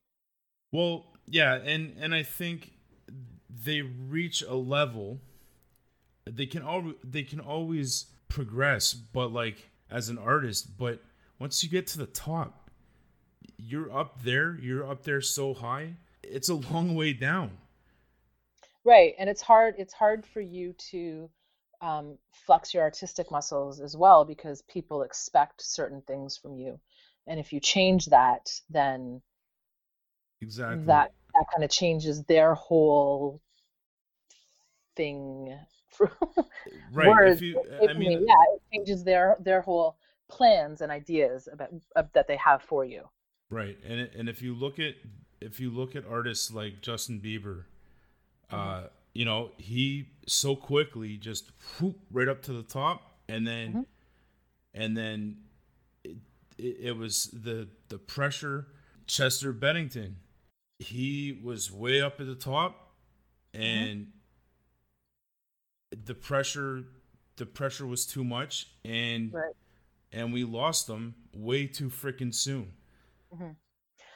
Well, 0.73 1.07
yeah, 1.27 1.55
and 1.57 1.95
and 1.99 2.15
I 2.15 2.23
think 2.23 2.73
they 3.49 3.83
reach 3.83 4.43
a 4.43 4.55
level 4.55 5.21
they 6.31 6.47
can 6.47 6.63
all 6.63 6.93
they 7.05 7.23
can 7.23 7.41
always 7.41 8.07
progress, 8.29 8.93
but 8.95 9.33
like 9.33 9.71
as 9.91 10.09
an 10.09 10.19
artist, 10.19 10.77
but 10.77 11.01
once 11.39 11.63
you 11.63 11.69
get 11.71 11.87
to 11.89 11.99
the 11.99 12.07
top, 12.07 12.66
you're 13.59 13.93
up 13.97 14.23
there, 14.23 14.57
you're 14.61 14.89
up 14.89 15.05
there 15.05 15.21
so 15.21 15.55
high. 15.55 15.95
It's 16.23 16.49
a 16.49 16.55
long 16.55 16.95
way 16.95 17.13
down. 17.13 17.59
Right, 18.85 19.15
and 19.19 19.29
it's 19.29 19.43
hard 19.43 19.75
it's 19.79 19.93
hard 19.93 20.25
for 20.27 20.41
you 20.41 20.73
to 20.91 21.31
um, 21.83 22.19
flex 22.33 22.73
your 22.73 22.85
artistic 22.85 23.31
muscles 23.31 23.81
as 23.81 23.97
well 23.97 24.25
because 24.25 24.63
people 24.63 25.03
expect 25.03 25.61
certain 25.63 26.01
things 26.03 26.37
from 26.39 26.57
you. 26.57 26.81
And 27.27 27.39
if 27.41 27.53
you 27.53 27.61
change 27.61 28.07
that, 28.07 28.49
then 28.71 29.21
Exactly. 30.41 30.87
that 30.87 31.13
that 31.35 31.45
kind 31.55 31.65
of 31.65 31.71
changes 31.71 32.25
their 32.25 32.55
whole 32.55 33.41
thing 34.97 35.57
right. 36.93 37.09
words 37.09 37.37
If 37.37 37.43
you 37.43 37.61
I 37.89 37.93
mean 37.93 38.25
yeah 38.27 38.35
it 38.55 38.63
changes 38.73 39.05
their 39.05 39.37
their 39.41 39.61
whole 39.61 39.97
plans 40.29 40.81
and 40.81 40.91
ideas 40.91 41.49
about 41.53 41.71
uh, 41.95 42.03
that 42.15 42.27
they 42.27 42.37
have 42.37 42.63
for 42.63 42.85
you 42.85 43.09
Right, 43.51 43.79
and 43.87 44.01
and 44.17 44.29
if 44.29 44.43
you 44.43 44.55
look 44.55 44.79
at 44.79 44.95
if 45.41 45.61
you 45.61 45.71
look 45.71 45.95
at 45.95 46.05
artists 46.07 46.53
like 46.53 46.81
Justin 46.81 47.21
Bieber, 47.21 47.65
uh, 48.51 48.57
mm-hmm. 48.57 48.87
you 49.15 49.25
know 49.25 49.51
he 49.57 50.09
so 50.27 50.57
quickly 50.57 51.17
just 51.17 51.51
whoop, 51.79 51.97
right 52.11 52.29
up 52.29 52.43
to 52.43 52.53
the 52.53 52.63
top, 52.63 53.19
and 53.29 53.47
then 53.47 53.69
mm-hmm. 53.69 53.81
and 54.75 54.97
then 54.97 55.37
it, 56.03 56.17
it, 56.59 56.77
it 56.81 56.97
was 56.97 57.27
the 57.33 57.69
the 57.89 57.99
pressure. 57.99 58.67
Chester 59.07 59.53
Bennington, 59.53 60.17
he 60.81 61.39
was 61.41 61.71
way 61.71 62.01
up 62.01 62.21
at 62.21 62.27
the 62.27 62.35
top, 62.35 62.95
mm-hmm. 63.55 63.63
and 63.63 64.07
the 66.05 66.15
pressure 66.15 66.83
the 67.37 67.47
pressure 67.47 67.87
was 67.87 68.05
too 68.05 68.25
much, 68.25 68.67
and 68.85 69.33
right 69.33 69.55
and 70.13 70.33
we 70.33 70.45
lost 70.45 70.87
them 70.87 71.15
way 71.35 71.67
too 71.67 71.89
freaking 71.89 72.35
soon. 72.35 72.73
Mhm. 73.37 73.57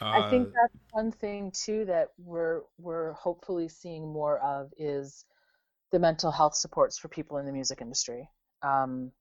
Uh, 0.01 0.05
I 0.13 0.23
think 0.23 0.51
that's 0.53 0.77
one 0.93 1.13
thing 1.13 1.53
too 1.53 1.85
that 1.87 2.11
we're 2.19 2.63
we're 2.79 3.13
hopefully 3.15 3.69
seeing 3.69 4.13
more 4.13 4.39
of 4.41 4.73
is 4.79 5.25
the 5.93 5.99
mental 6.01 6.31
health 6.33 6.55
supports 6.57 6.99
for 6.99 7.09
people 7.09 7.39
in 7.39 7.47
the 7.47 7.53
music 7.53 7.81
industry. 7.83 8.31
Um, 8.63 9.13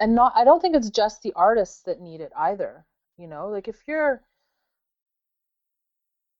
and 0.00 0.14
not 0.14 0.32
I 0.36 0.44
don't 0.44 0.60
think 0.60 0.74
it's 0.76 0.90
just 0.90 1.22
the 1.22 1.32
artists 1.34 1.82
that 1.82 2.00
need 2.00 2.20
it 2.20 2.32
either. 2.36 2.84
You 3.16 3.28
know, 3.28 3.48
like 3.48 3.68
if 3.68 3.82
you're 3.86 4.22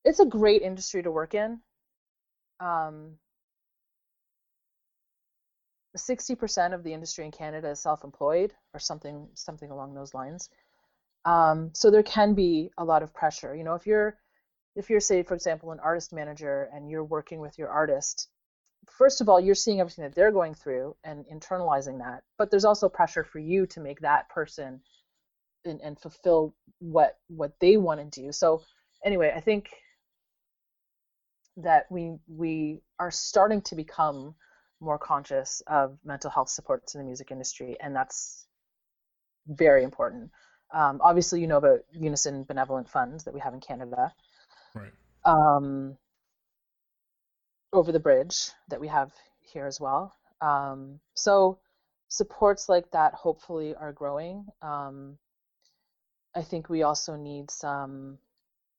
it's 0.05 0.19
a 0.21 0.27
great 0.27 0.63
industry 0.63 1.03
to 1.03 1.11
work 1.11 1.35
in. 1.35 1.61
Um, 2.61 3.19
60% 5.97 6.75
of 6.75 6.83
the 6.83 6.93
industry 6.93 7.25
in 7.25 7.31
Canada 7.31 7.71
is 7.71 7.81
self-employed 7.81 8.55
or 8.75 8.81
something 8.81 9.29
something 9.35 9.71
along 9.71 9.95
those 9.95 10.15
lines. 10.15 10.51
Um, 11.29 11.71
so 11.75 11.91
there 11.91 12.03
can 12.03 12.33
be 12.33 12.71
a 12.79 12.85
lot 12.85 13.03
of 13.03 13.13
pressure. 13.13 13.55
You 13.55 13.63
know, 13.63 13.75
if 13.75 13.87
you're 13.87 14.17
if 14.77 14.89
you're 14.89 15.01
say 15.01 15.23
for 15.23 15.35
example 15.35 15.73
an 15.73 15.81
artist 15.81 16.11
manager 16.11 16.71
and 16.73 16.89
you're 16.89 17.05
working 17.05 17.39
with 17.41 17.59
your 17.59 17.69
artist, 17.69 18.29
first 18.89 19.21
of 19.21 19.29
all 19.29 19.39
you're 19.39 19.55
seeing 19.55 19.81
everything 19.81 20.05
that 20.05 20.15
they're 20.15 20.33
going 20.33 20.55
through 20.55 20.97
and 21.05 21.27
internalizing 21.27 21.99
that. 21.99 22.23
But 22.39 22.51
there's 22.51 22.65
also 22.65 22.89
pressure 22.89 23.25
for 23.25 23.41
you 23.41 23.67
to 23.67 23.81
make 23.81 24.01
that 24.01 24.31
person 24.31 24.81
and, 25.67 25.83
and 25.83 26.01
fulfill 26.01 26.55
what 26.79 27.19
what 27.29 27.53
they 27.61 27.77
want 27.77 28.01
to 28.01 28.23
do. 28.23 28.33
So 28.33 28.63
anyway, 29.05 29.31
I 29.37 29.41
think 29.41 29.69
that 31.59 31.85
we 31.91 32.17
we 32.27 32.81
are 32.99 33.11
starting 33.11 33.61
to 33.63 33.75
become 33.75 34.35
more 34.81 34.99
conscious 34.99 35.61
of 35.67 35.99
mental 36.05 36.31
health 36.31 36.49
supports 36.49 36.95
in 36.95 37.01
the 37.01 37.05
music 37.05 37.31
industry, 37.31 37.77
and 37.83 37.95
that's 37.95 38.47
very 39.47 39.85
important. 39.85 40.31
Um, 40.73 41.01
obviously, 41.03 41.41
you 41.41 41.47
know 41.47 41.57
about 41.57 41.81
Unison 41.93 42.45
Benevolent 42.45 42.89
Fund 42.89 43.21
that 43.21 43.35
we 43.35 43.41
have 43.41 43.55
in 43.55 43.61
Canada, 43.61 44.13
right. 44.75 44.93
um, 45.25 45.97
Over 47.73 47.91
the 47.93 48.01
Bridge 48.01 48.51
that 48.69 48.81
we 48.81 48.89
have 48.89 49.13
here 49.41 49.67
as 49.67 49.81
well. 49.81 50.15
Um, 50.41 51.01
so 51.15 51.59
supports 52.09 52.69
like 52.69 52.91
that 52.91 53.15
hopefully 53.15 53.75
are 53.75 53.93
growing. 53.93 54.47
Um, 54.63 55.19
I 56.35 56.43
think 56.43 56.69
we 56.69 56.83
also 56.83 57.17
need 57.17 57.51
some 57.51 58.19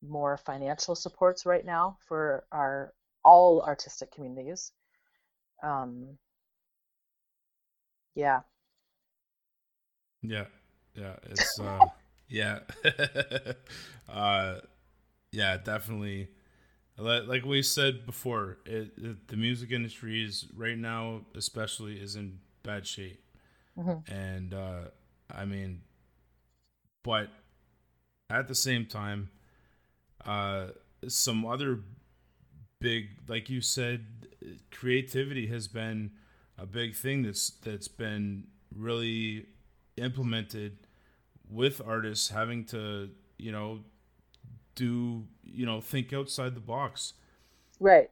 more 0.02 0.38
financial 0.38 0.96
supports 0.96 1.46
right 1.46 1.66
now 1.66 1.98
for 2.08 2.46
our 2.52 2.94
all 3.24 3.62
artistic 3.62 4.12
communities. 4.12 4.72
Um, 5.62 6.18
yeah, 8.16 8.42
Yeah, 10.22 10.46
yeah, 11.00 11.16
it's 11.30 11.60
uh, 11.60 11.88
yeah, 12.30 12.60
uh, 14.10 14.56
yeah, 15.32 15.58
definitely. 15.58 16.30
Like 16.98 17.46
we 17.46 17.62
said 17.64 18.06
before, 18.06 18.58
it, 18.66 18.92
it, 18.98 19.28
the 19.28 19.38
music 19.38 19.72
industry 19.72 20.24
is 20.24 20.48
right 20.56 20.78
now, 20.78 21.22
especially, 21.36 21.96
is 22.00 22.16
in 22.16 22.40
bad 22.64 22.88
shape, 22.88 23.22
Mhm. 23.76 24.06
and 24.08 24.54
uh, 24.54 24.82
I 25.34 25.46
mean, 25.46 25.82
but 27.04 27.30
at 28.30 28.48
the 28.48 28.56
same 28.56 28.86
time, 28.86 29.30
uh, 30.26 30.68
some 31.08 31.46
other 31.46 31.80
big, 32.80 33.10
like 33.28 33.50
you 33.50 33.62
said, 33.62 34.06
creativity 34.72 35.48
has 35.48 35.68
been 35.68 36.12
a 36.58 36.66
big 36.66 36.96
thing 36.96 37.24
that's 37.24 37.52
that's 37.64 37.88
been 37.88 38.48
really 38.76 39.46
implemented 39.98 40.78
with 41.50 41.82
artists 41.86 42.30
having 42.30 42.64
to 42.66 43.10
you 43.38 43.52
know 43.52 43.80
do 44.76 45.26
you 45.44 45.66
know 45.66 45.82
think 45.82 46.14
outside 46.14 46.56
the 46.56 46.62
box 46.62 47.14
Right. 47.80 48.10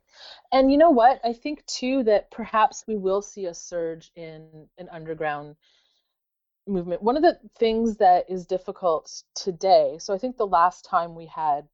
And 0.52 0.72
you 0.72 0.78
know 0.78 0.92
what? 0.92 1.20
I 1.24 1.34
think 1.34 1.66
too 1.66 2.04
that 2.04 2.32
perhaps 2.32 2.86
we 2.88 2.96
will 2.96 3.22
see 3.22 3.46
a 3.46 3.54
surge 3.54 4.12
in 4.16 4.48
an 4.78 4.88
underground 4.90 5.58
movement. 6.68 7.02
One 7.02 7.18
of 7.18 7.24
the 7.24 7.38
things 7.58 7.98
that 7.98 8.30
is 8.30 8.46
difficult 8.46 9.24
today, 9.36 9.98
so 10.00 10.14
I 10.14 10.18
think 10.18 10.38
the 10.38 10.48
last 10.48 10.86
time 10.86 11.16
we 11.16 11.26
had, 11.26 11.68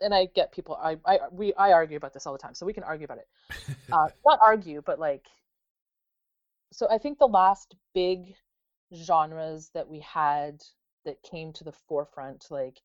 and 0.00 0.14
I 0.14 0.26
get 0.26 0.52
people, 0.52 0.78
I, 0.80 0.96
I 1.04 1.18
we 1.32 1.52
I 1.54 1.72
argue 1.72 1.96
about 1.96 2.14
this 2.14 2.26
all 2.26 2.32
the 2.32 2.38
time, 2.38 2.54
so 2.54 2.66
we 2.66 2.72
can 2.72 2.84
argue 2.84 3.04
about 3.04 3.18
it. 3.18 3.28
Uh, 3.92 4.06
not 4.24 4.38
argue, 4.40 4.80
but 4.86 5.00
like, 5.00 5.26
so 6.72 6.86
I 6.88 6.98
think 6.98 7.18
the 7.18 7.26
last 7.26 7.74
big 7.92 8.36
genres 8.94 9.70
that 9.74 9.88
we 9.88 10.00
had 10.00 10.62
that 11.04 11.22
came 11.22 11.52
to 11.54 11.64
the 11.64 11.72
forefront, 11.72 12.46
like 12.50 12.78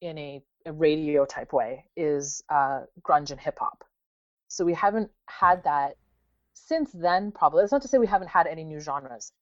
in 0.00 0.18
a, 0.18 0.42
a 0.66 0.72
radio 0.72 1.24
type 1.24 1.52
way 1.52 1.84
is 1.96 2.42
uh, 2.48 2.80
grunge 3.02 3.30
and 3.30 3.40
hip 3.40 3.58
hop. 3.58 3.84
So 4.48 4.64
we 4.64 4.74
haven't 4.74 5.10
had 5.26 5.64
that 5.64 5.96
since 6.52 6.90
then. 6.92 7.32
Probably 7.32 7.62
that's 7.62 7.72
not 7.72 7.82
to 7.82 7.88
say 7.88 7.98
we 7.98 8.06
haven't 8.06 8.28
had 8.28 8.46
any 8.46 8.64
new 8.64 8.80
genres. 8.80 9.32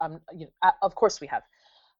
Um, 0.00 0.20
you 0.34 0.46
know, 0.46 0.70
of 0.82 0.94
course 0.94 1.20
we 1.20 1.26
have. 1.28 1.42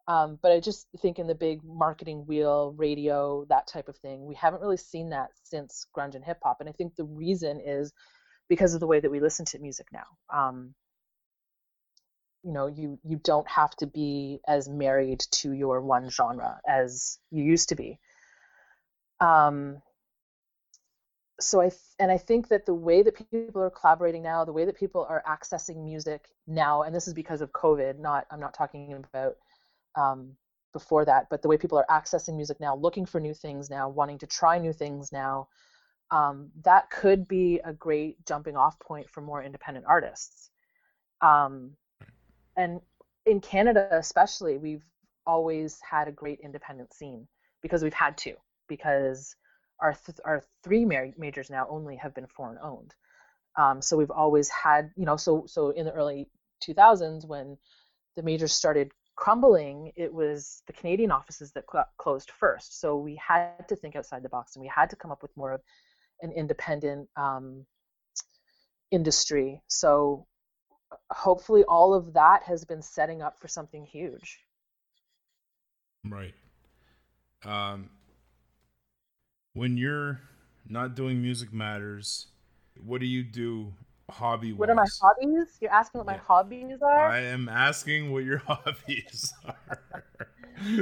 Um, 0.07 0.39
but 0.41 0.53
I 0.53 0.61
just 0.61 0.87
think 1.03 1.19
in 1.19 1.27
the 1.27 1.35
big 1.35 1.61
marketing 1.63 2.25
wheel, 2.27 2.75
radio, 2.77 3.45
that 3.51 3.67
type 3.67 3.89
of 3.89 3.97
thing, 3.99 4.25
we 4.25 4.35
haven't 4.35 4.63
really 4.63 4.79
seen 4.79 5.11
that 5.11 5.29
since 5.45 5.87
grunge 5.97 6.15
and 6.15 6.25
hip 6.25 6.39
hop. 6.43 6.61
And 6.61 6.69
I 6.69 6.73
think 6.73 6.97
the 6.97 7.05
reason 7.05 7.61
is 7.65 7.93
because 8.49 8.73
of 8.73 8.81
the 8.81 8.87
way 8.87 9.01
that 9.01 9.11
we 9.11 9.21
listen 9.21 9.45
to 9.47 9.59
music 9.59 9.87
now. 9.93 10.07
Um, 10.35 10.75
you 12.49 12.55
know, 12.55 12.67
you 12.67 12.99
you 13.05 13.21
don't 13.23 13.47
have 13.47 13.77
to 13.77 13.87
be 13.87 14.41
as 14.49 14.71
married 14.71 15.21
to 15.31 15.53
your 15.53 15.83
one 15.83 16.09
genre 16.09 16.59
as 16.67 17.19
you 17.31 17.45
used 17.45 17.69
to 17.69 17.75
be. 17.77 17.99
Um, 19.21 19.83
so 21.39 21.61
I 21.61 21.71
and 21.99 22.11
I 22.11 22.17
think 22.17 22.49
that 22.49 22.65
the 22.65 22.73
way 22.73 23.03
that 23.03 23.31
people 23.31 23.61
are 23.61 23.69
collaborating 23.69 24.23
now, 24.23 24.47
the 24.47 24.53
way 24.55 24.65
that 24.65 24.79
people 24.79 25.07
are 25.11 25.23
accessing 25.29 25.85
music 25.85 26.25
now, 26.47 26.85
and 26.85 26.95
this 26.95 27.07
is 27.07 27.13
because 27.13 27.43
of 27.43 27.53
COVID. 27.53 27.99
Not 27.99 28.27
I'm 28.31 28.41
not 28.41 28.55
talking 28.55 28.95
about 28.95 29.37
um, 29.95 30.31
before 30.73 31.05
that, 31.05 31.27
but 31.29 31.43
the 31.43 31.49
way 31.49 31.59
people 31.59 31.77
are 31.77 31.87
accessing 31.91 32.35
music 32.35 32.61
now, 32.61 32.75
looking 32.75 33.05
for 33.05 33.21
new 33.21 33.35
things 33.35 33.69
now, 33.69 33.91
wanting 33.91 34.19
to 34.21 34.27
try 34.27 34.59
new 34.59 34.73
things 34.73 35.13
now, 35.13 35.49
um, 36.11 36.49
that 36.65 36.89
could 36.89 37.29
be 37.29 37.61
a 37.63 37.75
great 37.75 38.25
jumping 38.25 38.57
off 38.57 38.81
point 38.81 39.11
for 39.11 39.21
more 39.21 39.43
independent 39.43 39.85
artists. 39.87 40.49
Um, 41.21 41.73
and 42.59 42.81
in 43.25 43.41
Canada, 43.41 43.89
especially, 43.93 44.59
we've 44.59 44.85
always 45.27 45.81
had 45.89 46.09
a 46.09 46.13
great 46.13 46.41
independent 46.43 46.93
scene 46.93 47.27
because 47.63 47.83
we've 47.83 47.95
had 47.95 48.19
to 48.19 48.35
because 48.69 49.37
our 49.81 49.95
th- 49.95 50.19
our 50.25 50.43
three 50.65 50.85
ma- 50.85 51.13
majors 51.17 51.51
now 51.51 51.67
only 51.71 51.97
have 51.97 52.15
been 52.15 52.27
foreign 52.27 52.59
owned. 52.63 52.95
Um, 53.57 53.81
so 53.81 53.97
we've 53.97 54.11
always 54.11 54.49
had, 54.49 54.91
you 54.97 55.07
know, 55.07 55.17
so 55.17 55.45
so 55.47 55.71
in 55.71 55.87
the 55.87 55.93
early 55.93 56.29
2000s 56.61 57.27
when 57.27 57.57
the 58.17 58.23
majors 58.23 58.53
started 58.53 58.91
crumbling, 59.15 59.93
it 59.97 60.13
was 60.13 60.63
the 60.67 60.73
Canadian 60.73 61.13
offices 61.13 61.53
that 61.53 61.65
cl- 61.71 61.89
closed 61.97 62.31
first. 62.33 62.81
So 62.81 62.97
we 62.97 63.17
had 63.17 63.69
to 63.69 63.77
think 63.77 63.95
outside 63.95 64.23
the 64.23 64.29
box 64.29 64.57
and 64.57 64.63
we 64.63 64.69
had 64.69 64.91
to 64.91 64.97
come 64.97 65.13
up 65.13 65.23
with 65.23 65.37
more 65.37 65.53
of 65.53 65.61
an 66.23 66.33
independent 66.33 67.09
um, 67.17 67.65
industry. 68.91 69.63
So 69.69 70.27
hopefully 71.11 71.65
all 71.65 71.95
of 71.95 72.13
that 72.15 72.43
has 72.45 72.65
been 72.65 72.83
setting 72.83 73.23
up 73.23 73.39
for 73.39 73.49
something 73.49 73.85
huge. 73.85 74.41
right 76.05 76.35
um 77.45 77.91
when 79.55 79.77
you're 79.77 80.21
not 80.69 80.95
doing 80.95 81.21
music 81.21 81.53
matters 81.53 82.29
what 82.85 83.01
do 83.01 83.07
you 83.07 83.23
do 83.23 83.73
hobby 84.11 84.53
What 84.53 84.71
are 84.71 84.75
my 84.75 84.87
hobbies? 85.03 85.59
You're 85.61 85.73
asking 85.73 85.99
what 85.99 86.07
my 86.07 86.17
hobbies 86.17 86.79
are? 86.83 87.09
i 87.09 87.21
am 87.21 87.49
asking 87.49 88.13
what 88.13 88.25
your 88.25 88.39
hobbies 88.47 89.33
are 89.45 90.05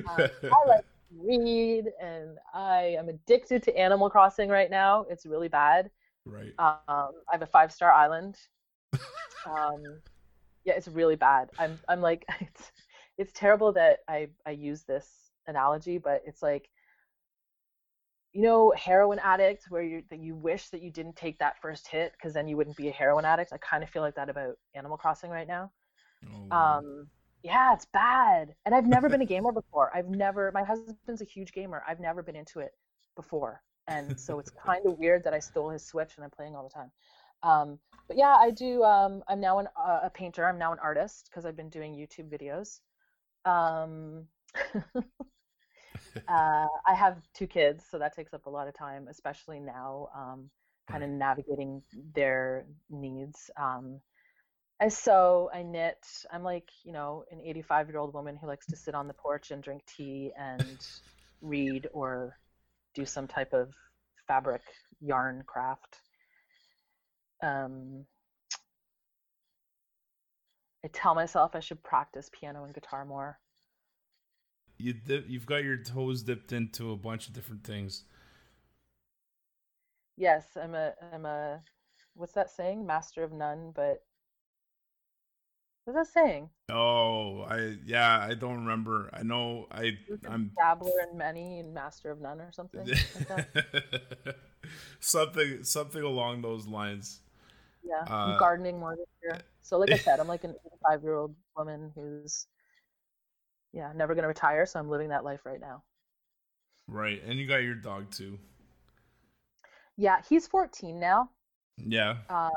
Uh, 0.07 0.29
I 0.45 0.69
like 0.69 0.81
to 0.81 1.15
read 1.23 1.85
and 2.01 2.39
I 2.55 2.97
am 2.99 3.09
addicted 3.09 3.63
to 3.65 3.77
Animal 3.77 4.09
Crossing 4.11 4.49
right 4.49 4.71
now. 4.71 5.05
It's 5.11 5.27
really 5.27 5.49
bad. 5.49 5.91
right 6.25 6.53
Um, 6.59 6.75
I 6.89 7.33
have 7.33 7.43
a 7.43 7.47
five 7.47 7.73
star 7.73 7.93
island. 7.93 8.37
Um, 9.47 10.03
yeah, 10.65 10.75
it's 10.75 10.89
really 10.89 11.17
bad. 11.17 11.51
I'm 11.59 11.81
I'm 11.89 12.01
like 12.01 12.27
it's 12.41 12.73
it's 13.19 13.33
terrible 13.35 13.73
that 13.75 14.01
I 14.09 14.29
I 14.47 14.53
use 14.53 14.85
this 14.85 15.09
analogy, 15.49 15.99
but 15.99 16.23
it's 16.27 16.43
like 16.43 16.71
you 18.33 18.43
know 18.43 18.73
heroin 18.77 19.19
addict 19.21 19.67
where 19.71 19.83
you 19.83 20.03
that 20.11 20.19
you 20.21 20.35
wish 20.37 20.69
that 20.71 20.83
you 20.83 20.91
didn't 20.91 21.17
take 21.17 21.39
that 21.39 21.61
first 21.61 21.89
hit 21.89 22.13
because 22.13 22.35
then 22.35 22.49
you 22.49 22.57
wouldn't 22.57 22.77
be 22.77 22.89
a 22.89 22.93
heroin 22.93 23.25
addict. 23.25 23.53
I 23.53 23.59
kind 23.59 23.83
of 23.83 23.91
feel 23.91 24.03
like 24.03 24.17
that 24.17 24.29
about 24.29 24.57
Animal 24.75 24.99
Crossing 24.99 25.31
right 25.31 25.49
now. 25.49 25.73
Oh, 26.27 26.53
Um, 26.53 27.09
yeah, 27.43 27.75
it's 27.75 27.87
bad. 27.87 28.55
And 28.67 28.75
I've 28.75 28.87
never 28.87 29.11
been 29.11 29.23
a 29.23 29.27
gamer 29.27 29.53
before. 29.53 29.93
I've 29.97 30.09
never, 30.09 30.53
my 30.53 30.65
husband's 30.65 31.23
a 31.23 31.27
huge 31.27 31.53
gamer. 31.53 31.83
I've 31.89 32.01
never 32.01 32.23
been 32.23 32.37
into 32.37 32.61
it 32.61 32.73
before. 33.17 33.63
And 33.89 34.19
so 34.19 34.39
it's 34.41 34.51
kind 34.67 34.87
of 34.87 34.99
weird 34.99 35.25
that 35.25 35.35
I 35.35 35.41
stole 35.41 35.71
his 35.71 35.87
Switch 35.87 36.15
and 36.17 36.25
I'm 36.25 36.31
playing 36.31 36.57
all 36.57 36.65
the 36.69 36.75
time. 36.75 36.93
Um, 37.43 37.78
but 38.09 38.16
yeah, 38.16 38.37
I 38.37 38.51
do. 38.51 38.82
Um, 38.82 39.22
I'm 39.28 39.41
now 39.41 39.59
an, 39.59 39.68
uh, 39.76 40.01
a 40.05 40.11
painter. 40.11 40.47
I'm 40.47 40.59
now 40.59 40.72
an 40.72 40.78
artist 40.82 41.28
because 41.30 41.45
I've 41.45 41.57
been 41.57 41.68
doing 41.68 41.95
YouTube 41.95 42.30
videos. 42.30 42.80
Um, 43.45 44.26
uh, 46.28 46.66
I 46.87 46.95
have 46.95 47.18
two 47.34 47.47
kids, 47.47 47.84
so 47.91 47.99
that 47.99 48.14
takes 48.14 48.32
up 48.32 48.47
a 48.47 48.51
lot 48.51 48.68
of 48.68 48.74
time, 48.74 49.09
especially 49.09 49.61
now, 49.61 50.09
um, 50.14 50.51
kind 50.91 51.03
of 51.03 51.11
navigating 51.11 51.82
their 52.14 52.66
needs. 52.91 53.51
Um, 53.57 54.01
I 54.80 54.89
sew, 54.89 55.51
I 55.55 55.62
knit. 55.62 56.05
I'm 56.30 56.43
like, 56.43 56.68
you 56.84 56.93
know, 56.93 57.24
an 57.30 57.41
85 57.43 57.89
year 57.89 57.99
old 57.99 58.12
woman 58.12 58.37
who 58.37 58.47
likes 58.47 58.66
to 58.66 58.76
sit 58.76 58.95
on 58.95 59.09
the 59.09 59.14
porch 59.14 59.51
and 59.51 59.62
drink 59.62 59.82
tea 59.87 60.32
and 60.39 60.87
read 61.41 61.89
or 61.93 62.37
do 62.95 63.07
some 63.07 63.26
type 63.26 63.53
of 63.53 63.72
fabric 64.28 64.62
yarn 65.01 65.43
craft. 65.47 66.01
Um, 67.43 68.07
I 70.84 70.89
tell 70.89 71.14
myself 71.14 71.55
I 71.55 71.61
should 71.61 71.82
practice 71.82 72.30
piano 72.32 72.64
and 72.64 72.72
guitar 72.74 73.05
more. 73.05 73.39
you 74.78 74.93
dip, 74.93 75.24
you've 75.28 75.47
got 75.47 75.64
your 75.64 75.76
toes 75.76 76.22
dipped 76.22 76.53
into 76.53 76.93
a 76.93 76.97
bunch 76.97 77.28
of 77.28 77.34
different 77.34 77.64
things 77.64 78.05
Yes, 80.16 80.57
I'm 80.57 80.74
a 80.74 80.95
I'm 81.12 81.24
a 81.26 81.62
what's 82.14 82.32
that 82.34 82.51
saying? 82.51 82.87
Master 82.87 83.22
of 83.22 83.32
none, 83.32 83.72
but 83.74 84.03
what's 85.84 85.97
that 85.97 86.07
saying? 86.12 86.51
oh 86.70 87.43
i 87.43 87.76
yeah 87.87 88.18
i 88.28 88.34
don't 88.34 88.57
remember 88.64 89.09
i 89.12 89.22
know 89.22 89.66
i 89.70 89.93
i'm 90.28 90.51
Dabbler 90.59 90.91
in 91.11 91.16
many 91.16 91.61
and 91.61 91.72
master 91.72 92.11
of 92.11 92.20
none 92.20 92.41
or 92.41 92.51
something 92.51 92.80
like 92.84 93.47
something 95.01 95.62
something 95.62 96.03
along 96.03 96.43
those 96.43 96.66
lines 96.66 97.20
Yeah, 97.87 98.09
Uh, 98.09 98.37
gardening 98.37 98.80
more 98.80 98.97
this 98.97 99.07
year. 99.22 99.45
So 99.62 99.78
like 99.78 99.93
I 99.93 99.97
said, 99.97 100.20
I'm 100.20 100.28
like 100.28 100.45
an 100.45 100.53
85 100.66 101.03
year 101.03 101.16
old 101.16 101.37
woman 101.57 101.93
who's 101.95 102.47
yeah, 103.72 103.93
never 103.95 104.14
gonna 104.14 104.28
retire, 104.28 104.66
so 104.66 104.78
I'm 104.80 104.91
living 104.91 105.09
that 105.11 105.24
life 105.24 105.45
right 105.47 105.61
now. 105.61 105.82
right 106.89 107.22
and 107.26 107.39
you 107.39 107.47
got 107.47 107.62
your 107.62 107.74
dog 107.74 108.11
too 108.11 108.39
Yeah, 109.97 110.22
he's 110.22 110.47
14 110.47 110.99
now. 111.01 111.30
yeah 111.87 112.16
Um, 112.28 112.53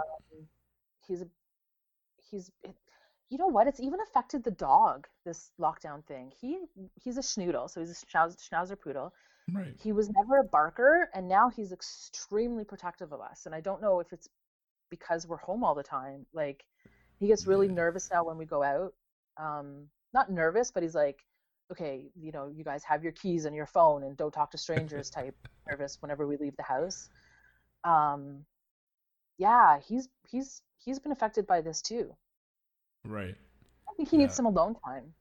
he's 1.07 1.21
a 1.21 1.27
he's 2.29 2.51
it, 2.63 2.75
you 3.29 3.37
know 3.37 3.47
what? 3.47 3.67
It's 3.67 3.79
even 3.79 3.99
affected 4.01 4.43
the 4.43 4.51
dog. 4.51 5.07
This 5.25 5.51
lockdown 5.59 6.05
thing. 6.05 6.33
He 6.39 6.59
he's 6.95 7.17
a 7.17 7.21
schnoodle, 7.21 7.69
so 7.69 7.79
he's 7.81 7.91
a 7.91 8.05
schnauz, 8.07 8.37
schnauzer 8.37 8.79
poodle. 8.79 9.13
right 9.53 9.75
He 9.77 9.93
was 9.93 10.09
never 10.09 10.39
a 10.39 10.43
barker, 10.45 11.09
and 11.13 11.27
now 11.29 11.49
he's 11.49 11.71
extremely 11.73 12.65
protective 12.65 13.13
of 13.13 13.21
us. 13.21 13.45
And 13.45 13.55
I 13.55 13.61
don't 13.61 13.81
know 13.81 13.99
if 14.01 14.13
it's 14.13 14.29
because 14.89 15.27
we're 15.27 15.37
home 15.37 15.63
all 15.63 15.75
the 15.75 15.83
time. 15.83 16.25
Like 16.33 16.65
he 17.19 17.27
gets 17.27 17.47
really 17.47 17.67
Yeah. 17.67 17.73
nervous 17.73 18.09
now 18.11 18.23
when 18.25 18.37
we 18.37 18.45
go 18.45 18.63
out. 18.63 18.93
Um, 19.37 19.87
not 20.13 20.31
nervous, 20.31 20.71
but 20.71 20.83
he's 20.83 20.95
like, 20.95 21.19
okay, 21.71 22.09
you 22.15 22.31
know, 22.31 22.47
you 22.47 22.63
guys 22.63 22.83
have 22.83 23.03
your 23.03 23.13
keys 23.13 23.45
and 23.45 23.55
your 23.55 23.67
phone 23.67 24.03
and 24.03 24.17
don't 24.17 24.33
talk 24.33 24.51
to 24.51 24.57
strangers 24.57 25.09
type 25.11 25.35
nervous 25.69 25.97
whenever 26.01 26.27
we 26.27 26.37
leave 26.37 26.57
the 26.57 26.63
house. 26.63 27.09
Um, 27.83 28.45
yeah, 29.37 29.79
he's 29.79 30.09
he's 30.29 30.61
he's 30.77 30.99
been 30.99 31.11
affected 31.11 31.47
by 31.47 31.61
this 31.61 31.81
too. 31.81 32.15
Right. 33.05 33.35
I 33.89 33.93
think 33.95 34.07
he 34.09 34.15
needs 34.17 34.33
some 34.35 34.45
alone 34.45 34.75
time. 34.85 35.13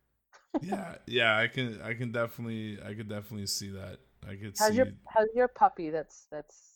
Yeah, 0.61 0.97
yeah, 1.07 1.37
I 1.39 1.47
can 1.49 1.81
I 1.83 1.95
can 1.95 2.11
definitely 2.13 2.79
I 2.85 2.95
could 2.95 3.09
definitely 3.09 3.47
see 3.47 3.71
that. 3.71 3.99
I 4.29 4.35
could 4.35 4.57
How's 4.59 4.77
see 4.77 4.77
your 4.77 4.89
how's 5.09 5.29
your 5.35 5.49
puppy? 5.49 5.91
That's 5.91 6.27
that's 6.31 6.68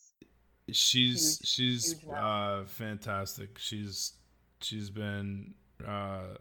she's 0.73 1.39
huge- 1.39 1.49
she's 1.49 1.93
huge 2.01 2.13
uh 2.15 2.65
fantastic. 2.65 3.59
She's 3.59 4.13
she's 4.61 4.91
been 4.91 5.55
uh 5.87 6.37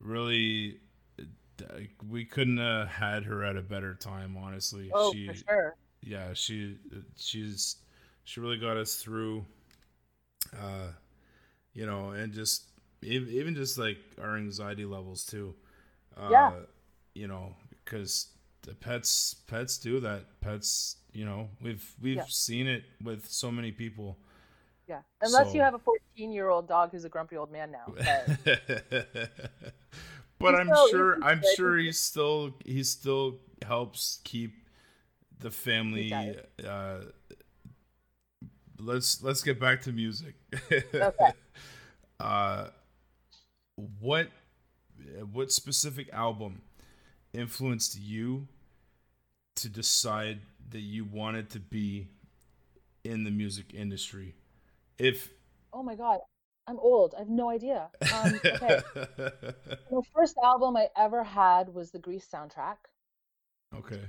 really 0.00 0.78
we 2.08 2.24
couldn't 2.24 2.58
have 2.58 2.88
had 2.88 3.24
her 3.24 3.44
at 3.44 3.56
a 3.56 3.62
better 3.62 3.94
time 3.94 4.36
honestly. 4.36 4.90
oh 4.92 5.12
she 5.12 5.28
for 5.28 5.34
sure. 5.34 5.76
yeah, 6.02 6.32
she 6.34 6.76
she's 7.16 7.76
she 8.24 8.40
really 8.40 8.58
got 8.58 8.76
us 8.76 8.96
through 8.96 9.44
uh 10.60 10.88
you 11.74 11.86
know, 11.86 12.10
and 12.10 12.32
just 12.32 12.64
even 13.02 13.54
just 13.54 13.78
like 13.78 13.98
our 14.20 14.36
anxiety 14.36 14.84
levels 14.84 15.24
too. 15.24 15.54
Uh 16.16 16.28
Yeah. 16.30 16.52
you 17.14 17.26
know, 17.28 17.54
because 17.84 18.28
the 18.62 18.74
pets 18.74 19.34
pets 19.46 19.78
do 19.78 20.00
that. 20.00 20.40
Pets, 20.40 20.96
you 21.12 21.24
know, 21.24 21.48
we've 21.60 21.94
we've 22.00 22.16
Yeah. 22.16 22.24
seen 22.28 22.66
it 22.66 22.84
with 23.02 23.28
so 23.28 23.50
many 23.50 23.72
people. 23.72 24.18
Yeah, 24.88 25.00
unless 25.20 25.54
you 25.54 25.60
have 25.60 25.74
a 25.74 25.78
14 25.78 26.32
year 26.32 26.48
old 26.50 26.68
dog 26.68 26.90
who's 26.90 27.04
a 27.04 27.08
grumpy 27.08 27.36
old 27.36 27.50
man 27.52 27.70
now. 27.70 27.92
But 27.96 28.38
but 30.38 30.54
I'm 30.54 30.66
still- 30.68 30.88
sure 30.88 31.22
I'm 31.24 31.40
good. 31.40 31.56
sure 31.56 31.76
he 31.78 31.92
still 31.92 32.54
he 32.64 32.82
still 32.82 33.38
helps 33.64 34.20
keep 34.24 34.52
the 35.38 35.50
family 35.50 36.12
uh 36.66 36.98
let's 38.78 39.22
let's 39.22 39.42
get 39.42 39.58
back 39.60 39.82
to 39.82 39.92
music. 39.92 40.34
Okay. 40.94 41.32
uh 42.20 42.68
what 44.00 44.28
what 45.32 45.50
specific 45.50 46.08
album 46.12 46.62
influenced 47.32 47.98
you 47.98 48.46
to 49.56 49.68
decide 49.68 50.40
that 50.70 50.80
you 50.80 51.04
wanted 51.04 51.50
to 51.50 51.60
be 51.60 52.08
in 53.04 53.24
the 53.24 53.30
music 53.30 53.74
industry? 53.74 54.34
If 54.98 55.32
oh 55.72 55.82
my 55.82 55.94
god, 55.94 56.20
I'm 56.66 56.78
old. 56.78 57.14
I 57.14 57.20
have 57.20 57.28
no 57.28 57.50
idea. 57.50 57.88
Um, 58.14 58.40
okay, 58.44 58.80
the 58.94 60.02
first 60.14 60.36
album 60.42 60.76
I 60.76 60.88
ever 60.96 61.24
had 61.24 61.72
was 61.72 61.90
the 61.90 61.98
Grease 61.98 62.28
soundtrack. 62.32 62.76
okay. 63.76 64.02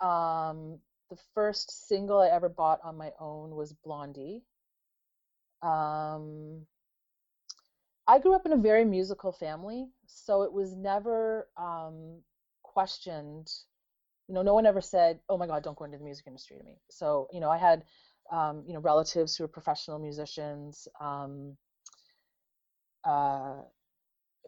Um, 0.00 0.78
the 1.10 1.18
first 1.34 1.88
single 1.88 2.20
I 2.20 2.28
ever 2.28 2.48
bought 2.48 2.80
on 2.84 2.96
my 2.96 3.10
own 3.18 3.56
was 3.56 3.72
Blondie. 3.72 4.44
Um, 5.62 6.66
I 8.06 8.18
grew 8.18 8.34
up 8.34 8.46
in 8.46 8.52
a 8.52 8.56
very 8.56 8.84
musical 8.84 9.32
family, 9.32 9.88
so 10.06 10.42
it 10.42 10.52
was 10.52 10.74
never 10.74 11.48
um, 11.56 12.20
questioned. 12.62 13.50
You 14.28 14.34
know, 14.34 14.42
no 14.42 14.54
one 14.54 14.66
ever 14.66 14.80
said, 14.82 15.20
"Oh 15.28 15.38
my 15.38 15.46
God, 15.46 15.62
don't 15.62 15.76
go 15.76 15.84
into 15.86 15.98
the 15.98 16.04
music 16.04 16.26
industry" 16.26 16.58
to 16.58 16.64
me. 16.64 16.78
So, 16.90 17.28
you 17.32 17.40
know, 17.40 17.50
I 17.50 17.58
had, 17.58 17.84
um, 18.30 18.64
you 18.66 18.74
know, 18.74 18.80
relatives 18.80 19.36
who 19.36 19.44
were 19.44 19.48
professional 19.48 19.98
musicians. 19.98 20.88
Um, 21.00 21.56
uh, 23.04 23.56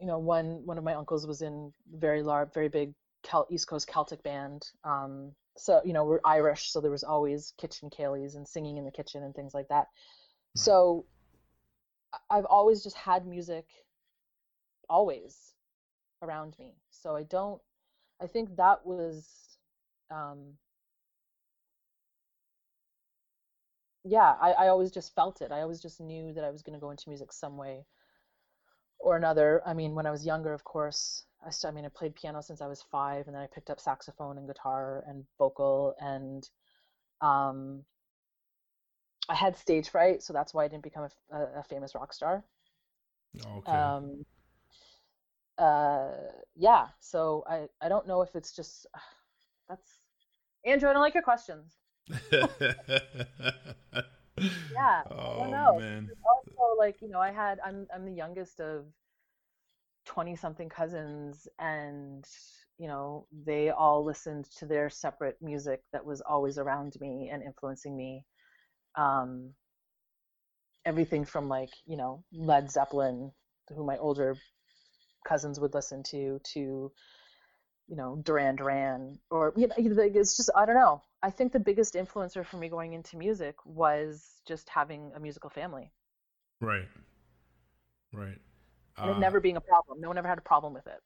you 0.00 0.06
know, 0.06 0.18
one 0.18 0.64
one 0.66 0.78
of 0.78 0.84
my 0.84 0.94
uncles 0.94 1.26
was 1.26 1.42
in 1.42 1.72
very 1.92 2.22
large, 2.22 2.52
very 2.52 2.68
big 2.68 2.94
Kel- 3.22 3.46
East 3.50 3.68
Coast 3.68 3.86
Celtic 3.88 4.22
band. 4.22 4.70
Um, 4.84 5.32
so 5.56 5.82
you 5.84 5.92
know, 5.92 6.04
we're 6.04 6.20
Irish, 6.24 6.70
so 6.70 6.80
there 6.80 6.90
was 6.90 7.04
always 7.04 7.52
kitchen 7.58 7.90
ceilidhs 7.90 8.36
and 8.36 8.46
singing 8.48 8.76
in 8.76 8.84
the 8.84 8.90
kitchen 8.90 9.22
and 9.22 9.34
things 9.34 9.54
like 9.54 9.68
that. 9.68 9.88
So 10.56 11.06
I've 12.30 12.46
always 12.46 12.82
just 12.82 12.96
had 12.96 13.26
music 13.26 13.66
always 14.88 15.54
around 16.22 16.56
me. 16.58 16.74
So 16.90 17.16
I 17.16 17.24
don't. 17.24 17.60
I 18.20 18.26
think 18.26 18.56
that 18.56 18.86
was. 18.86 19.49
Um, 20.10 20.58
yeah, 24.04 24.36
I, 24.40 24.52
I 24.52 24.68
always 24.68 24.90
just 24.90 25.14
felt 25.14 25.42
it. 25.42 25.52
I 25.52 25.60
always 25.62 25.80
just 25.80 26.00
knew 26.00 26.32
that 26.34 26.44
I 26.44 26.50
was 26.50 26.62
going 26.62 26.74
to 26.74 26.80
go 26.80 26.90
into 26.90 27.08
music 27.08 27.32
some 27.32 27.56
way 27.56 27.84
or 28.98 29.16
another. 29.16 29.62
I 29.66 29.74
mean, 29.74 29.94
when 29.94 30.06
I 30.06 30.10
was 30.10 30.26
younger, 30.26 30.52
of 30.52 30.64
course, 30.64 31.24
I 31.44 31.50
st- 31.50 31.72
I 31.72 31.74
mean, 31.74 31.84
I 31.84 31.88
played 31.88 32.14
piano 32.14 32.42
since 32.42 32.60
I 32.60 32.66
was 32.66 32.82
five, 32.82 33.26
and 33.26 33.34
then 33.34 33.42
I 33.42 33.46
picked 33.46 33.70
up 33.70 33.80
saxophone 33.80 34.38
and 34.38 34.46
guitar 34.46 35.04
and 35.06 35.24
vocal, 35.38 35.94
and 36.00 36.48
um, 37.20 37.84
I 39.30 39.34
had 39.34 39.56
stage 39.56 39.88
fright, 39.88 40.22
so 40.22 40.32
that's 40.34 40.52
why 40.52 40.64
I 40.64 40.68
didn't 40.68 40.82
become 40.82 41.08
a 41.30 41.62
famous 41.64 41.94
rock 41.94 42.12
star. 42.12 42.44
Okay. 43.46 43.94
Um, 43.96 44.24
uh, 45.58 46.10
yeah, 46.56 46.88
so 47.00 47.44
I 47.48 47.68
I 47.80 47.88
don't 47.88 48.06
know 48.06 48.22
if 48.22 48.34
it's 48.34 48.54
just 48.54 48.86
that's 49.68 49.99
Andrew. 50.64 50.88
I 50.88 50.92
don't 50.92 51.02
like 51.02 51.14
your 51.14 51.22
questions. 51.22 51.76
Yeah, 54.74 54.98
I 55.02 55.02
Oh 55.10 55.42
don't 55.42 55.50
know. 55.50 55.78
man. 55.78 56.10
also 56.24 56.78
like 56.78 57.00
you 57.02 57.08
know 57.08 57.20
i 57.20 57.30
had 57.30 57.58
i'm 57.64 57.86
i'm 57.94 58.04
the 58.04 58.12
youngest 58.12 58.60
of 58.60 58.84
20 60.06 60.36
something 60.36 60.68
cousins 60.68 61.48
and 61.58 62.26
you 62.78 62.88
know 62.88 63.26
they 63.46 63.70
all 63.70 64.04
listened 64.04 64.46
to 64.58 64.66
their 64.66 64.88
separate 64.90 65.36
music 65.42 65.82
that 65.92 66.04
was 66.04 66.20
always 66.22 66.58
around 66.58 66.94
me 67.00 67.30
and 67.32 67.42
influencing 67.42 67.96
me 67.96 68.24
um 68.96 69.50
everything 70.84 71.24
from 71.24 71.48
like 71.48 71.70
you 71.86 71.96
know 71.96 72.22
led 72.32 72.70
zeppelin 72.70 73.30
who 73.74 73.84
my 73.84 73.96
older 73.98 74.36
cousins 75.26 75.60
would 75.60 75.74
listen 75.74 76.02
to 76.02 76.40
to 76.44 76.90
you 77.90 77.96
know 77.96 78.16
duran 78.24 78.56
duran 78.56 79.20
or 79.30 79.54
you 79.56 79.68
know 79.68 79.74
it's 79.78 80.36
just 80.38 80.50
i 80.56 80.66
don't 80.66 80.76
know 80.76 81.02
i 81.22 81.30
think 81.30 81.52
the 81.52 81.60
biggest 81.60 81.94
influencer 81.94 82.46
for 82.46 82.58
me 82.58 82.70
going 82.70 82.94
into 82.94 83.18
music 83.18 83.56
was 83.66 84.40
just 84.48 84.68
having 84.70 85.12
a 85.16 85.20
musical 85.20 85.50
family 85.50 85.92
Right. 86.60 86.88
Right. 88.12 88.40
and 89.02 89.10
it 89.10 89.16
Uh, 89.16 89.18
never 89.18 89.40
being 89.40 89.56
a 89.56 89.60
problem. 89.60 90.00
No 90.00 90.08
one 90.08 90.16
ever 90.18 90.28
had 90.28 90.38
a 90.38 90.42
problem 90.42 90.72
with 90.74 90.86
it. 90.86 91.00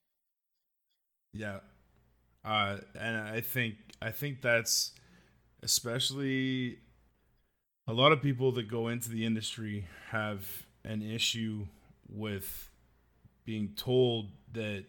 Yeah. 1.33 1.61
Uh, 2.45 2.79
and 2.99 3.17
I 3.17 3.41
think 3.41 3.77
I 4.03 4.11
think 4.13 4.43
that's 4.43 4.93
especially 5.63 6.79
a 7.87 7.93
lot 7.93 8.13
of 8.13 8.23
people 8.23 8.53
that 8.53 8.69
go 8.69 8.89
into 8.89 9.09
the 9.11 9.25
industry 9.25 9.87
have 10.11 10.67
an 10.85 11.03
issue 11.03 11.67
with 12.09 12.71
being 13.45 13.75
told 13.77 14.31
that 14.53 14.85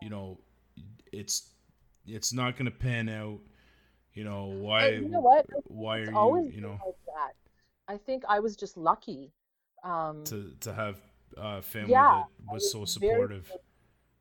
you 0.00 0.10
know 0.10 0.38
it's 1.16 1.50
it's 2.06 2.32
not 2.32 2.56
going 2.56 2.66
to 2.66 2.76
pan 2.76 3.08
out. 3.08 3.40
You 4.14 4.24
know 4.24 4.46
why? 4.46 4.88
you 4.88 5.08
know 5.08 5.20
what? 5.20 5.46
Why 5.66 5.98
It's 6.00 6.08
are 6.08 6.14
always 6.14 6.46
you? 6.46 6.52
You 6.52 6.60
know 6.62 6.80
like 6.86 6.96
that. 7.06 7.32
I 7.88 7.98
think 7.98 8.24
I 8.28 8.40
was 8.40 8.56
just 8.56 8.76
lucky. 8.76 9.32
Um, 9.84 10.24
to 10.24 10.52
to 10.60 10.72
have 10.72 10.98
a 11.36 11.62
family 11.62 11.92
Yeah, 11.92 12.24
that 12.48 12.52
was 12.52 12.70
so 12.72 12.80
was 12.80 12.94
very 13.00 13.26
supportive. 13.26 13.50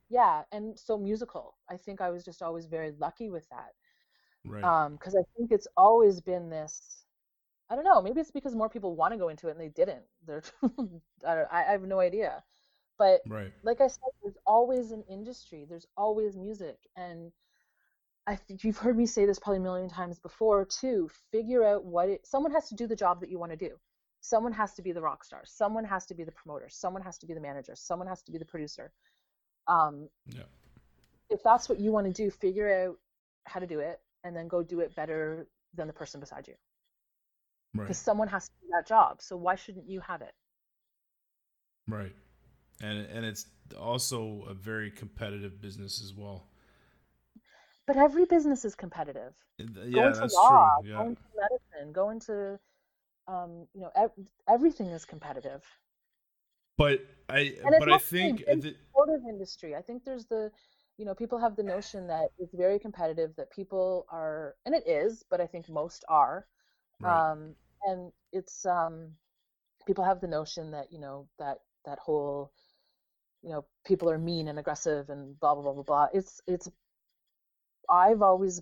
yeah, 0.10 0.44
and 0.52 0.78
so 0.80 0.98
musical. 0.98 1.58
I 1.70 1.78
think 1.78 2.02
I 2.02 2.10
was 2.10 2.24
just 2.24 2.42
always 2.42 2.66
very 2.68 2.92
lucky 3.00 3.30
with 3.30 3.48
that. 3.50 3.74
Right. 4.46 4.64
Um, 4.64 4.94
because 4.94 5.16
I 5.16 5.24
think 5.38 5.52
it's 5.52 5.68
always 5.78 6.22
been 6.22 6.50
this. 6.50 7.06
I 7.70 7.76
don't 7.76 7.86
know. 7.86 8.02
Maybe 8.02 8.22
it's 8.22 8.32
because 8.32 8.56
more 8.56 8.70
people 8.70 8.96
want 8.96 9.14
to 9.14 9.20
go 9.20 9.30
into 9.30 9.48
it 9.48 9.52
and 9.54 9.62
they 9.62 9.70
didn't. 9.70 10.04
They're. 10.26 10.44
I, 10.64 11.36
don't, 11.36 11.48
I 11.52 11.66
I 11.70 11.72
have 11.72 11.84
no 11.84 12.00
idea, 12.00 12.44
but 12.98 13.22
right. 13.28 13.52
like 13.64 13.82
I 13.82 13.88
said, 13.88 14.00
there's 14.24 14.38
always 14.46 14.92
an 14.92 15.04
industry. 15.10 15.66
There's 15.68 15.88
always 15.98 16.36
music, 16.36 16.78
and 16.96 17.32
I 18.28 18.36
think 18.36 18.64
you've 18.64 18.78
heard 18.78 18.98
me 18.98 19.06
say 19.06 19.26
this 19.26 19.40
probably 19.40 19.60
a 19.60 19.62
million 19.62 19.90
times 19.90 20.20
before 20.20 20.66
too. 20.66 21.10
Figure 21.32 21.64
out 21.64 21.86
what 21.86 22.10
it. 22.10 22.26
Someone 22.26 22.52
has 22.52 22.70
to 22.70 22.76
do 22.76 22.88
the 22.88 22.96
job 22.96 23.20
that 23.22 23.30
you 23.30 23.38
want 23.40 23.52
to 23.52 23.58
do. 23.58 23.76
Someone 24.22 24.54
has 24.54 24.74
to 24.74 24.82
be 24.82 24.92
the 24.92 25.02
rock 25.02 25.24
star. 25.24 25.44
Someone 25.46 25.86
has 25.86 26.06
to 26.08 26.16
be 26.16 26.24
the 26.24 26.32
promoter. 26.32 26.68
Someone 26.70 27.04
has 27.04 27.18
to 27.20 27.28
be 27.28 27.34
the 27.36 27.40
manager. 27.40 27.74
Someone 27.76 28.08
has 28.08 28.24
to 28.24 28.32
be 28.32 28.40
the 28.40 28.46
producer. 28.46 28.92
Um, 29.68 30.10
Yeah. 30.26 30.44
if 31.30 31.44
that's 31.44 31.70
what 31.70 31.80
you 31.80 31.92
want 31.92 32.08
to 32.08 32.14
do, 32.14 32.32
figure 32.32 32.88
out 32.88 33.00
how 33.46 33.60
to 33.60 33.68
do 33.68 33.80
it, 33.80 34.02
and 34.24 34.36
then 34.36 34.48
go 34.48 34.64
do 34.64 34.80
it 34.80 34.96
better 34.96 35.48
than 35.76 35.86
the 35.86 35.94
person 35.94 36.20
beside 36.20 36.48
you. 36.48 36.56
Right. 37.76 37.84
Because 37.84 38.00
someone 38.00 38.28
has 38.30 38.48
to 38.48 38.54
do 38.62 38.68
that 38.72 38.88
job. 38.88 39.22
So 39.22 39.38
why 39.38 39.56
shouldn't 39.56 39.88
you 39.88 40.00
have 40.00 40.22
it? 40.22 40.34
Right. 41.88 42.16
And 42.82 43.06
and 43.08 43.26
it's 43.26 43.48
also 43.80 44.44
a 44.50 44.54
very 44.54 44.92
competitive 44.92 45.62
business 45.62 46.02
as 46.02 46.14
well. 46.14 46.48
But 47.88 47.98
every 47.98 48.26
business 48.26 48.66
is 48.66 48.76
competitive. 48.76 49.34
It- 49.58 49.74
go 49.92 50.02
Yeah, 50.02 50.08
into 50.08 50.22
that's 50.22 50.34
law, 50.36 50.70
true. 50.80 50.90
go 50.96 51.02
Yeah. 51.02 51.08
into 51.08 51.22
medicine, 51.36 51.94
go 51.94 52.10
into, 52.10 52.60
um, 53.28 53.68
you 53.74 53.82
know, 53.82 53.92
ev- 53.96 54.30
everything 54.48 54.88
is 54.88 55.06
competitive. 55.06 55.64
But 56.78 57.06
I 57.30 57.56
And 57.64 57.76
but 57.80 57.90
I 57.90 57.98
think 57.98 58.40
saying 58.40 58.62
that, 58.62 58.76
supportive 58.92 59.22
industry. 59.28 59.76
I 59.76 59.82
think 59.82 60.04
there's 60.04 60.26
the, 60.26 60.52
you 60.98 61.06
know, 61.06 61.16
people 61.16 61.38
have 61.40 61.56
the 61.56 61.64
notion 61.64 62.08
that 62.08 62.30
it's 62.38 62.54
very 62.54 62.80
competitive, 62.80 63.36
that 63.38 63.52
people 63.52 64.06
are, 64.10 64.56
and 64.66 64.76
it 64.76 64.88
is, 64.88 65.24
but 65.30 65.40
I 65.42 65.48
think 65.48 65.70
most 65.70 66.04
are. 66.10 66.46
Right. 67.00 67.12
Um, 67.32 67.56
and 67.84 68.12
it's, 68.32 68.66
um, 68.66 69.12
people 69.88 70.04
have 70.04 70.22
the 70.22 70.28
notion 70.28 70.72
that, 70.72 70.92
you 70.92 71.00
know, 71.00 71.28
that, 71.40 71.60
that 71.86 72.00
whole, 72.00 72.52
you 73.46 73.52
know, 73.52 73.64
people 73.86 74.10
are 74.10 74.18
mean 74.18 74.48
and 74.48 74.58
aggressive 74.58 75.10
and 75.10 75.40
blah, 75.40 75.54
blah, 75.54 75.64
blah, 75.64 75.74
blah, 75.74 75.84
blah. 75.84 76.08
It's, 76.14 76.42
it's, 76.48 76.68
I've 77.88 78.24
always 78.24 78.60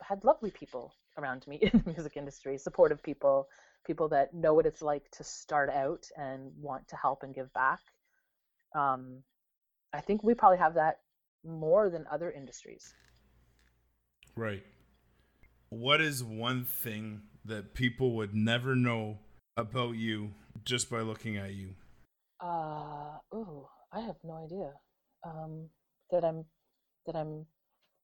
had 0.00 0.24
lovely 0.24 0.50
people 0.50 0.94
around 1.18 1.46
me 1.46 1.56
in 1.60 1.82
the 1.84 1.90
music 1.92 2.16
industry, 2.16 2.56
supportive 2.56 3.02
people, 3.02 3.46
people 3.86 4.08
that 4.08 4.32
know 4.32 4.54
what 4.54 4.64
it's 4.64 4.80
like 4.80 5.10
to 5.12 5.22
start 5.22 5.68
out 5.68 6.06
and 6.16 6.50
want 6.58 6.88
to 6.88 6.96
help 6.96 7.22
and 7.22 7.34
give 7.34 7.52
back. 7.52 7.80
Um, 8.74 9.22
I 9.92 10.00
think 10.00 10.24
we 10.24 10.32
probably 10.32 10.58
have 10.58 10.74
that 10.74 11.00
more 11.44 11.90
than 11.90 12.06
other 12.10 12.30
industries. 12.30 12.94
Right. 14.34 14.64
What 15.68 16.00
is 16.00 16.24
one 16.24 16.64
thing 16.64 17.20
that 17.44 17.74
people 17.74 18.12
would 18.16 18.34
never 18.34 18.74
know 18.74 19.18
about 19.58 19.96
you 19.96 20.32
just 20.64 20.90
by 20.90 21.00
looking 21.00 21.36
at 21.36 21.52
you? 21.52 21.74
Uh, 22.40 23.18
oh, 23.32 23.68
I 23.96 24.00
have 24.00 24.16
no 24.22 24.34
idea. 24.44 24.72
Um, 25.24 25.70
that 26.10 26.22
I'm, 26.22 26.44
that 27.06 27.16
I'm, 27.16 27.46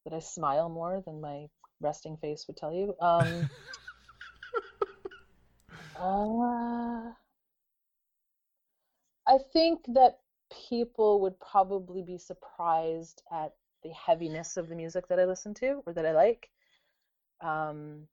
that 0.05 0.15
I 0.15 0.21
smile 0.21 0.71
more 0.71 1.03
than 1.05 1.21
my 1.21 1.49
resting 1.81 2.17
face 2.17 2.47
would 2.47 2.57
tell 2.57 2.73
you. 2.73 2.95
Um, 2.99 3.51
uh, 6.01 7.13
I 9.29 9.39
think 9.53 9.81
that 9.89 10.21
people 10.69 11.21
would 11.21 11.39
probably 11.41 12.03
be 12.03 12.17
surprised 12.17 13.23
at 13.31 13.53
the 13.83 13.91
heaviness 13.91 14.57
of 14.57 14.69
the 14.69 14.75
music 14.75 15.09
that 15.09 15.21
I 15.21 15.27
listen 15.27 15.53
to 15.55 15.83
or 15.87 15.93
that 15.93 16.07
I 16.07 16.13
like. 16.13 16.49
Um, 17.43 18.09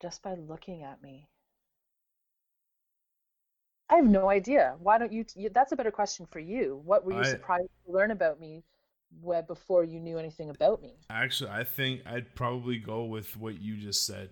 just 0.00 0.22
by 0.22 0.34
looking 0.34 0.82
at 0.82 1.02
me. 1.02 1.28
I 3.92 3.96
have 3.96 4.06
no 4.06 4.28
idea. 4.28 4.74
Why 4.80 4.98
don't 4.98 5.12
you, 5.12 5.24
you? 5.36 5.48
That's 5.50 5.70
a 5.72 5.76
better 5.76 5.92
question 5.92 6.26
for 6.26 6.40
you. 6.40 6.82
What 6.84 7.04
were 7.04 7.12
you 7.12 7.22
I- 7.22 7.24
surprised 7.24 7.70
to 7.86 7.92
learn 7.92 8.10
about 8.10 8.40
me 8.40 8.64
where, 9.20 9.42
before 9.42 9.84
you 9.84 10.00
knew 10.00 10.18
anything 10.18 10.50
about 10.50 10.82
me? 10.82 10.96
Actually, 11.10 11.50
I 11.50 11.64
think 11.64 12.02
I'd 12.06 12.34
probably 12.34 12.78
go 12.78 13.04
with 13.04 13.36
what 13.36 13.60
you 13.60 13.76
just 13.76 14.06
said. 14.06 14.30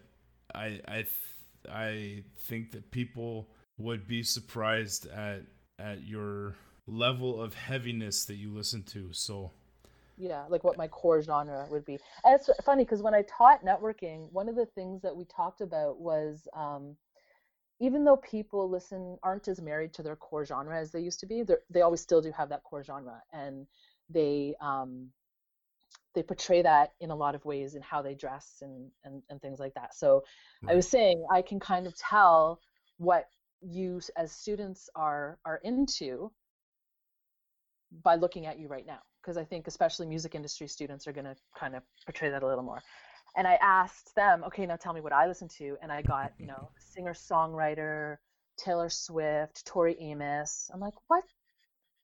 I 0.55 0.81
I 0.89 0.95
th- 1.03 1.09
I 1.71 2.25
think 2.39 2.73
that 2.73 2.91
people 2.91 3.49
would 3.79 4.07
be 4.09 4.23
surprised 4.23 5.07
at 5.09 5.43
at 5.79 6.07
your 6.07 6.57
level 6.87 7.41
of 7.41 7.55
heaviness 7.55 8.25
that 8.27 8.37
you 8.37 8.53
listen 8.53 8.83
to. 8.85 9.13
So 9.13 9.53
Yeah, 10.17 10.45
like 10.49 10.65
what 10.65 10.77
my 10.77 10.87
core 10.89 11.23
genre 11.23 11.67
would 11.71 11.85
be. 11.85 11.99
And 12.25 12.35
it's 12.39 12.51
funny 12.65 12.85
because 12.85 13.03
when 13.03 13.15
I 13.15 13.23
taught 13.23 13.65
networking, 13.65 14.31
one 14.33 14.49
of 14.49 14.55
the 14.57 14.67
things 14.67 15.01
that 15.03 15.17
we 15.17 15.25
talked 15.25 15.63
about 15.63 15.99
was 15.99 16.47
um, 16.53 16.97
even 17.81 18.05
though 18.05 18.17
people 18.17 18.69
listen 18.69 19.19
aren't 19.23 19.49
as 19.49 19.61
married 19.61 19.95
to 19.95 20.03
their 20.03 20.17
core 20.17 20.45
genre 20.45 20.79
as 20.79 20.93
they 20.93 21.01
used 21.01 21.21
to 21.21 21.27
be, 21.27 21.43
they're- 21.43 21.63
always 21.83 22.01
still 22.01 22.21
do 22.21 22.31
have 22.33 22.51
that 22.51 22.63
core 22.63 22.85
genre, 22.85 23.23
and 23.33 23.67
they 24.11 24.55
um, 24.61 25.11
they 26.15 26.23
portray 26.23 26.63
that 26.63 26.93
in 27.01 27.11
a 27.11 27.17
lot 27.17 27.35
of 27.35 27.45
ways 27.45 27.75
in 27.75 27.83
how 27.83 28.03
they 28.03 28.15
dress 28.15 28.59
and 28.63 28.91
and, 29.05 29.23
and 29.31 29.41
things 29.41 29.59
like 29.59 29.75
that. 29.75 29.95
So 29.95 30.25
I 30.69 30.75
was 30.75 30.89
saying 30.89 31.25
I 31.33 31.43
can 31.43 31.59
kind 31.59 31.87
of 31.87 31.97
tell 31.97 32.61
what 32.99 33.29
you 33.63 34.01
as 34.17 34.33
students 34.33 34.89
are 34.95 35.39
are 35.45 35.61
into 35.65 36.31
by 38.03 38.15
looking 38.15 38.47
at 38.47 38.59
you 38.59 38.69
right 38.69 38.87
now 38.87 39.01
because 39.21 39.37
i 39.37 39.45
think 39.45 39.67
especially 39.67 40.07
music 40.07 40.35
industry 40.35 40.67
students 40.67 41.07
are 41.07 41.13
going 41.13 41.25
to 41.25 41.37
kind 41.59 41.75
of 41.75 41.83
portray 42.07 42.31
that 42.31 42.43
a 42.43 42.47
little 42.47 42.65
more 42.65 42.81
and 43.37 43.47
i 43.47 43.55
asked 43.61 44.15
them 44.15 44.43
okay 44.45 44.67
now 44.67 44.77
tell 44.77 44.93
me 44.93 45.01
what 45.01 45.13
i 45.13 45.27
listen 45.27 45.49
to. 45.49 45.77
And 45.83 45.93
i 45.93 46.03
got 46.03 46.33
you 46.39 46.47
know 46.47 46.71
singer 46.79 47.15
songwriter 47.15 48.17
taylor 48.59 48.89
swift 48.89 49.65
tori 49.67 49.97
amos. 50.01 50.71
I'm 50.73 50.81
like 50.81 50.95
what? 51.09 51.25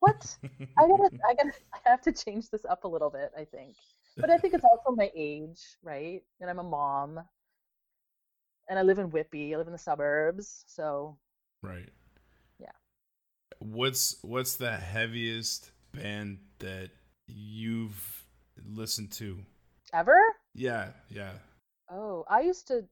What? 0.01 0.37
I 0.77 0.87
gotta 0.87 1.11
i 1.29 1.35
gotta 1.35 1.53
i 1.75 1.91
have 1.91 2.03
to 2.03 2.13
change 2.13 2.49
this 2.51 2.65
up 2.65 2.85
a 2.85 2.89
little 2.89 3.11
bit 3.11 3.31
i 3.37 3.45
think. 3.45 3.77
But 4.17 4.31
i 4.31 4.39
think 4.39 4.55
it's 4.55 4.65
also 4.65 4.97
my 4.97 5.11
age 5.15 5.61
right? 5.83 6.23
And 6.41 6.51
i'm 6.51 6.59
a 6.59 6.65
mom. 6.65 7.21
And 8.69 8.79
i 8.79 8.83
live 8.83 8.99
in 8.99 9.11
Whitby. 9.11 9.55
I 9.55 9.59
live 9.59 9.67
in 9.67 9.73
the 9.73 9.79
suburbs 9.79 10.65
so 10.67 11.19
right. 11.63 11.91
Yeah. 12.59 12.73
What's 13.59 14.17
what's 14.23 14.57
the 14.57 14.77
heaviest 14.77 15.71
band 15.93 16.39
that 16.59 16.91
you've 17.27 18.25
listened 18.65 19.13
to? 19.13 19.39
ever 19.93 20.19
Yeah, 20.57 20.89
yeah. 21.11 21.33
Oh, 21.91 22.25
I 22.29 22.41
used 22.41 22.67
to 22.69 22.85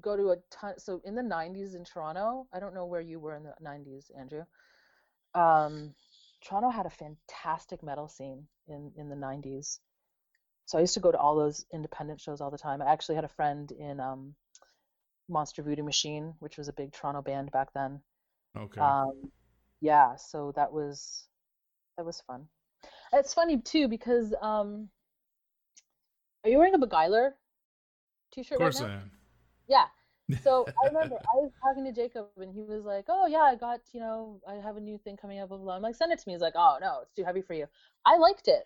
go 0.00 0.16
to 0.16 0.30
a 0.32 0.36
ton. 0.50 0.78
So 0.78 1.00
in 1.04 1.14
the 1.14 1.22
90s 1.22 1.74
in 1.74 1.84
Toronto, 1.84 2.46
I 2.52 2.60
don't 2.60 2.74
know 2.74 2.86
where 2.86 3.00
you 3.00 3.18
were 3.18 3.36
in 3.36 3.44
the 3.44 3.54
90s, 3.60 4.10
Andrew. 4.18 4.44
Um, 5.34 5.94
Toronto 6.42 6.70
had 6.70 6.86
a 6.86 6.90
fantastic 6.90 7.82
metal 7.82 8.08
scene 8.08 8.46
in 8.66 8.92
in 8.96 9.08
the 9.08 9.16
90s. 9.16 9.78
So 10.66 10.78
I 10.78 10.82
used 10.82 10.94
to 10.94 11.00
go 11.00 11.12
to 11.12 11.18
all 11.18 11.36
those 11.36 11.64
independent 11.72 12.20
shows 12.20 12.40
all 12.40 12.50
the 12.50 12.58
time. 12.58 12.82
I 12.82 12.92
actually 12.92 13.14
had 13.16 13.24
a 13.24 13.28
friend 13.28 13.70
in 13.72 14.00
um, 14.00 14.34
Monster 15.28 15.62
Voodoo 15.62 15.82
Machine, 15.82 16.34
which 16.40 16.56
was 16.58 16.68
a 16.68 16.72
big 16.72 16.92
Toronto 16.92 17.22
band 17.22 17.50
back 17.52 17.72
then. 17.72 18.00
Okay. 18.56 18.80
Um, 18.80 19.30
yeah, 19.80 20.16
so 20.16 20.52
that 20.56 20.72
was 20.72 21.26
that 21.96 22.04
was 22.04 22.20
fun. 22.22 22.48
It's 23.12 23.34
funny 23.34 23.60
too 23.60 23.88
because 23.88 24.34
um, 24.40 24.88
are 26.44 26.50
you 26.50 26.58
wearing 26.58 26.74
a 26.74 26.78
Beguiler 26.78 27.32
t-shirt 28.32 28.56
of 28.56 28.58
course 28.58 28.80
right 28.80 28.88
now? 28.88 28.94
I 28.94 28.96
am. 28.96 29.10
Yeah. 29.68 29.84
So 30.42 30.66
I 30.82 30.88
remember 30.88 31.16
I 31.16 31.36
was 31.36 31.52
talking 31.62 31.84
to 31.84 31.92
Jacob 31.92 32.26
and 32.36 32.52
he 32.52 32.62
was 32.62 32.84
like, 32.84 33.06
"Oh 33.08 33.26
yeah, 33.26 33.40
I 33.42 33.54
got 33.54 33.80
you 33.92 34.00
know 34.00 34.40
I 34.48 34.54
have 34.54 34.76
a 34.76 34.80
new 34.80 34.98
thing 34.98 35.16
coming 35.16 35.40
up." 35.40 35.48
Blah. 35.48 35.58
blah. 35.58 35.76
I'm 35.76 35.82
like, 35.82 35.94
"Send 35.94 36.12
it 36.12 36.18
to 36.18 36.24
me." 36.26 36.34
He's 36.34 36.42
like, 36.42 36.54
"Oh 36.56 36.78
no, 36.80 37.00
it's 37.02 37.12
too 37.12 37.24
heavy 37.24 37.42
for 37.42 37.54
you." 37.54 37.66
I 38.04 38.16
liked 38.16 38.48
it. 38.48 38.64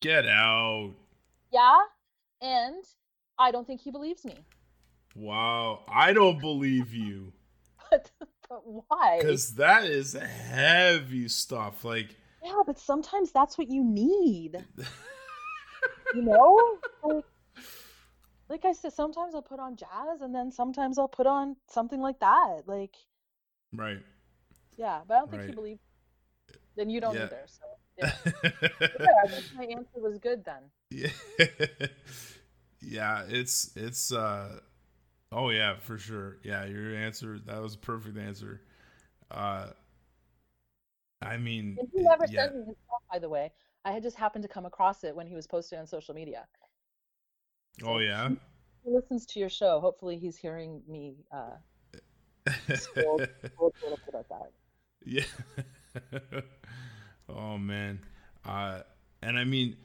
Get 0.00 0.26
out. 0.26 0.94
Yeah, 1.52 1.78
and 2.40 2.84
I 3.38 3.50
don't 3.50 3.66
think 3.66 3.80
he 3.80 3.90
believes 3.90 4.24
me. 4.24 4.36
Wow. 5.14 5.84
I 5.88 6.12
don't 6.12 6.40
believe 6.40 6.92
you. 6.92 7.32
But 7.90 8.10
but 8.50 8.60
why? 8.64 9.16
Because 9.18 9.54
that 9.54 9.84
is 9.84 10.12
heavy 10.12 11.26
stuff. 11.28 11.86
Like, 11.86 12.16
Yeah, 12.44 12.60
but 12.66 12.78
sometimes 12.78 13.32
that's 13.32 13.56
what 13.56 13.70
you 13.70 13.82
need. 13.82 14.62
you 16.12 16.22
know, 16.22 16.78
like 17.02 17.24
like 18.48 18.64
I 18.66 18.72
said, 18.72 18.92
sometimes 18.92 19.34
I'll 19.34 19.42
put 19.42 19.58
on 19.60 19.76
jazz, 19.76 20.20
and 20.20 20.34
then 20.34 20.50
sometimes 20.50 20.98
I'll 20.98 21.08
put 21.08 21.26
on 21.26 21.56
something 21.68 22.00
like 22.00 22.20
that. 22.20 22.62
Like, 22.66 22.94
right. 23.72 24.02
yeah, 24.76 25.00
but 25.06 25.14
I 25.14 25.18
don't 25.18 25.30
think 25.30 25.44
he 25.44 25.50
Right. 25.50 25.54
believes. 25.54 25.80
Then 26.76 26.90
you 26.90 27.00
don't 27.00 27.14
Yeah. 27.14 27.24
either. 27.24 27.44
So 27.46 27.64
yeah, 27.98 28.08
yeah 28.98 29.12
I 29.24 29.28
think 29.28 29.46
my 29.54 29.64
answer 29.64 30.00
was 30.00 30.18
good 30.18 30.44
then. 30.44 30.70
yeah. 30.90 31.10
yeah, 32.80 33.24
it's 33.28 33.70
it's 33.76 34.12
uh 34.12 34.60
oh 35.32 35.50
yeah, 35.50 35.76
for 35.78 35.98
sure. 35.98 36.38
Yeah, 36.44 36.64
your 36.66 36.94
answer 36.94 37.38
that 37.46 37.60
was 37.62 37.74
a 37.74 37.78
perfect 37.78 38.18
answer. 38.18 38.62
Uh 39.30 39.68
I 41.22 41.36
mean 41.36 41.78
And 41.78 41.88
he 41.94 42.02
never 42.02 42.26
yeah. 42.26 42.48
me 42.50 42.64
his 42.66 42.76
stuff, 42.86 43.02
by 43.10 43.18
the 43.18 43.28
way. 43.28 43.52
I 43.84 43.92
had 43.92 44.02
just 44.02 44.16
happened 44.16 44.42
to 44.42 44.48
come 44.48 44.66
across 44.66 45.04
it 45.04 45.14
when 45.14 45.26
he 45.26 45.34
was 45.34 45.46
posted 45.46 45.78
on 45.78 45.86
social 45.86 46.14
media. 46.14 46.46
Oh 47.84 47.98
yeah. 47.98 48.28
He 48.84 48.90
listens 48.90 49.26
to 49.26 49.40
your 49.40 49.48
show. 49.48 49.80
Hopefully, 49.80 50.18
he's 50.18 50.36
hearing 50.36 50.82
me 50.88 51.16
uh, 51.30 51.56
scold, 52.74 53.28
scold 53.54 53.74
a 53.80 53.84
little 53.84 53.98
bit 54.04 54.08
about 54.08 54.28
that. 54.28 54.52
Yeah. 55.04 56.40
oh 57.28 57.58
man. 57.58 58.00
Uh 58.44 58.80
and 59.22 59.38
I 59.38 59.44
mean 59.44 59.76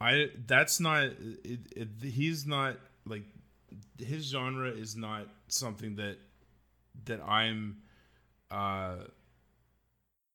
I 0.00 0.30
that's 0.46 0.80
not 0.80 1.04
it, 1.04 1.60
it, 1.76 1.88
he's 2.02 2.46
not 2.46 2.76
like 3.06 3.24
his 3.98 4.24
genre 4.24 4.70
is 4.70 4.96
not 4.96 5.28
something 5.48 5.96
that 5.96 6.18
that 7.06 7.20
I'm 7.26 7.78
uh 8.50 8.96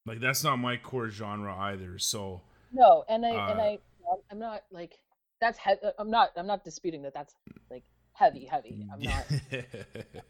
like 0.05 0.19
that's 0.19 0.43
not 0.43 0.57
my 0.57 0.77
core 0.77 1.09
genre 1.09 1.55
either. 1.55 1.99
So 1.99 2.41
No, 2.71 3.03
and 3.07 3.25
I 3.25 3.29
and 3.29 3.59
Uh, 3.59 3.63
I 3.63 3.79
um, 4.11 4.19
I'm 4.31 4.39
not 4.39 4.63
like 4.71 4.99
that's 5.41 5.57
he- 5.59 5.71
uh, 5.83 5.91
I'm 5.97 6.09
not 6.09 6.31
I'm 6.35 6.47
not 6.47 6.63
disputing 6.63 7.01
that 7.03 7.13
that's 7.13 7.35
like 7.69 7.83
heavy 8.13 8.45
heavy. 8.45 8.73
Mm, 8.73 8.93
I'm 8.93 9.01
not. 9.01 9.25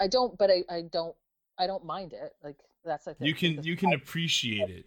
I 0.00 0.08
don't, 0.08 0.36
but 0.38 0.50
I 0.50 0.64
I 0.68 0.82
don't 0.82 1.14
I 1.58 1.66
don't 1.66 1.84
mind 1.84 2.12
it. 2.12 2.34
Like 2.42 2.58
that's 2.84 3.06
I 3.06 3.14
think 3.14 3.28
you 3.28 3.34
can 3.34 3.62
you 3.64 3.76
can 3.76 3.92
appreciate 3.92 4.70
it. 4.70 4.86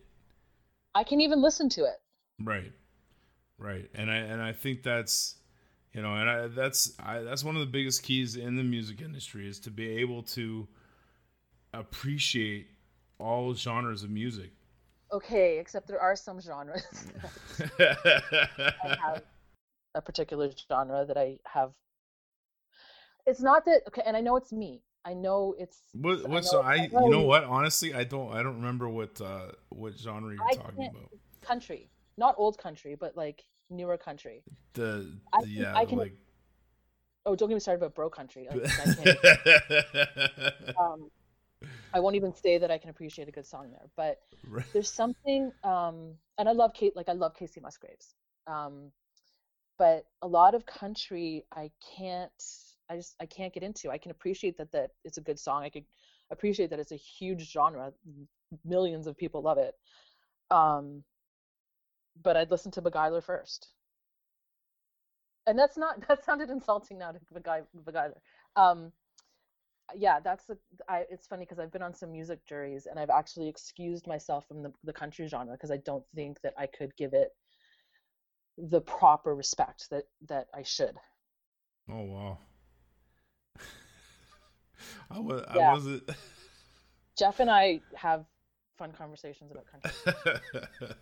I 0.95 1.03
can 1.03 1.21
even 1.21 1.41
listen 1.41 1.69
to 1.69 1.85
it. 1.85 2.01
Right. 2.39 2.73
Right. 3.57 3.89
And 3.95 4.11
I 4.11 4.15
and 4.17 4.41
I 4.41 4.53
think 4.53 4.83
that's 4.83 5.35
you 5.93 6.01
know, 6.01 6.13
and 6.15 6.29
I 6.29 6.47
that's 6.47 6.93
I 6.99 7.19
that's 7.19 7.43
one 7.43 7.55
of 7.55 7.61
the 7.61 7.71
biggest 7.71 8.03
keys 8.03 8.35
in 8.35 8.55
the 8.55 8.63
music 8.63 9.01
industry 9.01 9.47
is 9.47 9.59
to 9.61 9.71
be 9.71 9.87
able 9.99 10.23
to 10.23 10.67
appreciate 11.73 12.67
all 13.19 13.53
genres 13.53 14.03
of 14.03 14.09
music. 14.09 14.51
Okay, 15.11 15.57
except 15.59 15.87
there 15.87 15.99
are 16.01 16.15
some 16.15 16.39
genres. 16.41 16.83
I 17.79 18.97
have 19.01 19.23
a 19.95 20.01
particular 20.01 20.49
genre 20.67 21.05
that 21.05 21.17
I 21.17 21.37
have. 21.45 21.71
It's 23.25 23.41
not 23.41 23.65
that 23.65 23.81
okay, 23.87 24.01
and 24.05 24.15
I 24.17 24.21
know 24.21 24.35
it's 24.35 24.51
me. 24.51 24.81
I 25.05 25.13
know 25.13 25.55
it's. 25.57 25.79
what 25.93 26.25
I 26.25 26.27
what's 26.29 26.51
know- 26.51 26.61
I, 26.61 26.73
I 26.73 26.83
you 26.91 27.09
know 27.09 27.21
what? 27.21 27.43
Honestly, 27.45 27.93
I 27.93 28.03
don't 28.03 28.31
I 28.33 28.43
don't 28.43 28.55
remember 28.55 28.89
what 28.89 29.19
uh 29.21 29.51
what 29.69 29.97
genre 29.97 30.33
you're 30.33 30.43
I 30.43 30.53
talking 30.55 30.87
about. 30.91 31.09
country, 31.41 31.89
not 32.17 32.35
old 32.37 32.57
country, 32.57 32.95
but 32.99 33.15
like 33.15 33.43
newer 33.69 33.97
country. 33.97 34.43
The, 34.73 35.17
I 35.33 35.41
can- 35.41 35.49
yeah, 35.49 35.75
I 35.75 35.85
can- 35.85 35.97
like 35.99 36.17
Oh, 37.25 37.35
don't 37.35 37.49
get 37.49 37.55
me 37.55 37.59
started 37.59 37.83
about 37.83 37.93
bro 37.93 38.09
country. 38.09 38.47
Like, 38.49 38.65
I, 38.79 38.93
can't, 38.93 40.75
um, 40.79 41.11
I 41.97 41.99
won't 41.99 42.15
even 42.15 42.33
say 42.33 42.59
that 42.59 42.71
I 42.71 42.77
can 42.77 42.91
appreciate 42.91 43.27
a 43.27 43.31
good 43.31 43.45
song 43.47 43.71
there, 43.71 43.89
but 43.97 44.19
Right. 44.47 44.65
there's 44.73 44.91
something 44.91 45.51
um 45.63 46.15
and 46.37 46.47
i 46.49 46.51
love 46.51 46.73
kate 46.73 46.95
like 46.95 47.09
i 47.09 47.13
love 47.13 47.33
Kacey 47.35 47.61
Musgraves. 47.61 48.13
Um 48.47 48.91
but 49.79 50.05
a 50.21 50.27
lot 50.27 50.55
of 50.55 50.65
country 50.65 51.45
i 51.53 51.71
can't 51.97 52.43
i 52.89 52.95
just 52.97 53.15
i 53.19 53.25
can't 53.25 53.53
get 53.53 53.63
into. 53.63 53.89
I 53.89 53.97
can 53.97 54.11
appreciate 54.11 54.57
that 54.59 54.71
that 54.73 54.91
it's 55.03 55.17
a 55.17 55.21
good 55.21 55.39
song. 55.39 55.63
I 55.63 55.69
can 55.69 55.85
appreciate 56.31 56.69
that 56.71 56.79
it's 56.79 56.91
a 56.91 56.95
huge 56.97 57.51
genre. 57.51 57.93
Millions 58.65 59.07
of 59.07 59.17
people 59.17 59.41
love 59.41 59.57
it. 59.57 59.73
Um 60.51 61.03
but 62.23 62.37
i'd 62.37 62.51
listen 62.51 62.71
to 62.71 62.81
beguiler 62.81 63.21
first. 63.21 63.69
And 65.47 65.57
that's 65.57 65.77
not 65.77 65.95
that 66.07 66.23
sounded 66.25 66.49
insulting 66.49 66.97
now 66.99 67.11
to 67.11 67.19
Begui- 67.33 67.67
beguiler 67.85 68.21
um 68.55 68.91
yeah 69.95 70.19
that's 70.19 70.45
the 70.45 70.57
I, 70.87 71.05
it's 71.09 71.27
funny 71.27 71.45
because 71.45 71.59
i've 71.59 71.71
been 71.71 71.81
on 71.81 71.93
some 71.93 72.11
music 72.11 72.45
juries 72.45 72.87
and 72.87 72.99
i've 72.99 73.09
actually 73.09 73.47
excused 73.47 74.07
myself 74.07 74.47
from 74.47 74.61
the, 74.63 74.71
the 74.83 74.93
country 74.93 75.27
genre 75.27 75.53
because 75.53 75.71
i 75.71 75.77
don't 75.77 76.03
think 76.15 76.41
that 76.41 76.53
i 76.57 76.65
could 76.67 76.95
give 76.97 77.13
it 77.13 77.29
the 78.57 78.81
proper 78.81 79.35
respect 79.35 79.89
that 79.91 80.05
that 80.27 80.47
i 80.53 80.63
should 80.63 80.95
Oh 81.89 82.01
wow. 82.03 82.37
I 85.09 85.19
was 85.19 85.45
Yeah. 85.55 85.69
I 85.69 85.73
wasn't 85.73 86.03
jeff 87.17 87.39
and 87.39 87.49
i 87.49 87.79
have 87.95 88.25
fun 88.77 88.91
conversations 88.91 89.51
about 89.51 89.65
country 89.71 90.93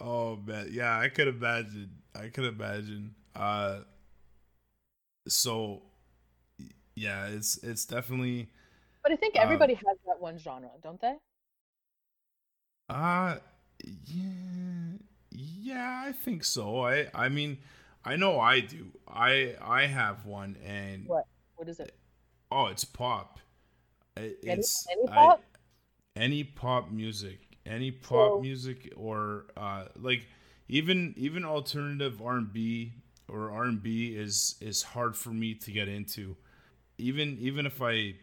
oh 0.00 0.36
man, 0.36 0.68
yeah, 0.70 0.98
I 0.98 1.08
could 1.08 1.28
imagine. 1.28 1.90
I 2.14 2.28
could 2.28 2.44
imagine. 2.44 3.14
Uh, 3.34 3.80
so 5.26 5.82
yeah, 6.98 7.26
it's 7.28 7.58
it's 7.62 7.84
definitely 7.84 8.48
but 9.02 9.12
i 9.12 9.16
think 9.16 9.36
Um, 9.36 9.42
everybody 9.44 9.74
has 9.74 9.96
that 10.06 10.20
one 10.20 10.38
genre 10.38 10.70
don't 10.82 11.00
they 11.00 11.14
uh 12.88 13.36
yeah 14.06 14.96
yeah 15.30 16.02
I 16.06 16.12
think 16.12 16.42
so. 16.44 16.80
I 16.84 17.08
I 17.14 17.28
mean 17.28 17.58
I 18.04 18.16
know 18.16 18.40
I 18.40 18.60
do. 18.60 18.86
I 19.06 19.54
I 19.60 19.86
have 19.86 20.24
one 20.24 20.56
and 20.64 21.06
what 21.06 21.24
what 21.56 21.68
is 21.68 21.78
it 21.80 21.94
oh 22.50 22.66
it's 22.66 22.84
pop. 22.84 23.38
It's 24.16 24.86
any 24.90 25.08
I- 25.08 25.14
pop? 25.14 25.42
any 26.16 26.42
pop 26.44 26.90
music, 26.90 27.38
any 27.66 27.90
pop 27.92 28.32
So- 28.32 28.40
music 28.40 28.92
or 28.96 29.44
uh 29.56 29.84
like 29.96 30.26
even 30.68 31.14
even 31.16 31.44
alternative 31.44 32.20
R&B 32.22 32.92
or 33.28 33.50
R&B 33.50 34.16
is 34.16 34.56
is 34.60 34.82
hard 34.82 35.14
for 35.16 35.30
me 35.30 35.54
to 35.54 35.70
get 35.70 35.88
into. 35.88 36.36
Even 36.98 37.38
even 37.40 37.66
if 37.66 37.80
I 37.80 38.14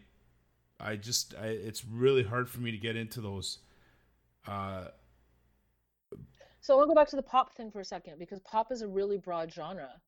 I 0.80 0.96
just 0.96 1.34
I, 1.36 1.46
it's 1.48 1.84
really 1.84 2.22
hard 2.24 2.48
for 2.48 2.60
me 2.60 2.70
to 2.70 2.78
get 2.78 2.96
into 2.96 3.20
those 3.20 3.58
uh 4.48 4.88
so 6.60 6.74
i 6.74 6.76
want 6.76 6.86
to 6.86 6.94
go 6.94 7.00
back 7.00 7.08
to 7.08 7.16
the 7.16 7.22
pop 7.22 7.54
thing 7.56 7.70
for 7.70 7.80
a 7.80 7.84
second 7.84 8.18
because 8.18 8.40
pop 8.40 8.70
is 8.70 8.82
a 8.82 8.88
really 8.88 9.16
broad 9.16 9.50
genre 9.52 10.02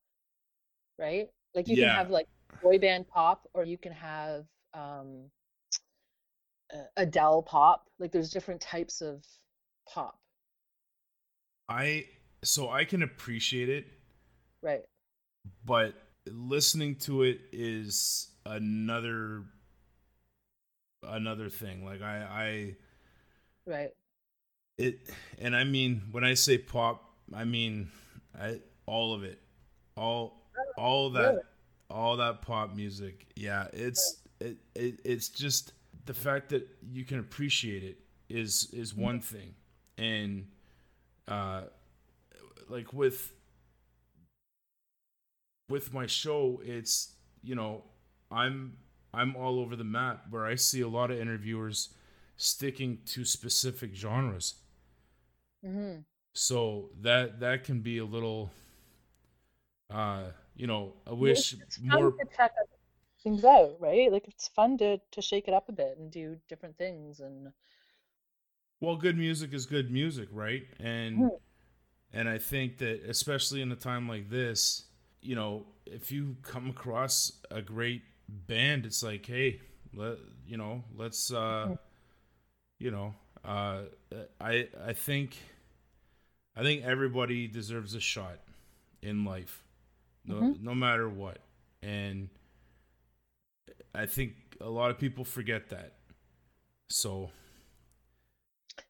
right? 0.99 1.29
Like 1.55 1.69
you 1.69 1.77
Yeah. 1.77 1.87
can 1.87 1.97
have 1.97 2.11
like 2.11 2.27
boy 2.62 2.79
band 2.79 3.09
pop 3.09 3.49
or 3.55 3.64
you 3.64 3.79
can 3.79 3.93
have 3.93 4.47
um 4.75 5.31
adele 6.97 7.43
pop. 7.43 7.89
Like 7.99 8.12
there's 8.12 8.31
different 8.31 8.61
types 8.61 9.01
of 9.01 9.25
pop. 9.89 10.19
I 11.69 12.07
so 12.43 12.71
I 12.71 12.85
can 12.85 13.03
appreciate 13.03 13.69
it, 13.69 13.87
right. 14.62 14.85
but 15.64 15.95
listening 16.31 16.97
to 16.97 17.23
it 17.23 17.41
is 17.53 18.29
another 18.49 19.45
another 21.03 21.49
thing. 21.49 21.85
Like 21.85 22.03
I 22.03 22.17
I 22.31 22.77
right 23.67 23.91
it 24.79 25.11
and 25.39 25.55
i 25.55 25.63
mean 25.65 26.01
when 26.13 26.25
i 26.25 26.33
say 26.33 26.57
pop 26.57 27.11
i 27.35 27.45
mean 27.45 27.91
I, 28.41 28.61
all 28.87 29.13
of 29.13 29.25
it 29.25 29.41
all 29.97 30.41
all 30.79 31.11
that 31.11 31.29
Really? 31.33 31.43
all 31.91 32.17
that 32.17 32.41
pop 32.43 32.75
music 32.75 33.27
yeah 33.37 33.67
it's 33.75 34.23
it, 34.41 34.57
it 34.75 35.01
it's 35.05 35.29
just 35.29 35.73
the 36.07 36.15
fact 36.15 36.49
that 36.51 36.67
you 36.91 37.05
can 37.05 37.19
appreciate 37.19 37.83
it 37.85 37.99
is 38.31 38.69
is 38.73 38.95
one 38.95 39.21
thing 39.21 39.55
and 39.99 40.47
uh 41.27 41.63
like 42.71 42.93
with 42.95 43.33
with 45.69 45.93
my 45.93 46.07
show 46.07 46.61
it's 46.65 47.13
you 47.43 47.55
know 47.55 47.83
i'm 48.31 48.76
i'm 49.14 49.37
all 49.37 49.59
over 49.61 49.76
the 49.76 49.85
map 49.85 50.24
where 50.31 50.47
i 50.47 50.55
see 50.55 50.81
a 50.81 50.89
lot 50.89 51.11
of 51.11 51.18
interviewers 51.18 51.95
sticking 52.37 52.99
to 53.05 53.24
specific 53.24 53.95
genres. 53.95 54.55
Hmm 55.62 56.01
so 56.33 56.91
that 57.01 57.41
that 57.41 57.64
can 57.64 57.81
be 57.81 57.99
a 57.99 58.05
little 58.05 58.51
uh 59.91 60.24
you 60.57 60.66
know 60.66 60.93
i 61.07 61.12
wish 61.12 61.55
it's 61.55 61.79
fun 61.89 62.01
more 62.01 62.12
to 62.18 62.26
check 62.37 62.53
things 63.22 63.45
out 63.45 63.76
right? 63.81 64.12
Like 64.12 64.29
it's 64.29 64.49
fun 64.49 64.79
to 64.79 64.99
to 65.12 65.22
shake 65.22 65.49
it 65.49 65.55
up 65.55 65.68
a 65.68 65.72
bit 65.72 65.99
and 65.99 66.11
do 66.11 66.39
different 66.49 66.79
things 66.79 67.20
and 67.20 67.53
well 68.81 68.97
good 68.97 69.16
music 69.16 69.53
is 69.53 69.66
good 69.66 69.91
music 69.91 70.29
right? 70.33 70.66
And 70.81 71.14
Mhm. 71.22 71.39
and 72.12 72.29
i 72.29 72.39
think 72.39 72.79
that 72.79 73.03
especially 73.09 73.62
in 73.62 73.72
a 73.72 73.76
time 73.76 74.09
like 74.09 74.31
this 74.31 74.87
you 75.22 75.35
know 75.37 75.66
if 75.87 76.12
you 76.12 76.37
come 76.43 76.70
across 76.70 77.41
a 77.51 77.62
great 77.62 78.03
band 78.29 78.85
it's 78.87 79.03
like 79.03 79.24
hey 79.26 79.61
let 79.95 80.18
you 80.47 80.57
know 80.57 80.85
let's 80.97 81.33
uh 81.33 81.74
you 82.79 82.91
know 82.91 83.14
uh 83.45 83.83
i 84.41 84.68
i 84.87 84.93
think 84.93 85.37
i 86.57 86.62
think 86.62 86.85
everybody 86.85 87.47
deserves 87.47 87.95
a 87.95 88.01
shot 88.01 88.39
in 89.03 89.24
life 89.24 89.64
no 90.24 90.35
Mhm. 90.37 90.61
no 90.61 90.74
matter 90.74 91.09
what. 91.09 91.39
And 91.83 92.29
i 93.95 94.05
think 94.07 94.35
a 94.61 94.68
lot 94.68 94.91
of 94.91 94.99
people 94.99 95.24
forget 95.24 95.68
that. 95.70 95.95
So. 96.91 97.31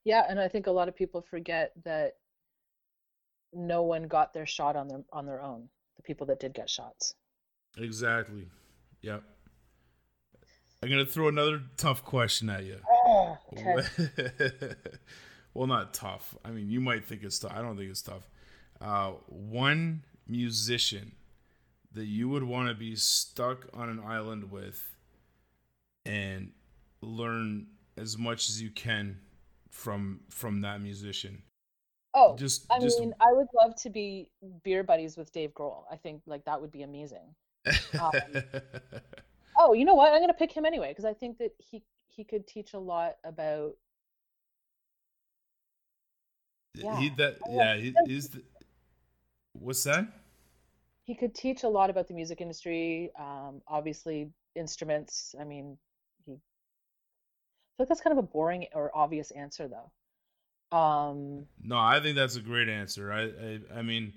Yeah 0.04 0.24
and 0.28 0.40
i 0.40 0.48
think 0.48 0.66
a 0.66 0.70
lot 0.70 0.88
of 0.88 0.96
people 0.96 1.22
forget 1.22 1.72
that 1.84 2.16
no 3.52 3.82
one 3.82 4.04
got 4.08 4.32
their 4.32 4.46
shot 4.46 4.74
on 4.76 4.88
their 4.88 5.04
on 5.12 5.26
their 5.26 5.42
own 5.42 5.68
the 5.96 6.02
people 6.02 6.26
that 6.26 6.40
did 6.40 6.54
get 6.54 6.68
shots. 6.70 7.14
Exactly. 7.76 8.48
Yep. 9.02 9.22
I'm 10.82 10.88
gonna 10.88 11.06
throw 11.06 11.28
another 11.28 11.62
tough 11.76 12.04
question 12.04 12.48
at 12.50 12.64
you. 12.64 12.78
oh, 12.90 13.36
okay 13.52 14.74
well, 15.54 15.66
not 15.66 15.92
tough. 15.92 16.36
I 16.44 16.50
mean, 16.50 16.70
you 16.70 16.80
might 16.80 17.04
think 17.04 17.22
it's 17.22 17.38
tough. 17.38 17.52
I 17.54 17.60
don't 17.62 17.76
think 17.76 17.90
it's 17.90 18.02
tough. 18.02 18.28
Uh, 18.80 19.12
one 19.26 20.04
musician 20.28 21.12
that 21.92 22.04
you 22.04 22.28
would 22.28 22.44
want 22.44 22.68
to 22.68 22.74
be 22.74 22.94
stuck 22.94 23.66
on 23.74 23.88
an 23.88 24.00
island 24.06 24.50
with 24.52 24.94
and 26.04 26.52
learn 27.00 27.66
as 27.96 28.16
much 28.16 28.48
as 28.48 28.62
you 28.62 28.70
can 28.70 29.18
from 29.70 30.20
from 30.30 30.60
that 30.60 30.80
musician. 30.80 31.42
oh 32.14 32.36
Just, 32.36 32.66
I 32.70 32.78
just. 32.78 33.00
mean, 33.00 33.12
I 33.20 33.32
would 33.32 33.48
love 33.54 33.74
to 33.82 33.90
be 33.90 34.30
beer 34.62 34.84
buddies 34.84 35.16
with 35.16 35.32
Dave 35.32 35.52
Grohl. 35.54 35.84
I 35.90 35.96
think 35.96 36.22
like 36.26 36.44
that 36.44 36.60
would 36.60 36.70
be 36.70 36.82
amazing. 36.82 37.34
Um, 38.00 38.12
Oh, 39.58 39.72
you 39.72 39.84
know 39.84 39.94
what? 39.94 40.12
I'm 40.12 40.20
gonna 40.20 40.34
pick 40.34 40.52
him 40.52 40.64
anyway 40.64 40.90
because 40.90 41.04
I 41.04 41.14
think 41.14 41.38
that 41.38 41.50
he 41.58 41.82
he 42.06 42.22
could 42.24 42.46
teach 42.46 42.74
a 42.74 42.78
lot 42.78 43.16
about. 43.24 43.74
yeah. 46.74 46.96
he 46.98 47.08
that 47.16 47.38
yeah 47.50 47.76
he, 47.76 47.94
he's 48.06 48.28
the, 48.28 48.42
what's 49.52 49.82
that? 49.84 50.06
He 51.02 51.14
could 51.14 51.34
teach 51.34 51.64
a 51.64 51.68
lot 51.68 51.90
about 51.90 52.06
the 52.06 52.14
music 52.14 52.40
industry. 52.40 53.10
Um, 53.18 53.62
obviously, 53.66 54.30
instruments. 54.54 55.34
I 55.40 55.44
mean, 55.44 55.76
he. 56.24 56.32
I 56.32 56.34
feel 56.34 56.40
like 57.80 57.88
that's 57.88 58.00
kind 58.00 58.16
of 58.16 58.22
a 58.22 58.28
boring 58.28 58.66
or 58.74 58.92
obvious 58.94 59.30
answer, 59.32 59.68
though. 59.68 60.76
Um, 60.76 61.46
No, 61.62 61.78
I 61.78 61.98
think 62.00 62.14
that's 62.14 62.36
a 62.36 62.40
great 62.40 62.68
answer. 62.68 63.10
I 63.12 63.22
I, 63.22 63.78
I 63.78 63.82
mean, 63.82 64.12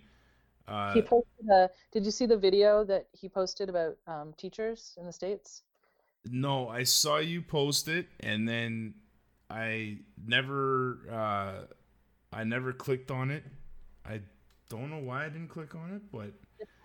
uh, 0.72 0.94
he 0.94 1.02
posted 1.02 1.48
a. 1.52 1.70
Did 1.92 2.06
you 2.06 2.12
see 2.12 2.26
the 2.26 2.38
video 2.38 2.84
that 2.86 3.08
he 3.14 3.30
posted 3.30 3.70
about 3.70 3.98
um, 4.08 4.34
teachers 4.38 4.96
in 5.00 5.06
the 5.06 5.14
states? 5.14 5.64
no, 6.26 6.70
I 6.70 6.84
saw 6.84 7.18
you 7.18 7.42
post 7.42 7.88
it, 7.88 8.08
and 8.20 8.48
then 8.48 8.94
I 9.50 10.00
never 10.26 11.00
uh, 11.12 11.66
I 12.32 12.44
never 12.44 12.74
clicked 12.74 13.12
on 13.12 13.32
it. 13.32 13.44
I 14.06 14.22
don't 14.70 14.90
know 14.90 15.00
why 15.00 15.26
I 15.26 15.30
didn't 15.30 15.50
click 15.50 15.76
on 15.76 15.94
it, 15.94 16.02
but 16.12 16.34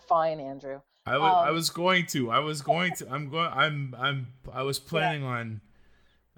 Fine, 0.09 0.41
Andrew. 0.41 0.81
I 1.07 1.19
was 1.19 1.35
I 1.39 1.51
Um, 1.51 1.55
was 1.55 1.71
going 1.71 2.07
to. 2.07 2.31
I 2.31 2.41
was 2.41 2.63
going 2.63 2.95
to. 2.95 3.09
I'm 3.11 3.31
going. 3.31 3.51
I'm 3.53 3.95
I'm 3.99 4.27
I 4.53 4.63
was 4.63 4.79
planning 4.79 5.23
on 5.23 5.61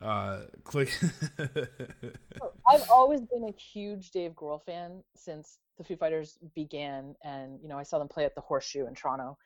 uh 0.02 0.40
click. 0.64 0.90
I've 2.70 2.88
always 2.90 3.20
been 3.22 3.44
a 3.48 3.52
huge 3.52 4.10
Dave 4.10 4.32
Grohl 4.32 4.62
fan 4.64 5.02
since 5.16 5.58
the 5.76 5.84
Foo 5.84 5.96
Fighters 5.96 6.38
began, 6.54 7.14
and 7.24 7.58
you 7.62 7.68
know 7.68 7.78
I 7.78 7.82
saw 7.82 7.98
them 7.98 8.08
play 8.08 8.24
at 8.24 8.34
the 8.34 8.40
Horseshoe 8.40 8.86
in 8.86 8.94
Toronto. 8.94 9.36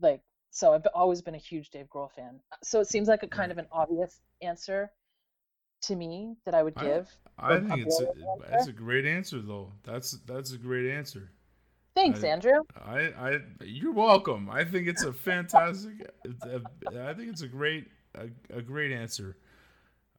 Like, 0.00 0.22
so 0.50 0.72
I've 0.72 0.86
always 0.94 1.20
been 1.22 1.34
a 1.34 1.38
huge 1.38 1.70
Dave 1.70 1.86
Grohl 1.86 2.10
fan. 2.10 2.40
So 2.62 2.80
it 2.80 2.86
seems 2.86 3.08
like 3.08 3.22
a 3.22 3.28
kind 3.28 3.52
of 3.52 3.58
an 3.58 3.66
obvious 3.72 4.20
answer 4.40 4.90
to 5.82 5.96
me 5.96 6.36
that 6.44 6.54
I 6.54 6.62
would 6.62 6.74
I- 6.76 6.82
give. 6.84 7.10
I 7.38 7.54
a 7.54 7.60
think 7.60 7.86
it's 7.86 8.00
a, 8.00 8.06
that's 8.50 8.68
a 8.68 8.72
great 8.72 9.04
answer 9.06 9.40
though. 9.40 9.72
That's 9.84 10.12
that's 10.26 10.52
a 10.52 10.58
great 10.58 10.90
answer. 10.90 11.30
Thanks, 11.94 12.24
I- 12.24 12.28
Andrew. 12.28 12.62
I, 12.76 12.98
I, 13.18 13.38
you're 13.64 13.92
welcome. 13.92 14.48
I 14.50 14.64
think 14.64 14.88
it's 14.88 15.02
a 15.02 15.12
fantastic. 15.12 15.92
I 16.26 17.12
think 17.14 17.28
it's 17.28 17.42
a 17.42 17.48
great, 17.48 17.88
a, 18.14 18.28
a 18.56 18.62
great 18.62 18.92
answer. 18.92 19.36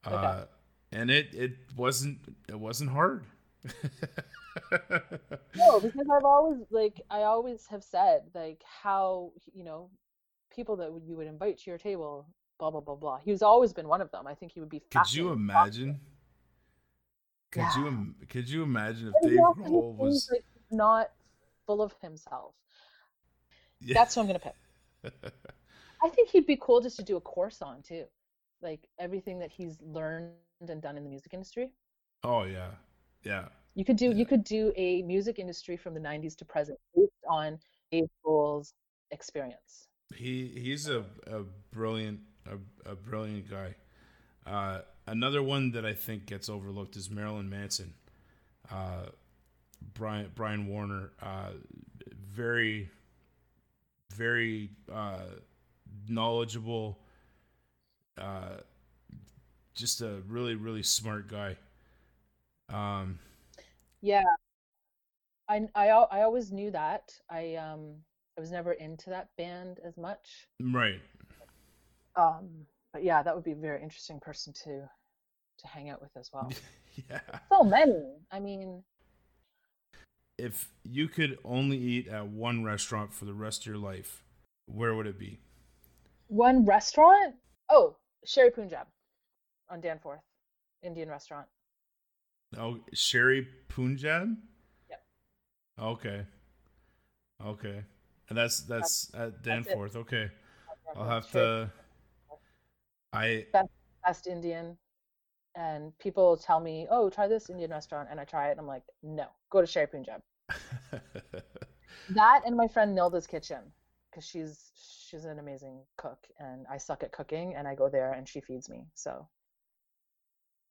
Uh, 0.05 0.45
and 0.91 1.09
it, 1.09 1.33
it 1.33 1.53
wasn't, 1.75 2.19
it 2.49 2.59
wasn't 2.59 2.89
hard. 2.89 3.25
No, 5.55 5.79
because 5.79 6.07
I've 6.15 6.25
always 6.25 6.59
like 6.69 7.01
I 7.09 7.23
always 7.23 7.65
have 7.67 7.83
said 7.83 8.23
like 8.35 8.61
how 8.83 9.31
you 9.53 9.63
know 9.63 9.89
people 10.55 10.75
that 10.77 10.91
you 11.05 11.15
would 11.15 11.27
invite 11.27 11.57
to 11.59 11.69
your 11.71 11.77
table, 11.79 12.27
blah 12.59 12.69
blah 12.69 12.81
blah 12.81 12.95
blah. 12.95 13.17
He's 13.23 13.41
always 13.41 13.73
been 13.73 13.87
one 13.87 14.01
of 14.01 14.11
them. 14.11 14.27
I 14.27 14.35
think 14.35 14.51
he 14.51 14.59
would 14.59 14.69
be. 14.69 14.81
Could 14.91 15.11
you 15.13 15.31
imagine? 15.31 15.99
Could 17.51 17.61
Yeah. 17.61 17.77
you, 17.77 18.15
could 18.29 18.49
you 18.49 18.63
imagine 18.63 19.07
if 19.09 19.13
And 19.21 19.31
Dave 19.31 19.39
Grohl 19.65 19.95
was? 19.95 20.29
like 20.31 20.43
not 20.71 21.09
full 21.65 21.81
of 21.81 21.93
himself. 22.01 22.53
Yeah. 23.81 23.93
That's 23.95 24.15
who 24.15 24.21
I'm 24.21 24.27
gonna 24.27 24.39
pick. 24.39 24.55
I 26.03 26.09
think 26.09 26.29
he'd 26.29 26.45
be 26.45 26.57
cool 26.59 26.81
just 26.81 26.97
to 26.97 27.03
do 27.03 27.15
a 27.17 27.21
course 27.21 27.61
on 27.61 27.81
too, 27.81 28.05
like 28.63 28.87
everything 28.99 29.39
that 29.39 29.51
he's 29.51 29.77
learned 29.81 30.31
and 30.67 30.81
done 30.81 30.97
in 30.97 31.03
the 31.03 31.09
music 31.09 31.33
industry. 31.33 31.69
oh 32.23 32.43
yeah, 32.43 32.69
yeah. 33.23 33.47
You 33.75 33.83
could 33.85 33.97
do 33.97 34.09
Yeah. 34.09 34.13
you 34.13 34.25
could 34.25 34.43
do 34.43 34.71
a 34.75 35.01
music 35.03 35.39
industry 35.39 35.77
from 35.77 35.93
the 35.93 35.99
90s 35.99 36.35
to 36.37 36.45
present 36.45 36.79
based 36.95 37.11
on 37.29 37.59
Dave 37.91 38.07
Grohl's 38.25 38.73
experience. 39.11 39.87
He 40.15 40.47
he's 40.47 40.87
a, 40.89 41.03
a 41.27 41.43
brilliant 41.71 42.19
a, 42.45 42.91
a 42.91 42.95
brilliant 42.95 43.49
guy. 43.49 43.75
Uh, 44.45 44.81
another 45.07 45.41
one 45.41 45.71
that 45.71 45.85
I 45.85 45.93
think 45.93 46.25
gets 46.25 46.49
overlooked 46.49 46.95
is 46.95 47.09
Marilyn 47.09 47.49
Manson. 47.49 47.93
Uh, 48.71 49.07
Brian 49.93 50.31
Brian 50.35 50.67
Warner, 50.67 51.11
uh, 51.21 51.51
very 52.15 52.89
very 54.15 54.69
uh, 54.91 55.25
knowledgeable. 56.07 56.99
Uh, 58.17 58.57
just 59.73 60.01
a 60.01 60.21
really 60.27 60.55
really 60.55 60.83
smart 60.83 61.27
guy. 61.27 61.57
Um, 62.69 63.19
Yeah. 64.01 64.23
I 65.47 65.69
I 65.73 65.87
I 65.89 66.21
always 66.23 66.51
knew 66.51 66.69
that. 66.71 67.17
I 67.29 67.55
um 67.55 68.03
I 68.37 68.41
was 68.41 68.51
never 68.51 68.73
into 68.73 69.09
that 69.11 69.29
band 69.37 69.79
as 69.79 69.95
much. 69.97 70.49
right. 70.61 71.01
Um 72.15 72.65
but 72.91 73.03
yeah, 73.03 73.23
that 73.23 73.33
would 73.35 73.43
be 73.43 73.51
a 73.53 73.55
very 73.55 73.81
interesting 73.81 74.19
person 74.19 74.53
to 74.63 74.89
to 75.59 75.67
hang 75.67 75.89
out 75.89 76.01
with 76.01 76.15
as 76.17 76.31
well. 76.33 76.59
Yeah. 77.09 77.39
so 77.51 77.63
many. 77.63 78.17
I 78.31 78.39
mean, 78.39 78.83
If 80.37 80.69
you 80.83 81.07
could 81.07 81.39
only 81.43 81.77
eat 81.77 82.07
at 82.07 82.27
one 82.27 82.63
restaurant 82.63 83.13
for 83.13 83.25
the 83.25 83.33
rest 83.33 83.61
of 83.61 83.65
your 83.67 83.77
life, 83.77 84.23
where 84.67 84.93
would 84.95 85.07
it 85.07 85.17
be? 85.17 85.39
one 86.27 86.65
restaurant? 86.65 87.35
Oh, 87.69 87.95
Sher-E-Punjab 88.25 88.87
on 89.69 89.81
Danforth. 89.81 90.21
Indian 90.81 91.09
restaurant. 91.09 91.47
Oh, 92.57 92.79
Sherry 92.93 93.47
Punjab. 93.69 94.35
Yep. 94.89 95.03
Okay. 95.79 96.25
Okay. 97.45 97.83
And 98.29 98.37
that's 98.37 98.61
that's 98.61 99.11
at. 99.15 99.41
Danforth. 99.43 99.95
Okay. 99.95 100.29
I'll 100.95 101.07
have 101.07 101.25
Sherry- 101.27 101.67
to. 101.67 101.71
I 103.13 103.45
best 104.05 104.27
Indian. 104.27 104.77
And 105.55 105.97
people 105.99 106.35
tell 106.35 106.59
me, 106.59 106.87
"Oh, 106.89 107.09
try 107.09 107.27
this 107.27 107.49
Indian 107.49 107.69
restaurant," 107.71 108.09
and 108.11 108.19
I 108.19 108.25
try 108.25 108.47
it, 108.47 108.51
and 108.51 108.59
I'm 108.59 108.67
like, 108.67 108.83
"No, 109.03 109.27
go 109.51 109.61
to 109.61 109.67
Sher-E-Punjab." 109.67 110.21
That 112.09 112.41
and 112.45 112.55
my 112.57 112.67
friend 112.67 112.93
Nilda's 112.93 113.27
Kitchen, 113.27 113.59
because 114.13 114.25
she's 114.27 114.71
she's 115.09 115.25
an 115.25 115.39
amazing 115.39 115.81
cook, 115.97 116.19
and 116.39 116.67
I 116.69 116.77
suck 116.77 117.03
at 117.03 117.11
cooking, 117.13 117.55
and 117.55 117.67
I 117.67 117.75
go 117.75 117.89
there, 117.89 118.13
and 118.13 118.27
she 118.29 118.41
feeds 118.41 118.69
me. 118.69 118.87
So 118.95 119.27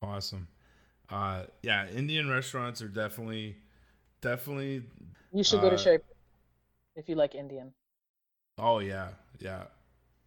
awesome. 0.02 0.48
Uh, 1.10 1.44
yeah, 1.62 1.88
Indian 1.90 2.28
restaurants 2.30 2.82
are 2.82 2.88
definitely, 2.88 3.56
definitely. 4.22 4.84
you 5.32 5.42
should 5.44 5.60
go 5.60 5.70
to 5.70 5.76
Uh, 5.76 5.78
Sherry 5.78 5.98
if 6.96 7.08
you 7.08 7.16
like 7.16 7.34
Indian. 7.34 7.74
Oh 8.58 8.78
yeah, 8.78 9.10
yeah. 9.40 9.64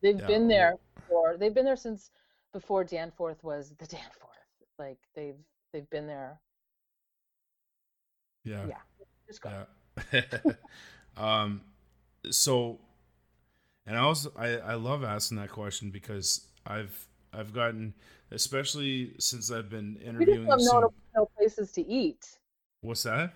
They've 0.02 0.18
yeah, 0.20 0.26
been 0.26 0.48
there 0.48 0.76
for 1.08 1.36
they've 1.38 1.54
been 1.54 1.66
there 1.66 1.76
since 1.76 2.10
before 2.54 2.86
Danforth 2.86 3.44
was 3.44 3.74
the 3.78 3.88
Danforth. 3.88 4.32
Like 4.80 5.00
they've 5.16 5.40
they've 5.74 5.90
been 5.90 6.08
there. 6.08 6.40
Yeah. 8.44 8.68
Yeah, 8.68 8.78
just 9.28 9.42
go. 9.42 9.50
Yeah. 9.50 9.64
um, 11.18 11.62
so, 12.32 12.80
and 13.88 13.98
I 13.98 14.02
also 14.02 14.32
I 14.38 14.58
I 14.58 14.74
love 14.76 15.04
asking 15.04 15.38
that 15.38 15.50
question 15.50 15.92
because 15.92 16.48
I've 16.66 17.08
I've 17.34 17.54
gotten 17.54 17.94
especially 18.32 19.14
since 19.20 19.52
I've 19.52 19.70
been 19.70 19.94
We 19.96 20.00
just 20.00 20.08
interviewing 20.08 20.46
want 20.48 20.60
to 20.62 20.66
some. 20.66 20.82
know, 20.82 20.94
know 21.16 21.30
places 21.38 21.72
to 21.74 21.82
eat. 21.88 22.26
What's 22.82 23.04
that? 23.04 23.34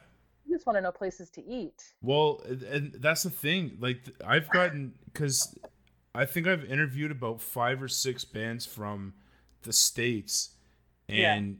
We 0.47 0.55
just 0.55 0.65
want 0.65 0.77
to 0.77 0.81
know 0.81 0.91
places 0.91 1.29
to 1.31 1.43
eat. 1.45 1.93
Well, 2.01 2.41
and- 2.47 2.63
and 2.63 2.93
that's 2.93 3.23
the 3.23 3.29
thing. 3.29 3.77
Like 3.79 4.09
I've 4.25 4.49
gotten 4.49 4.93
because 5.05 5.55
I 6.15 6.25
think 6.25 6.47
I've 6.47 6.65
interviewed 6.65 7.11
about 7.11 7.39
five 7.41 7.81
or 7.83 7.87
six 7.87 8.25
bands 8.25 8.65
from 8.65 9.13
the 9.61 9.73
states, 9.73 10.55
Yeah. 11.07 11.35
and 11.35 11.59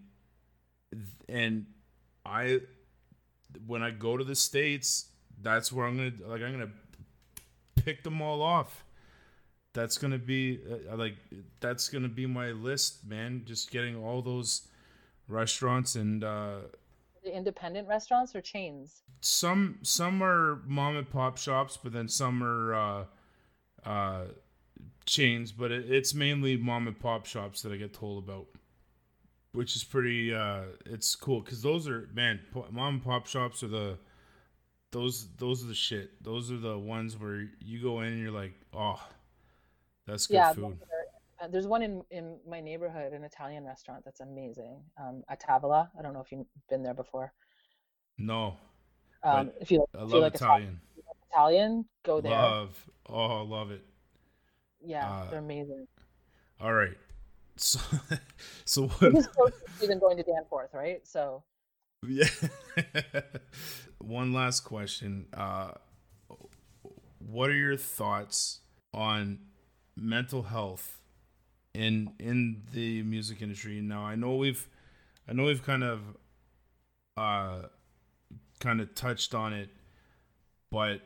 and 1.28 1.66
I 2.26 2.62
when 3.66 3.84
I 3.84 3.92
go 3.92 4.18
to 4.18 4.24
the 4.24 4.36
states, 4.36 5.12
that's 5.42 5.72
where 5.72 5.86
I'm 5.86 5.98
gonna 5.98 6.28
like 6.28 6.42
I'm 6.42 6.52
gonna 6.54 6.72
pick 7.90 8.04
them 8.04 8.22
all 8.22 8.42
off. 8.42 8.84
That's 9.74 9.98
gonna 9.98 10.18
be 10.18 10.60
uh, 10.92 10.96
like 10.96 11.16
that's 11.60 11.90
gonna 11.90 12.10
be 12.10 12.26
my 12.26 12.52
list, 12.52 13.06
man. 13.08 13.44
Just 13.46 13.72
getting 13.72 13.96
all 13.96 14.22
those 14.22 14.68
restaurants 15.28 15.96
and. 15.96 16.24
uh 16.24 16.60
The 17.24 17.36
independent 17.36 17.88
restaurants 17.88 18.36
or 18.36 18.42
chains? 18.42 19.02
some 19.22 19.78
some 19.82 20.24
are 20.24 20.62
mom 20.66 20.96
and 20.98 21.10
pop 21.10 21.38
shops, 21.38 21.78
but 21.82 21.92
then 21.94 22.08
some 22.08 22.42
are 22.44 22.74
uh, 22.74 23.04
uh, 23.86 24.26
chains. 25.06 25.52
But 25.52 25.72
it, 25.72 25.92
it's 25.92 26.14
mainly 26.14 26.58
mom 26.58 26.88
and 26.88 27.00
pop 27.00 27.26
shops 27.26 27.62
that 27.62 27.72
I 27.72 27.78
get 27.78 27.94
told 27.94 28.24
about, 28.24 28.48
which 29.52 29.76
is 29.76 29.84
pretty. 29.84 30.34
Uh, 30.34 30.64
it's 30.86 31.16
cool 31.16 31.42
because 31.42 31.62
those 31.62 31.88
are 31.88 32.10
man, 32.14 32.40
mom 32.72 32.96
and 32.96 33.04
pop 33.04 33.28
shops 33.28 33.62
are 33.64 33.68
the 33.68 33.98
those 34.92 35.28
those 35.38 35.64
are 35.64 35.68
the 35.68 35.74
shit. 35.76 36.22
Those 36.24 36.52
are 36.52 36.58
the 36.58 36.78
ones 36.78 37.18
where 37.18 37.48
you 37.60 37.82
go 37.82 38.02
in 38.02 38.08
and 38.14 38.22
you're 38.22 38.32
like, 38.32 38.54
oh, 38.74 39.00
that's 40.06 40.28
good 40.28 40.36
yeah, 40.36 40.54
food. 40.54 40.78
uh, 41.42 41.48
there's 41.48 41.68
one 41.68 41.82
in 41.82 42.04
in 42.12 42.40
my 42.48 42.60
neighborhood, 42.62 43.14
an 43.14 43.24
Italian 43.24 43.66
restaurant 43.66 44.04
that's 44.06 44.20
amazing. 44.22 44.82
Um, 45.00 45.24
at 45.30 45.42
Tavola. 45.42 45.90
I 45.98 46.02
don't 46.02 46.14
know 46.14 46.22
if 46.22 46.32
you've 46.32 46.46
been 46.70 46.84
there 46.84 46.94
before. 46.94 47.34
No, 48.18 48.58
Um, 49.24 49.52
if 49.62 49.72
you 49.72 49.86
I 49.98 50.04
if 50.04 50.12
love 50.12 50.12
you 50.12 50.20
like 50.20 50.36
Italian. 50.36 50.82
Italian, 51.32 51.86
go 52.04 52.22
there. 52.22 52.32
Love, 52.32 52.86
oh, 53.08 53.40
I 53.40 53.42
love 53.44 53.72
it. 53.72 53.84
yeah, 54.82 55.08
uh, 55.08 55.30
they're 55.30 55.40
amazing. 55.40 55.88
All 56.62 56.74
right, 56.74 56.98
so 57.56 57.80
so 58.66 58.88
what? 58.88 59.16
is 59.16 59.28
closer 59.28 59.54
to 59.82 59.88
than 59.88 60.00
going 60.00 60.18
to 60.18 60.24
Danforth, 60.24 60.74
right? 60.74 61.06
So 61.08 61.44
Yeah. 62.08 62.26
One 64.00 64.34
last 64.34 64.62
question. 64.62 65.28
Uh, 65.34 65.72
what 67.20 67.50
are 67.50 67.56
your 67.56 67.78
thoughts 67.78 68.60
on 68.94 69.40
mental 69.96 70.44
health 70.44 71.02
in 71.74 72.14
in 72.20 72.64
the 72.74 73.04
music 73.04 73.42
industry? 73.42 73.82
Now, 73.82 74.04
I 74.04 74.16
know 74.16 74.36
we've, 74.36 74.68
I 75.28 75.34
know 75.34 75.46
we've 75.46 75.64
kind 75.64 75.84
of, 75.84 76.02
uh, 77.18 77.64
kind 78.60 78.82
of 78.82 78.96
touched 78.96 79.36
on 79.36 79.54
it, 79.54 79.70
but 80.72 81.02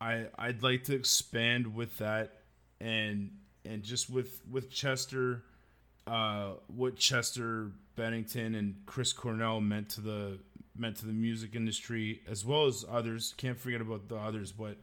I 0.00 0.26
I'd 0.38 0.62
like 0.62 0.84
to 0.84 0.94
expand 0.94 1.74
with 1.74 1.98
that 1.98 2.40
and 2.80 3.30
and 3.64 3.82
just 3.82 4.10
with 4.10 4.40
with 4.50 4.70
Chester 4.70 5.42
uh, 6.06 6.52
what 6.66 6.96
Chester 6.96 7.70
Bennington 7.96 8.54
and 8.54 8.76
Chris 8.86 9.12
Cornell 9.12 9.60
meant 9.60 9.90
to 9.90 10.00
the 10.00 10.38
meant 10.76 10.96
to 10.96 11.06
the 11.06 11.12
music 11.12 11.54
industry 11.54 12.22
as 12.28 12.44
well 12.44 12.66
as 12.66 12.84
others. 12.90 13.34
Can't 13.36 13.58
forget 13.58 13.80
about 13.80 14.08
the 14.08 14.16
others, 14.16 14.52
but 14.52 14.76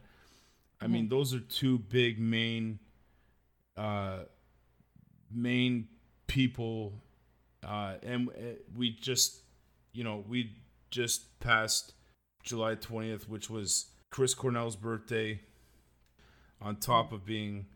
I 0.80 0.86
mean 0.86 1.08
those 1.08 1.32
are 1.34 1.40
two 1.40 1.78
big 1.78 2.18
main 2.18 2.78
uh, 3.76 4.20
main 5.30 5.88
people, 6.26 6.92
uh, 7.66 7.94
and 8.02 8.28
uh, 8.30 8.32
we 8.76 8.90
just 8.90 9.42
you 9.92 10.04
know 10.04 10.24
we 10.28 10.52
just 10.90 11.38
passed 11.40 11.92
July 12.42 12.74
twentieth, 12.74 13.28
which 13.28 13.48
was 13.48 13.86
Chris 14.10 14.34
Cornell's 14.34 14.76
birthday. 14.76 15.40
On 16.60 16.76
top 16.76 17.10
of 17.10 17.26
being 17.26 17.66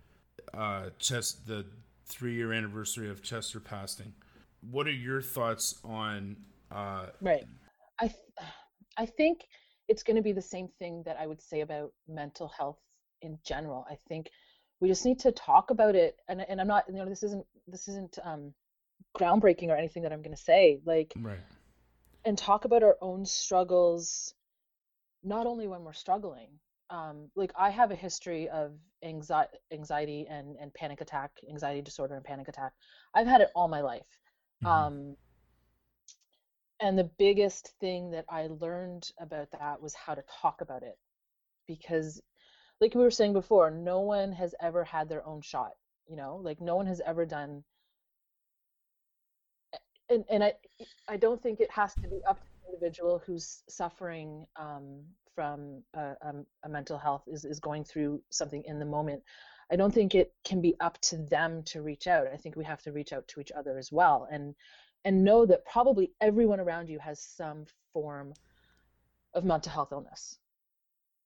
uh, 0.54 0.90
Chest 1.00 1.48
the 1.48 1.66
three 2.06 2.34
year 2.34 2.52
anniversary 2.52 3.10
of 3.10 3.20
Chester 3.20 3.58
passing, 3.58 4.12
what 4.70 4.86
are 4.86 4.92
your 4.92 5.20
thoughts 5.20 5.80
on? 5.84 6.36
Uh, 6.70 7.06
Right. 7.20 7.44
I 8.00 8.08
th- 8.08 8.48
I 8.96 9.06
think 9.06 9.46
it's 9.88 10.02
going 10.02 10.16
to 10.16 10.22
be 10.22 10.32
the 10.32 10.42
same 10.42 10.68
thing 10.78 11.02
that 11.04 11.16
I 11.18 11.26
would 11.26 11.40
say 11.40 11.60
about 11.60 11.92
mental 12.08 12.48
health 12.48 12.78
in 13.22 13.38
general. 13.44 13.86
I 13.90 13.96
think 14.08 14.30
we 14.80 14.88
just 14.88 15.04
need 15.04 15.18
to 15.20 15.32
talk 15.32 15.70
about 15.70 15.94
it 15.94 16.16
and 16.28 16.40
and 16.48 16.60
I'm 16.60 16.68
not 16.68 16.84
you 16.88 16.94
know 16.96 17.06
this 17.08 17.22
isn't 17.22 17.46
this 17.66 17.88
isn't 17.88 18.18
um 18.24 18.54
groundbreaking 19.18 19.68
or 19.68 19.76
anything 19.76 20.02
that 20.02 20.12
I'm 20.12 20.22
going 20.22 20.36
to 20.36 20.42
say 20.42 20.80
like 20.84 21.16
right. 21.16 21.40
and 22.24 22.36
talk 22.36 22.64
about 22.64 22.82
our 22.82 22.96
own 23.00 23.24
struggles 23.24 24.34
not 25.22 25.46
only 25.46 25.66
when 25.66 25.84
we're 25.84 25.92
struggling 25.92 26.48
um 26.90 27.30
like 27.36 27.52
I 27.58 27.70
have 27.70 27.90
a 27.90 27.96
history 27.96 28.48
of 28.48 28.72
anxiety 29.02 29.58
anxiety 29.72 30.26
and 30.28 30.56
and 30.60 30.72
panic 30.74 31.00
attack 31.00 31.30
anxiety 31.50 31.82
disorder 31.82 32.14
and 32.14 32.24
panic 32.24 32.48
attack 32.48 32.72
I've 33.14 33.26
had 33.26 33.40
it 33.40 33.50
all 33.54 33.68
my 33.68 33.80
life 33.80 34.06
Mhm. 34.62 34.68
um 34.70 35.16
and 36.80 36.98
the 36.98 37.10
biggest 37.18 37.72
thing 37.80 38.10
that 38.10 38.24
I 38.28 38.48
learned 38.60 39.10
about 39.20 39.50
that 39.52 39.80
was 39.80 39.94
how 39.94 40.14
to 40.14 40.24
talk 40.40 40.60
about 40.60 40.82
it 40.82 40.98
because 41.66 42.20
like 42.80 42.94
we 42.94 43.02
were 43.02 43.10
saying 43.10 43.32
before 43.32 43.70
no 43.70 44.00
one 44.00 44.32
has 44.32 44.54
ever 44.60 44.84
had 44.84 45.08
their 45.08 45.26
own 45.26 45.40
shot 45.40 45.72
you 46.08 46.16
know 46.16 46.36
like 46.42 46.60
no 46.60 46.76
one 46.76 46.86
has 46.86 47.00
ever 47.06 47.24
done 47.24 47.64
and 50.08 50.24
and 50.30 50.44
I 50.44 50.52
I 51.08 51.16
don't 51.16 51.42
think 51.42 51.60
it 51.60 51.70
has 51.70 51.94
to 51.94 52.08
be 52.08 52.20
up 52.28 52.38
to 52.40 52.46
the 52.62 52.74
individual 52.74 53.22
who's 53.24 53.62
suffering 53.68 54.46
um, 54.56 55.02
from 55.34 55.82
a, 55.94 56.14
a, 56.22 56.34
a 56.64 56.68
mental 56.68 56.98
health 56.98 57.22
is 57.26 57.44
is 57.44 57.60
going 57.60 57.84
through 57.84 58.22
something 58.30 58.62
in 58.66 58.78
the 58.78 58.84
moment. 58.84 59.22
I 59.70 59.76
don't 59.76 59.92
think 59.92 60.14
it 60.14 60.32
can 60.44 60.60
be 60.60 60.76
up 60.78 61.00
to 61.02 61.16
them 61.16 61.64
to 61.64 61.82
reach 61.82 62.06
out. 62.06 62.28
I 62.32 62.36
think 62.36 62.54
we 62.54 62.64
have 62.64 62.82
to 62.82 62.92
reach 62.92 63.12
out 63.12 63.26
to 63.28 63.40
each 63.40 63.50
other 63.50 63.78
as 63.78 63.90
well, 63.90 64.28
and 64.30 64.54
and 65.06 65.22
know 65.24 65.46
that 65.46 65.64
probably 65.64 66.10
everyone 66.20 66.58
around 66.58 66.88
you 66.88 66.98
has 66.98 67.20
some 67.20 67.64
form 67.92 68.34
of 69.34 69.44
mental 69.44 69.70
health 69.70 69.92
illness. 69.92 70.38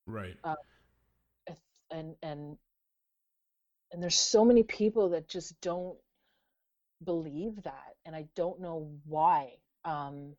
Right. 0.05 0.37
if- 1.47 1.57
and 1.89 2.15
and 2.21 2.57
and 3.91 4.01
there's 4.01 4.19
so 4.19 4.45
many 4.45 4.63
people 4.63 5.09
that 5.09 5.27
just 5.27 5.59
don't 5.61 5.97
believe 7.03 7.61
that 7.63 7.95
and 8.05 8.15
i 8.15 8.25
don't 8.35 8.61
know 8.61 8.87
why. 9.05 9.57
Um 9.83 10.35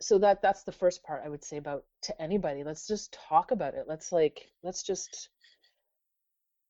so 0.00 0.18
that 0.18 0.40
that's 0.40 0.62
the 0.62 0.72
first 0.72 1.02
part 1.02 1.22
i 1.24 1.28
would 1.28 1.42
say 1.42 1.56
about 1.56 1.84
to 2.02 2.22
anybody 2.22 2.62
let's 2.62 2.86
just 2.86 3.12
talk 3.28 3.50
about 3.50 3.74
it. 3.74 3.86
Let's 3.88 4.12
like 4.12 4.52
let's 4.62 4.82
just 4.84 5.30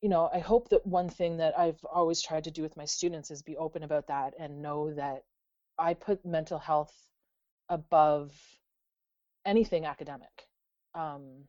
you 0.00 0.08
know 0.08 0.30
i 0.32 0.38
hope 0.38 0.68
that 0.70 0.86
one 0.86 1.08
thing 1.08 1.36
that 1.38 1.58
i've 1.58 1.84
always 1.84 2.22
tried 2.22 2.44
to 2.44 2.50
do 2.50 2.62
with 2.62 2.76
my 2.76 2.84
students 2.84 3.30
is 3.30 3.42
be 3.42 3.56
open 3.56 3.82
about 3.82 4.06
that 4.06 4.34
and 4.38 4.62
know 4.62 4.92
that 4.94 5.24
i 5.78 5.94
put 5.94 6.24
mental 6.24 6.58
health 6.58 6.94
above 7.68 8.32
anything 9.44 9.84
academic. 9.86 10.48
Um 10.94 11.44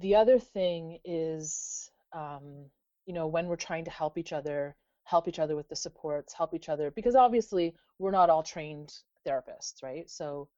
the 0.00 0.14
other 0.16 0.38
thing 0.38 0.98
is 1.04 1.90
um, 2.12 2.66
you 3.06 3.14
know 3.14 3.26
when 3.26 3.46
we're 3.46 3.56
trying 3.56 3.84
to 3.84 3.90
help 3.90 4.18
each 4.18 4.32
other 4.32 4.74
help 5.04 5.28
each 5.28 5.38
other 5.38 5.54
with 5.54 5.68
the 5.68 5.76
supports 5.76 6.32
help 6.32 6.54
each 6.54 6.68
other 6.68 6.90
because 6.90 7.14
obviously 7.14 7.74
we're 7.98 8.10
not 8.10 8.30
all 8.30 8.42
trained 8.42 8.92
therapists 9.26 9.82
right? 9.82 10.10
So 10.10 10.48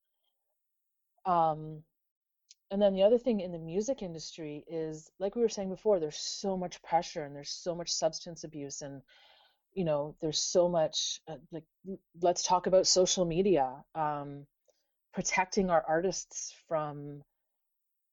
um 1.27 1.83
and 2.71 2.81
then 2.81 2.95
the 2.95 3.03
other 3.03 3.19
thing 3.19 3.41
in 3.41 3.53
the 3.53 3.59
music 3.59 4.03
industry 4.03 4.65
is 4.69 5.11
like 5.19 5.37
we 5.37 5.43
were 5.43 5.49
saying 5.49 5.69
before 5.69 6.01
there's 6.01 6.19
so 6.19 6.57
much 6.57 6.83
pressure 6.83 7.25
and 7.25 7.35
there's 7.37 7.51
so 7.51 7.75
much 7.75 7.91
substance 7.91 8.45
abuse 8.45 8.83
and 8.83 9.03
you 9.75 9.85
know 9.85 10.15
there's 10.21 10.41
so 10.41 10.69
much 10.69 11.21
uh, 11.29 11.37
like 11.53 11.65
let's 12.21 12.43
talk 12.43 12.67
about 12.67 12.87
social 12.87 13.25
media 13.25 13.85
um 13.95 14.47
protecting 15.13 15.71
our 15.71 15.85
artists 15.89 16.55
from 16.69 17.23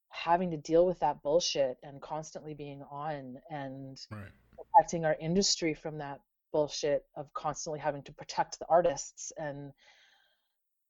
having 0.10 0.52
to 0.52 0.58
deal 0.58 0.86
with 0.86 1.00
that 1.00 1.22
bullshit 1.22 1.78
and 1.84 2.02
constantly 2.02 2.54
being 2.54 2.82
on 2.90 3.38
and 3.50 3.98
Right. 4.12 4.32
protecting 4.58 5.06
our 5.06 5.16
industry 5.20 5.74
from 5.74 5.98
that 5.98 6.20
bullshit 6.52 7.04
of 7.16 7.32
constantly 7.34 7.80
having 7.80 8.02
to 8.04 8.14
protect 8.14 8.58
the 8.60 8.66
artists 8.70 9.32
and 9.38 9.74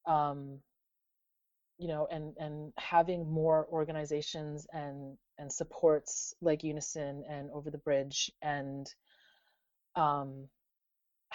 um 0.05 0.59
you 1.77 1.87
know 1.87 2.07
and 2.11 2.33
and 2.37 2.71
having 2.77 3.29
more 3.29 3.67
organizations 3.71 4.67
and 4.71 5.17
and 5.37 5.51
supports 5.51 6.33
like 6.41 6.63
unison 6.63 7.23
and 7.29 7.49
over 7.51 7.69
the 7.71 7.77
bridge 7.79 8.31
and 8.41 8.93
um 9.95 10.47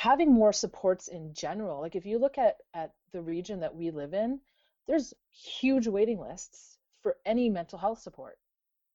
having 0.01 0.33
more 0.33 0.53
supports 0.53 1.09
in 1.09 1.35
general 1.35 1.81
like 1.81 1.95
if 1.95 2.07
you 2.07 2.19
look 2.19 2.39
at 2.39 2.57
at 2.75 2.93
the 3.13 3.21
region 3.21 3.61
that 3.61 3.75
we 3.75 3.91
live 3.91 4.15
in 4.15 4.41
there's 4.87 5.15
huge 5.31 5.87
waiting 5.87 6.19
lists 6.19 6.79
for 7.01 7.17
any 7.25 7.49
mental 7.49 7.79
health 7.79 8.01
support. 8.01 8.39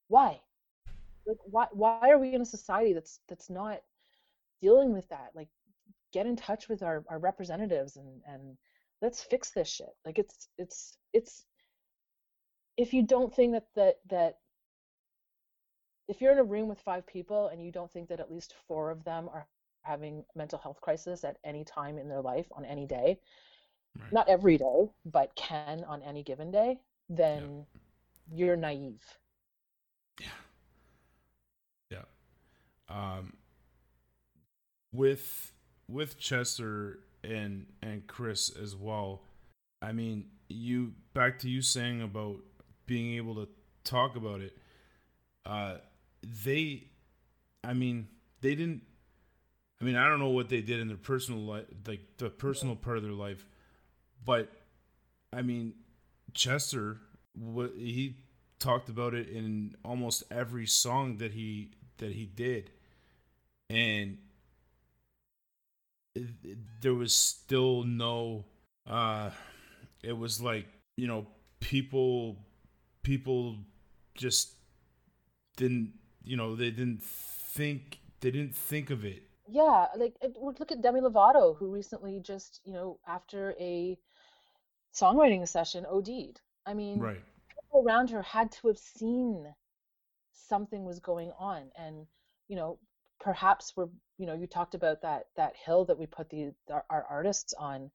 Why? 0.10 0.42
Like 1.26 1.38
why 1.44 1.68
why 1.72 2.10
are 2.12 2.20
we 2.20 2.34
in 2.34 2.42
a 2.42 2.46
society 2.46 2.94
that's 2.94 3.20
that's 3.30 3.50
not 3.50 3.80
dealing 4.62 4.94
with 4.94 5.08
that? 5.10 5.32
Like 5.34 5.48
get 6.12 6.28
in 6.28 6.36
touch 6.36 6.70
with 6.70 6.84
our, 6.84 7.04
our 7.10 7.20
representatives 7.20 7.96
and 7.96 8.22
and 8.28 8.58
let's 9.02 9.24
fix 9.24 9.52
this 9.52 9.70
shit. 9.70 9.96
Like 10.06 10.20
it's 10.20 10.50
it's 10.58 10.98
it's 11.14 11.46
if 12.78 12.94
you 12.94 13.04
don't 13.04 13.34
think 13.34 13.54
that 13.54 13.68
that 13.76 13.96
that 14.10 14.38
if 16.08 16.22
you're 16.22 16.34
in 16.34 16.40
a 16.40 16.44
room 16.44 16.68
with 16.68 16.80
five 16.82 17.08
people 17.08 17.48
and 17.48 17.64
you 17.64 17.72
don't 17.72 17.92
think 17.92 18.10
that 18.10 18.20
at 18.20 18.32
least 18.32 18.54
four 18.68 18.92
of 18.92 19.04
them 19.04 19.30
are 19.34 19.48
having 19.86 20.24
mental 20.36 20.60
health 20.60 20.82
crisis 20.82 21.24
at 21.24 21.38
any 21.44 21.64
time 21.64 21.98
in 21.98 22.10
their 22.10 22.22
life 22.22 22.48
on 22.52 22.66
any 22.66 22.86
day 22.86 23.20
Right. 24.00 24.12
not 24.12 24.28
every 24.28 24.58
day 24.58 24.90
but 25.06 25.34
can 25.36 25.84
on 25.86 26.02
any 26.04 26.24
given 26.24 26.52
day 26.52 26.80
then 27.10 27.66
you're 28.34 28.58
naive 28.58 29.02
Yeah. 30.20 30.28
Yeah. 31.90 32.04
Um, 32.90 33.34
with 34.94 35.54
with 35.88 36.18
Chester 36.18 37.00
and 37.24 37.68
and 37.82 38.08
Chris 38.08 38.50
as 38.50 38.76
well. 38.76 39.22
I 39.82 39.92
mean, 39.92 40.28
you 40.50 40.94
back 41.14 41.40
to 41.40 41.50
you 41.50 41.62
saying 41.62 42.02
about 42.02 42.38
being 42.86 43.16
able 43.16 43.36
to 43.36 43.48
talk 43.84 44.16
about 44.16 44.42
it. 44.42 44.58
Uh, 45.46 45.78
they, 46.24 46.90
I 47.64 47.74
mean, 47.74 48.08
they 48.42 48.56
didn't. 48.56 48.84
I 49.86 49.88
mean, 49.88 49.98
I 49.98 50.08
don't 50.08 50.20
know 50.20 50.30
what 50.30 50.50
they 50.50 50.62
did 50.62 50.80
in 50.80 50.88
their 50.88 50.98
personal 50.98 51.42
life, 51.42 51.66
like 51.88 52.02
the 52.18 52.30
personal 52.32 52.76
part 52.76 52.98
of 52.98 53.04
their 53.04 53.12
life, 53.12 53.46
but 54.26 54.52
I 55.34 55.42
mean, 55.44 55.74
Chester, 56.34 57.00
what 57.36 57.74
he 57.78 58.18
talked 58.60 58.90
about 58.90 59.14
it 59.14 59.30
in 59.30 59.76
almost 59.86 60.24
every 60.32 60.68
song 60.68 61.18
that 61.18 61.34
he 61.34 61.72
that 61.98 62.14
he 62.14 62.26
did, 62.26 62.72
and 63.70 64.18
it, 66.16 66.24
it- 66.44 66.58
there 66.82 66.94
was 66.94 67.14
still 67.14 67.84
no. 67.84 68.46
uh 68.88 69.30
It 70.04 70.18
was 70.18 70.42
like 70.42 70.68
you 70.98 71.08
know 71.08 71.28
people 71.62 72.38
people 73.04 73.58
just 74.16 74.54
didn't 75.58 75.94
you 76.24 76.38
know 76.38 76.56
they 76.56 76.72
didn't 76.72 77.04
think 77.04 78.00
they 78.22 78.32
didn't 78.32 78.56
think 78.56 78.90
of 78.90 79.06
it 79.06 79.24
Yeah, 79.48 79.88
like 79.96 80.18
it- 80.22 80.38
look 80.38 80.72
at 80.72 80.82
Demi 80.82 81.02
Lovato, 81.02 81.56
who 81.58 81.70
recently 81.72 82.20
just, 82.20 82.62
you 82.66 82.74
know, 82.74 83.00
after 83.08 83.56
a 83.60 83.98
songwriting 84.94 85.48
session, 85.48 85.86
OD'd. 85.88 86.42
I 86.66 86.74
mean, 86.74 87.00
right 87.00 87.22
people 87.50 87.84
around 87.86 88.10
her 88.12 88.22
had 88.24 88.52
to 88.54 88.68
have 88.70 88.78
seen 88.80 89.54
something 90.34 90.86
was 90.86 91.00
going 91.00 91.32
on, 91.40 91.72
and 91.78 92.08
you 92.48 92.56
know, 92.56 92.80
perhaps 93.20 93.76
we're, 93.78 93.90
you 94.18 94.26
know, 94.28 94.36
you 94.36 94.48
talked 94.48 94.76
about 94.76 95.02
that 95.02 95.28
that 95.36 95.56
hill 95.58 95.86
that 95.86 95.98
we 96.00 96.08
put 96.08 96.30
the 96.30 96.54
our, 96.72 96.86
our 96.90 97.04
artists 97.06 97.54
on. 97.54 97.92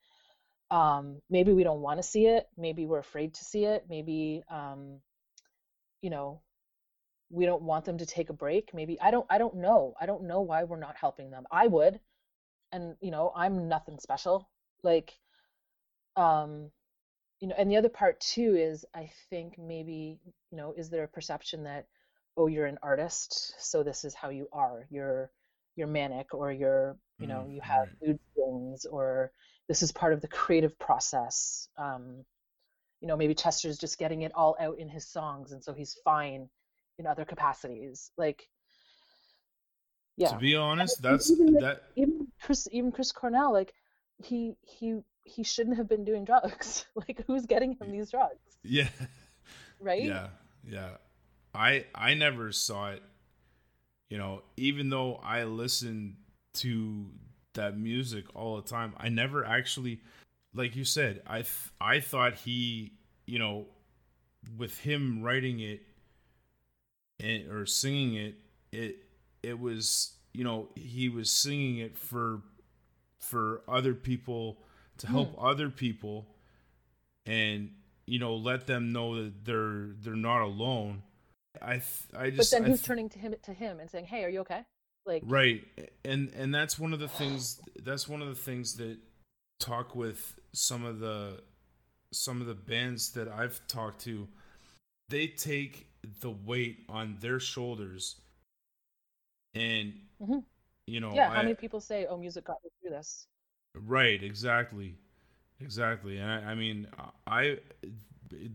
Um, 0.70 1.22
maybe 1.30 1.52
we 1.52 1.64
don't 1.64 1.82
want 1.82 1.98
to 1.98 2.04
see 2.04 2.26
it. 2.26 2.48
Maybe 2.56 2.86
we're 2.86 2.98
afraid 3.00 3.34
to 3.34 3.44
see 3.44 3.64
it. 3.66 3.86
Maybe, 3.88 4.42
um, 4.50 5.00
you 6.02 6.10
know, 6.10 6.40
we 7.30 7.46
don't 7.46 7.62
want 7.62 7.84
them 7.84 7.98
to 7.98 8.06
take 8.06 8.30
a 8.30 8.34
break 8.34 8.74
maybe 8.74 9.00
i 9.00 9.10
don't 9.10 9.26
i 9.30 9.38
don't 9.38 9.54
know 9.54 9.94
i 10.00 10.06
don't 10.06 10.24
know 10.24 10.40
why 10.40 10.64
we're 10.64 10.78
not 10.78 10.96
helping 10.96 11.30
them. 11.30 11.44
I 11.50 11.66
would 11.66 12.00
and 12.72 12.96
you 13.00 13.10
know 13.10 13.32
i'm 13.36 13.68
nothing 13.68 13.98
special 13.98 14.48
like 14.82 15.18
um 16.16 16.70
you 17.40 17.48
know 17.48 17.54
and 17.58 17.70
the 17.70 17.76
other 17.76 17.88
part 17.88 18.20
too 18.20 18.56
is 18.56 18.84
i 18.94 19.10
think 19.30 19.58
maybe 19.58 20.20
you 20.50 20.56
know 20.56 20.74
is 20.76 20.90
there 20.90 21.04
a 21.04 21.08
perception 21.08 21.64
that 21.64 21.86
oh 22.36 22.46
you're 22.46 22.66
an 22.66 22.78
artist 22.82 23.54
so 23.58 23.82
this 23.82 24.04
is 24.04 24.14
how 24.14 24.30
you 24.30 24.48
are. 24.52 24.86
You're 24.90 25.30
you're 25.76 25.86
manic 25.86 26.34
or 26.34 26.52
you're 26.52 26.96
you 27.18 27.26
know 27.26 27.46
Mm, 27.46 27.54
you 27.54 27.60
have 27.60 27.88
mood 28.04 28.18
swings 28.34 28.86
or 28.86 29.32
this 29.68 29.82
is 29.82 29.92
part 29.92 30.12
of 30.12 30.20
the 30.20 30.28
creative 30.28 30.78
process. 30.78 31.68
Um 31.76 32.24
you 33.00 33.08
know 33.08 33.16
maybe 33.16 33.34
chester's 33.34 33.78
just 33.78 33.98
getting 33.98 34.22
it 34.22 34.32
all 34.34 34.56
out 34.60 34.78
in 34.78 34.88
his 34.88 35.06
songs 35.06 35.52
and 35.52 35.62
so 35.62 35.72
he's 35.72 35.94
fine 36.04 36.48
in 37.00 37.06
other 37.06 37.24
capacities 37.24 38.12
like 38.16 38.46
yeah 40.16 40.28
To 40.32 40.38
be 40.38 40.54
honest, 40.54 41.02
And 41.02 41.12
that's 41.14 41.30
even, 41.30 41.54
that. 41.54 41.82
even 41.96 42.28
chris 42.42 42.68
even 42.70 42.92
chris 42.92 43.10
cornell 43.10 43.52
like 43.52 43.72
he 44.22 44.54
he 44.62 45.00
he 45.24 45.42
shouldn't 45.42 45.76
have 45.78 45.88
been 45.88 46.04
doing 46.04 46.24
drugs 46.24 46.84
like 46.94 47.24
who's 47.26 47.46
getting 47.46 47.72
him 47.80 47.90
these 47.90 48.10
drugs 48.10 48.38
Yeah. 48.62 48.88
right 49.80 50.02
Yeah, 50.04 50.28
yeah. 50.64 50.90
I 51.54 51.86
I 51.94 52.14
never 52.14 52.52
saw 52.52 52.90
it. 52.90 53.02
You 54.10 54.18
know, 54.18 54.42
even 54.56 54.90
though 54.90 55.14
I 55.22 55.44
listened 55.44 56.16
to 56.54 57.06
that 57.54 57.78
music 57.78 58.24
all 58.34 58.56
the 58.56 58.68
time, 58.68 58.92
I 58.96 59.08
never 59.08 59.44
actually, 59.44 60.00
like 60.54 60.74
you 60.76 60.84
said, 60.84 61.22
I 61.26 61.38
th- 61.38 61.70
I 61.80 62.00
thought 62.00 62.34
he, 62.34 62.92
you 63.26 63.38
know, 63.38 63.66
with 64.56 64.78
him 64.78 65.22
writing 65.22 65.60
it 65.60 65.82
and 67.22 67.50
or 67.50 67.66
singing 67.66 68.14
it, 68.14 68.34
it 68.72 68.96
it 69.42 69.58
was 69.58 70.14
you 70.32 70.44
know 70.44 70.68
he 70.74 71.08
was 71.08 71.30
singing 71.30 71.78
it 71.78 71.96
for 71.96 72.42
for 73.18 73.62
other 73.68 73.94
people 73.94 74.58
to 74.98 75.06
help 75.06 75.34
hmm. 75.34 75.44
other 75.44 75.70
people 75.70 76.26
and 77.26 77.70
you 78.06 78.18
know 78.18 78.36
let 78.36 78.66
them 78.66 78.92
know 78.92 79.22
that 79.22 79.44
they're 79.44 79.90
they're 80.00 80.14
not 80.14 80.42
alone. 80.42 81.02
I 81.60 81.72
th- 81.72 81.84
i 82.16 82.30
but 82.30 82.36
just 82.36 82.52
then 82.52 82.64
I 82.64 82.68
who's 82.68 82.80
th- 82.80 82.86
turning 82.86 83.08
to 83.10 83.18
him 83.18 83.34
to 83.42 83.52
him 83.52 83.80
and 83.80 83.90
saying 83.90 84.06
hey 84.06 84.24
are 84.24 84.28
you 84.28 84.40
okay? 84.40 84.64
Like 85.06 85.22
right 85.26 85.64
and 86.04 86.30
and 86.34 86.54
that's 86.54 86.78
one 86.78 86.92
of 86.92 87.00
the 87.00 87.08
things 87.08 87.60
that's 87.82 88.08
one 88.08 88.22
of 88.22 88.28
the 88.28 88.34
things 88.34 88.74
that 88.76 88.98
talk 89.58 89.94
with 89.94 90.36
some 90.52 90.84
of 90.84 91.00
the 91.00 91.40
some 92.12 92.40
of 92.40 92.46
the 92.46 92.54
bands 92.54 93.12
that 93.12 93.28
i've 93.28 93.60
talked 93.66 94.02
to 94.02 94.26
they 95.08 95.26
take 95.26 95.89
the 96.20 96.30
weight 96.30 96.84
on 96.88 97.16
their 97.20 97.38
shoulders 97.40 98.16
and 99.54 99.92
Mhm. 100.20 100.44
you 100.86 101.00
know 101.00 101.12
yeah 101.14 101.28
how 101.28 101.40
I- 101.40 101.42
many 101.42 101.54
people 101.54 101.80
say 101.80 102.06
oh 102.06 102.16
music 102.16 102.44
got 102.44 102.62
me 102.64 102.70
through 102.80 102.90
this 102.90 103.26
Right, 103.74 104.20
exactly, 104.20 104.96
exactly. 105.60 106.18
And 106.18 106.28
I, 106.28 106.50
I 106.50 106.54
mean, 106.56 106.88
I 107.28 107.60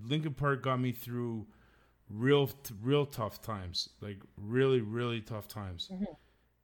Linkin 0.04 0.34
Park 0.34 0.62
got 0.62 0.78
me 0.78 0.92
through 0.92 1.48
real, 2.10 2.50
real 2.82 3.06
tough 3.06 3.42
times, 3.42 3.88
like 4.02 4.18
really, 4.36 4.82
really 4.82 5.22
tough 5.22 5.48
times. 5.48 5.88
Mhm. 5.90 6.18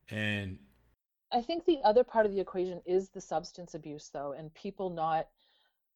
And 0.09 0.59
I 1.31 1.41
think 1.41 1.63
the 1.63 1.81
other 1.83 2.03
part 2.03 2.25
of 2.25 2.33
the 2.33 2.41
equation 2.41 2.81
is 2.85 3.09
the 3.09 3.21
substance 3.21 3.73
abuse 3.73 4.09
though, 4.09 4.33
and 4.33 4.53
people 4.53 4.89
not 4.89 5.29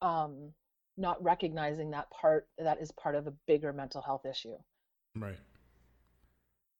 um 0.02 0.54
not 0.96 1.22
recognizing 1.22 1.92
that 1.92 2.10
part 2.10 2.48
that 2.58 2.80
is 2.80 2.92
part 2.94 3.16
of 3.16 3.28
a 3.28 3.32
bigger 3.48 3.74
mental 3.74 4.02
health 4.02 4.26
issue. 4.26 4.58
Right, 5.16 5.40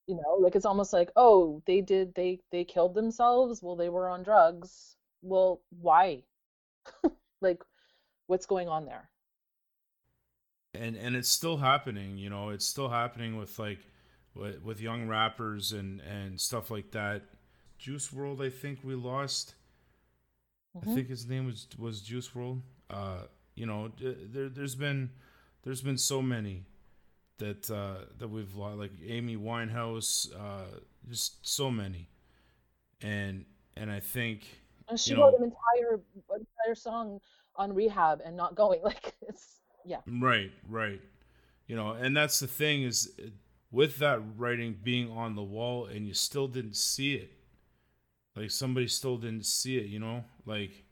You 0.08 0.16
know, 0.16 0.34
like 0.40 0.56
it's 0.56 0.66
almost 0.66 0.92
like, 0.92 1.10
oh, 1.16 1.62
they 1.66 1.80
did 1.80 2.14
they 2.14 2.40
they 2.50 2.64
killed 2.64 2.94
themselves, 2.94 3.62
well 3.62 3.76
they 3.76 3.88
were 3.88 4.08
on 4.08 4.22
drugs. 4.24 4.96
Well, 5.22 5.62
why? 5.70 6.24
Like 7.42 7.62
what's 8.28 8.46
going 8.46 8.68
on 8.68 8.86
there? 8.86 9.10
and 10.74 10.96
and 10.96 11.16
it's 11.16 11.28
still 11.28 11.58
happening. 11.58 12.18
You 12.18 12.30
know, 12.30 12.50
it's 12.50 12.66
still 12.66 12.88
happening 12.88 13.36
with 13.36 13.58
like 13.58 13.80
with, 14.34 14.62
with 14.62 14.80
young 14.80 15.08
rappers 15.08 15.72
and 15.72 16.00
and 16.00 16.40
stuff 16.40 16.70
like 16.70 16.90
that. 16.92 17.22
Juice 17.78 18.08
WRLD, 18.08 18.40
I 18.46 18.50
think 18.50 18.80
we 18.82 18.94
lost. 18.94 19.54
I 20.82 20.86
Mhm. 20.86 20.96
think 20.96 21.08
his 21.08 21.26
name 21.26 21.46
was 21.46 21.66
was 21.78 22.00
Juice 22.02 22.28
WRLD. 22.28 22.62
Uh, 22.90 23.22
you 23.54 23.66
know, 23.66 23.90
there 23.98 24.48
there's 24.48 24.74
been 24.74 25.10
there's 25.62 25.82
been 25.82 25.98
so 25.98 26.22
many 26.22 26.64
that 27.38 27.70
uh, 27.70 28.04
that 28.18 28.28
we've 28.28 28.54
lost, 28.54 28.78
like 28.78 28.92
Amy 29.06 29.36
Winehouse, 29.36 30.28
uh, 30.34 30.78
just 31.08 31.46
so 31.46 31.70
many, 31.70 32.08
and 33.02 33.44
and 33.76 33.90
I 33.90 34.00
think 34.00 34.46
And 34.88 34.98
she 34.98 35.10
you 35.12 35.18
wrote 35.18 35.32
know- 35.32 35.38
an 35.38 35.44
entire 35.44 36.00
an 36.30 36.46
entire 36.60 36.74
song 36.74 37.20
on 37.56 37.74
rehab 37.74 38.20
and 38.24 38.36
not 38.36 38.54
going. 38.54 38.80
Like 38.84 39.14
it's 39.22 39.60
yeah. 39.84 40.00
right, 40.06 40.50
right, 40.68 41.00
you 41.66 41.76
know, 41.76 41.92
and 41.92 42.16
that's 42.16 42.40
the 42.40 42.46
thing 42.46 42.82
is 42.82 43.18
with 43.70 43.98
that 43.98 44.20
writing 44.36 44.76
being 44.82 45.10
on 45.10 45.34
the 45.36 45.42
wall, 45.42 45.86
and 45.86 46.06
you 46.06 46.14
still 46.14 46.48
didn't 46.48 46.76
see 46.76 47.14
it, 47.14 47.30
like 48.34 48.50
somebody 48.50 48.88
still 48.88 49.16
didn't 49.16 49.46
see 49.46 49.76
it, 49.76 49.86
you 49.86 49.98
know, 50.00 50.24
like 50.46 50.84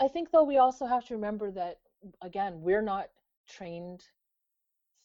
I 0.00 0.08
think 0.08 0.30
though 0.30 0.44
we 0.44 0.58
also 0.58 0.86
have 0.86 1.04
to 1.06 1.14
remember 1.14 1.50
that 1.52 1.78
again, 2.22 2.60
we're 2.60 2.82
not 2.82 3.08
trained 3.48 4.04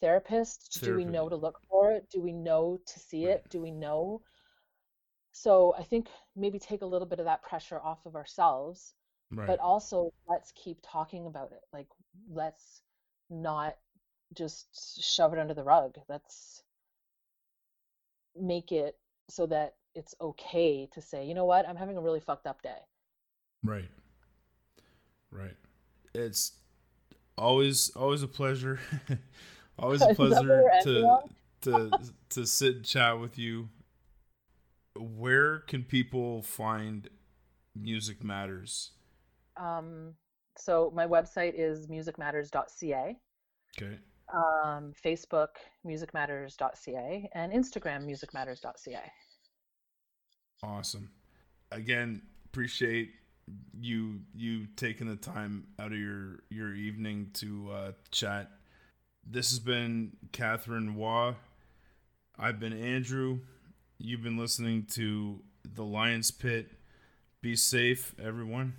therapists. 0.04 0.82
Do 0.84 0.94
we 0.96 1.06
know 1.06 1.30
to 1.30 1.36
look 1.36 1.60
for 1.70 1.92
it? 1.94 2.10
Do 2.12 2.22
we 2.22 2.34
know 2.34 2.80
to 2.86 3.00
see 3.00 3.26
Right. 3.26 3.32
it? 3.32 3.48
Do 3.50 3.62
we 3.62 3.72
know? 3.72 4.22
So 5.34 5.74
I 5.78 5.84
think 5.84 6.08
maybe 6.36 6.60
take 6.60 6.82
a 6.82 6.86
little 6.86 7.08
bit 7.08 7.20
of 7.20 7.26
that 7.26 7.44
pressure 7.44 7.80
off 7.82 8.06
of 8.06 8.16
ourselves, 8.16 8.94
right, 9.32 9.48
but 9.48 9.60
also 9.60 10.14
let's 10.28 10.52
keep 10.54 10.80
talking 10.84 11.26
about 11.28 11.52
it. 11.52 11.62
Like 11.74 11.88
let's 12.30 12.82
not 13.30 13.78
just 14.34 15.02
shove 15.04 15.34
it 15.34 15.40
under 15.40 15.54
the 15.54 15.64
rug. 15.64 15.98
Let's 16.10 16.64
make 18.36 18.72
it 18.72 18.98
so 19.30 19.46
that 19.48 19.76
it's 19.96 20.14
okay 20.22 20.88
to 20.94 21.02
say, 21.02 21.26
you 21.26 21.34
know 21.34 21.46
what, 21.46 21.68
I'm 21.68 21.76
having 21.76 21.98
a 21.98 22.02
really 22.02 22.20
fucked 22.20 22.48
up 22.48 22.62
day. 22.62 22.80
Right. 23.64 23.90
Right. 25.32 25.56
It's 26.14 26.54
always 27.38 27.92
always 27.96 28.24
a 28.24 28.28
pleasure. 28.28 28.80
always 29.80 30.02
a 30.02 30.10
Is 30.10 30.18
that 30.18 30.20
what 30.20 30.32
pleasure 30.32 30.72
to 30.84 31.20
to 31.62 31.92
to 32.30 32.46
sit 32.46 32.76
and 32.78 32.86
chat 32.86 33.20
with 33.20 33.38
you. 33.38 33.70
Where 34.96 35.60
can 35.60 35.84
people 35.84 36.44
find 36.44 37.10
Music 37.76 38.24
Matters? 38.24 38.92
Um, 39.58 40.14
so 40.58 40.92
my 40.94 41.08
website 41.08 41.54
is 41.56 41.88
musicmatters.ca, 41.88 43.16
Okay. 43.78 43.98
um, 44.34 44.94
Facebook 45.04 45.50
musicmatters.ca, 45.86 47.30
and 47.34 47.52
Instagram 47.52 48.06
musicmatters.ca. 48.06 49.12
Awesome. 50.62 51.10
Again, 51.72 52.22
appreciate 52.46 53.12
you 53.78 54.22
you 54.34 54.68
taking 54.78 55.08
the 55.08 55.16
time 55.16 55.68
out 55.80 55.92
of 55.92 55.98
your 55.98 56.44
your 56.50 56.74
evening 56.74 57.32
to 57.34 57.72
uh, 57.72 57.92
chat. 58.12 58.52
This 59.26 59.50
has 59.52 59.60
been 59.60 60.18
Kathryn 60.32 60.96
Waugh. 60.96 61.36
I've 62.38 62.60
been 62.60 62.74
Andrew. 62.74 63.40
You've 63.98 64.22
been 64.22 64.38
listening 64.38 64.86
to 64.92 65.40
the 65.64 65.84
Lions 65.84 66.30
Pit. 66.30 66.72
Be 67.42 67.56
safe, 67.56 68.14
everyone. 68.22 68.74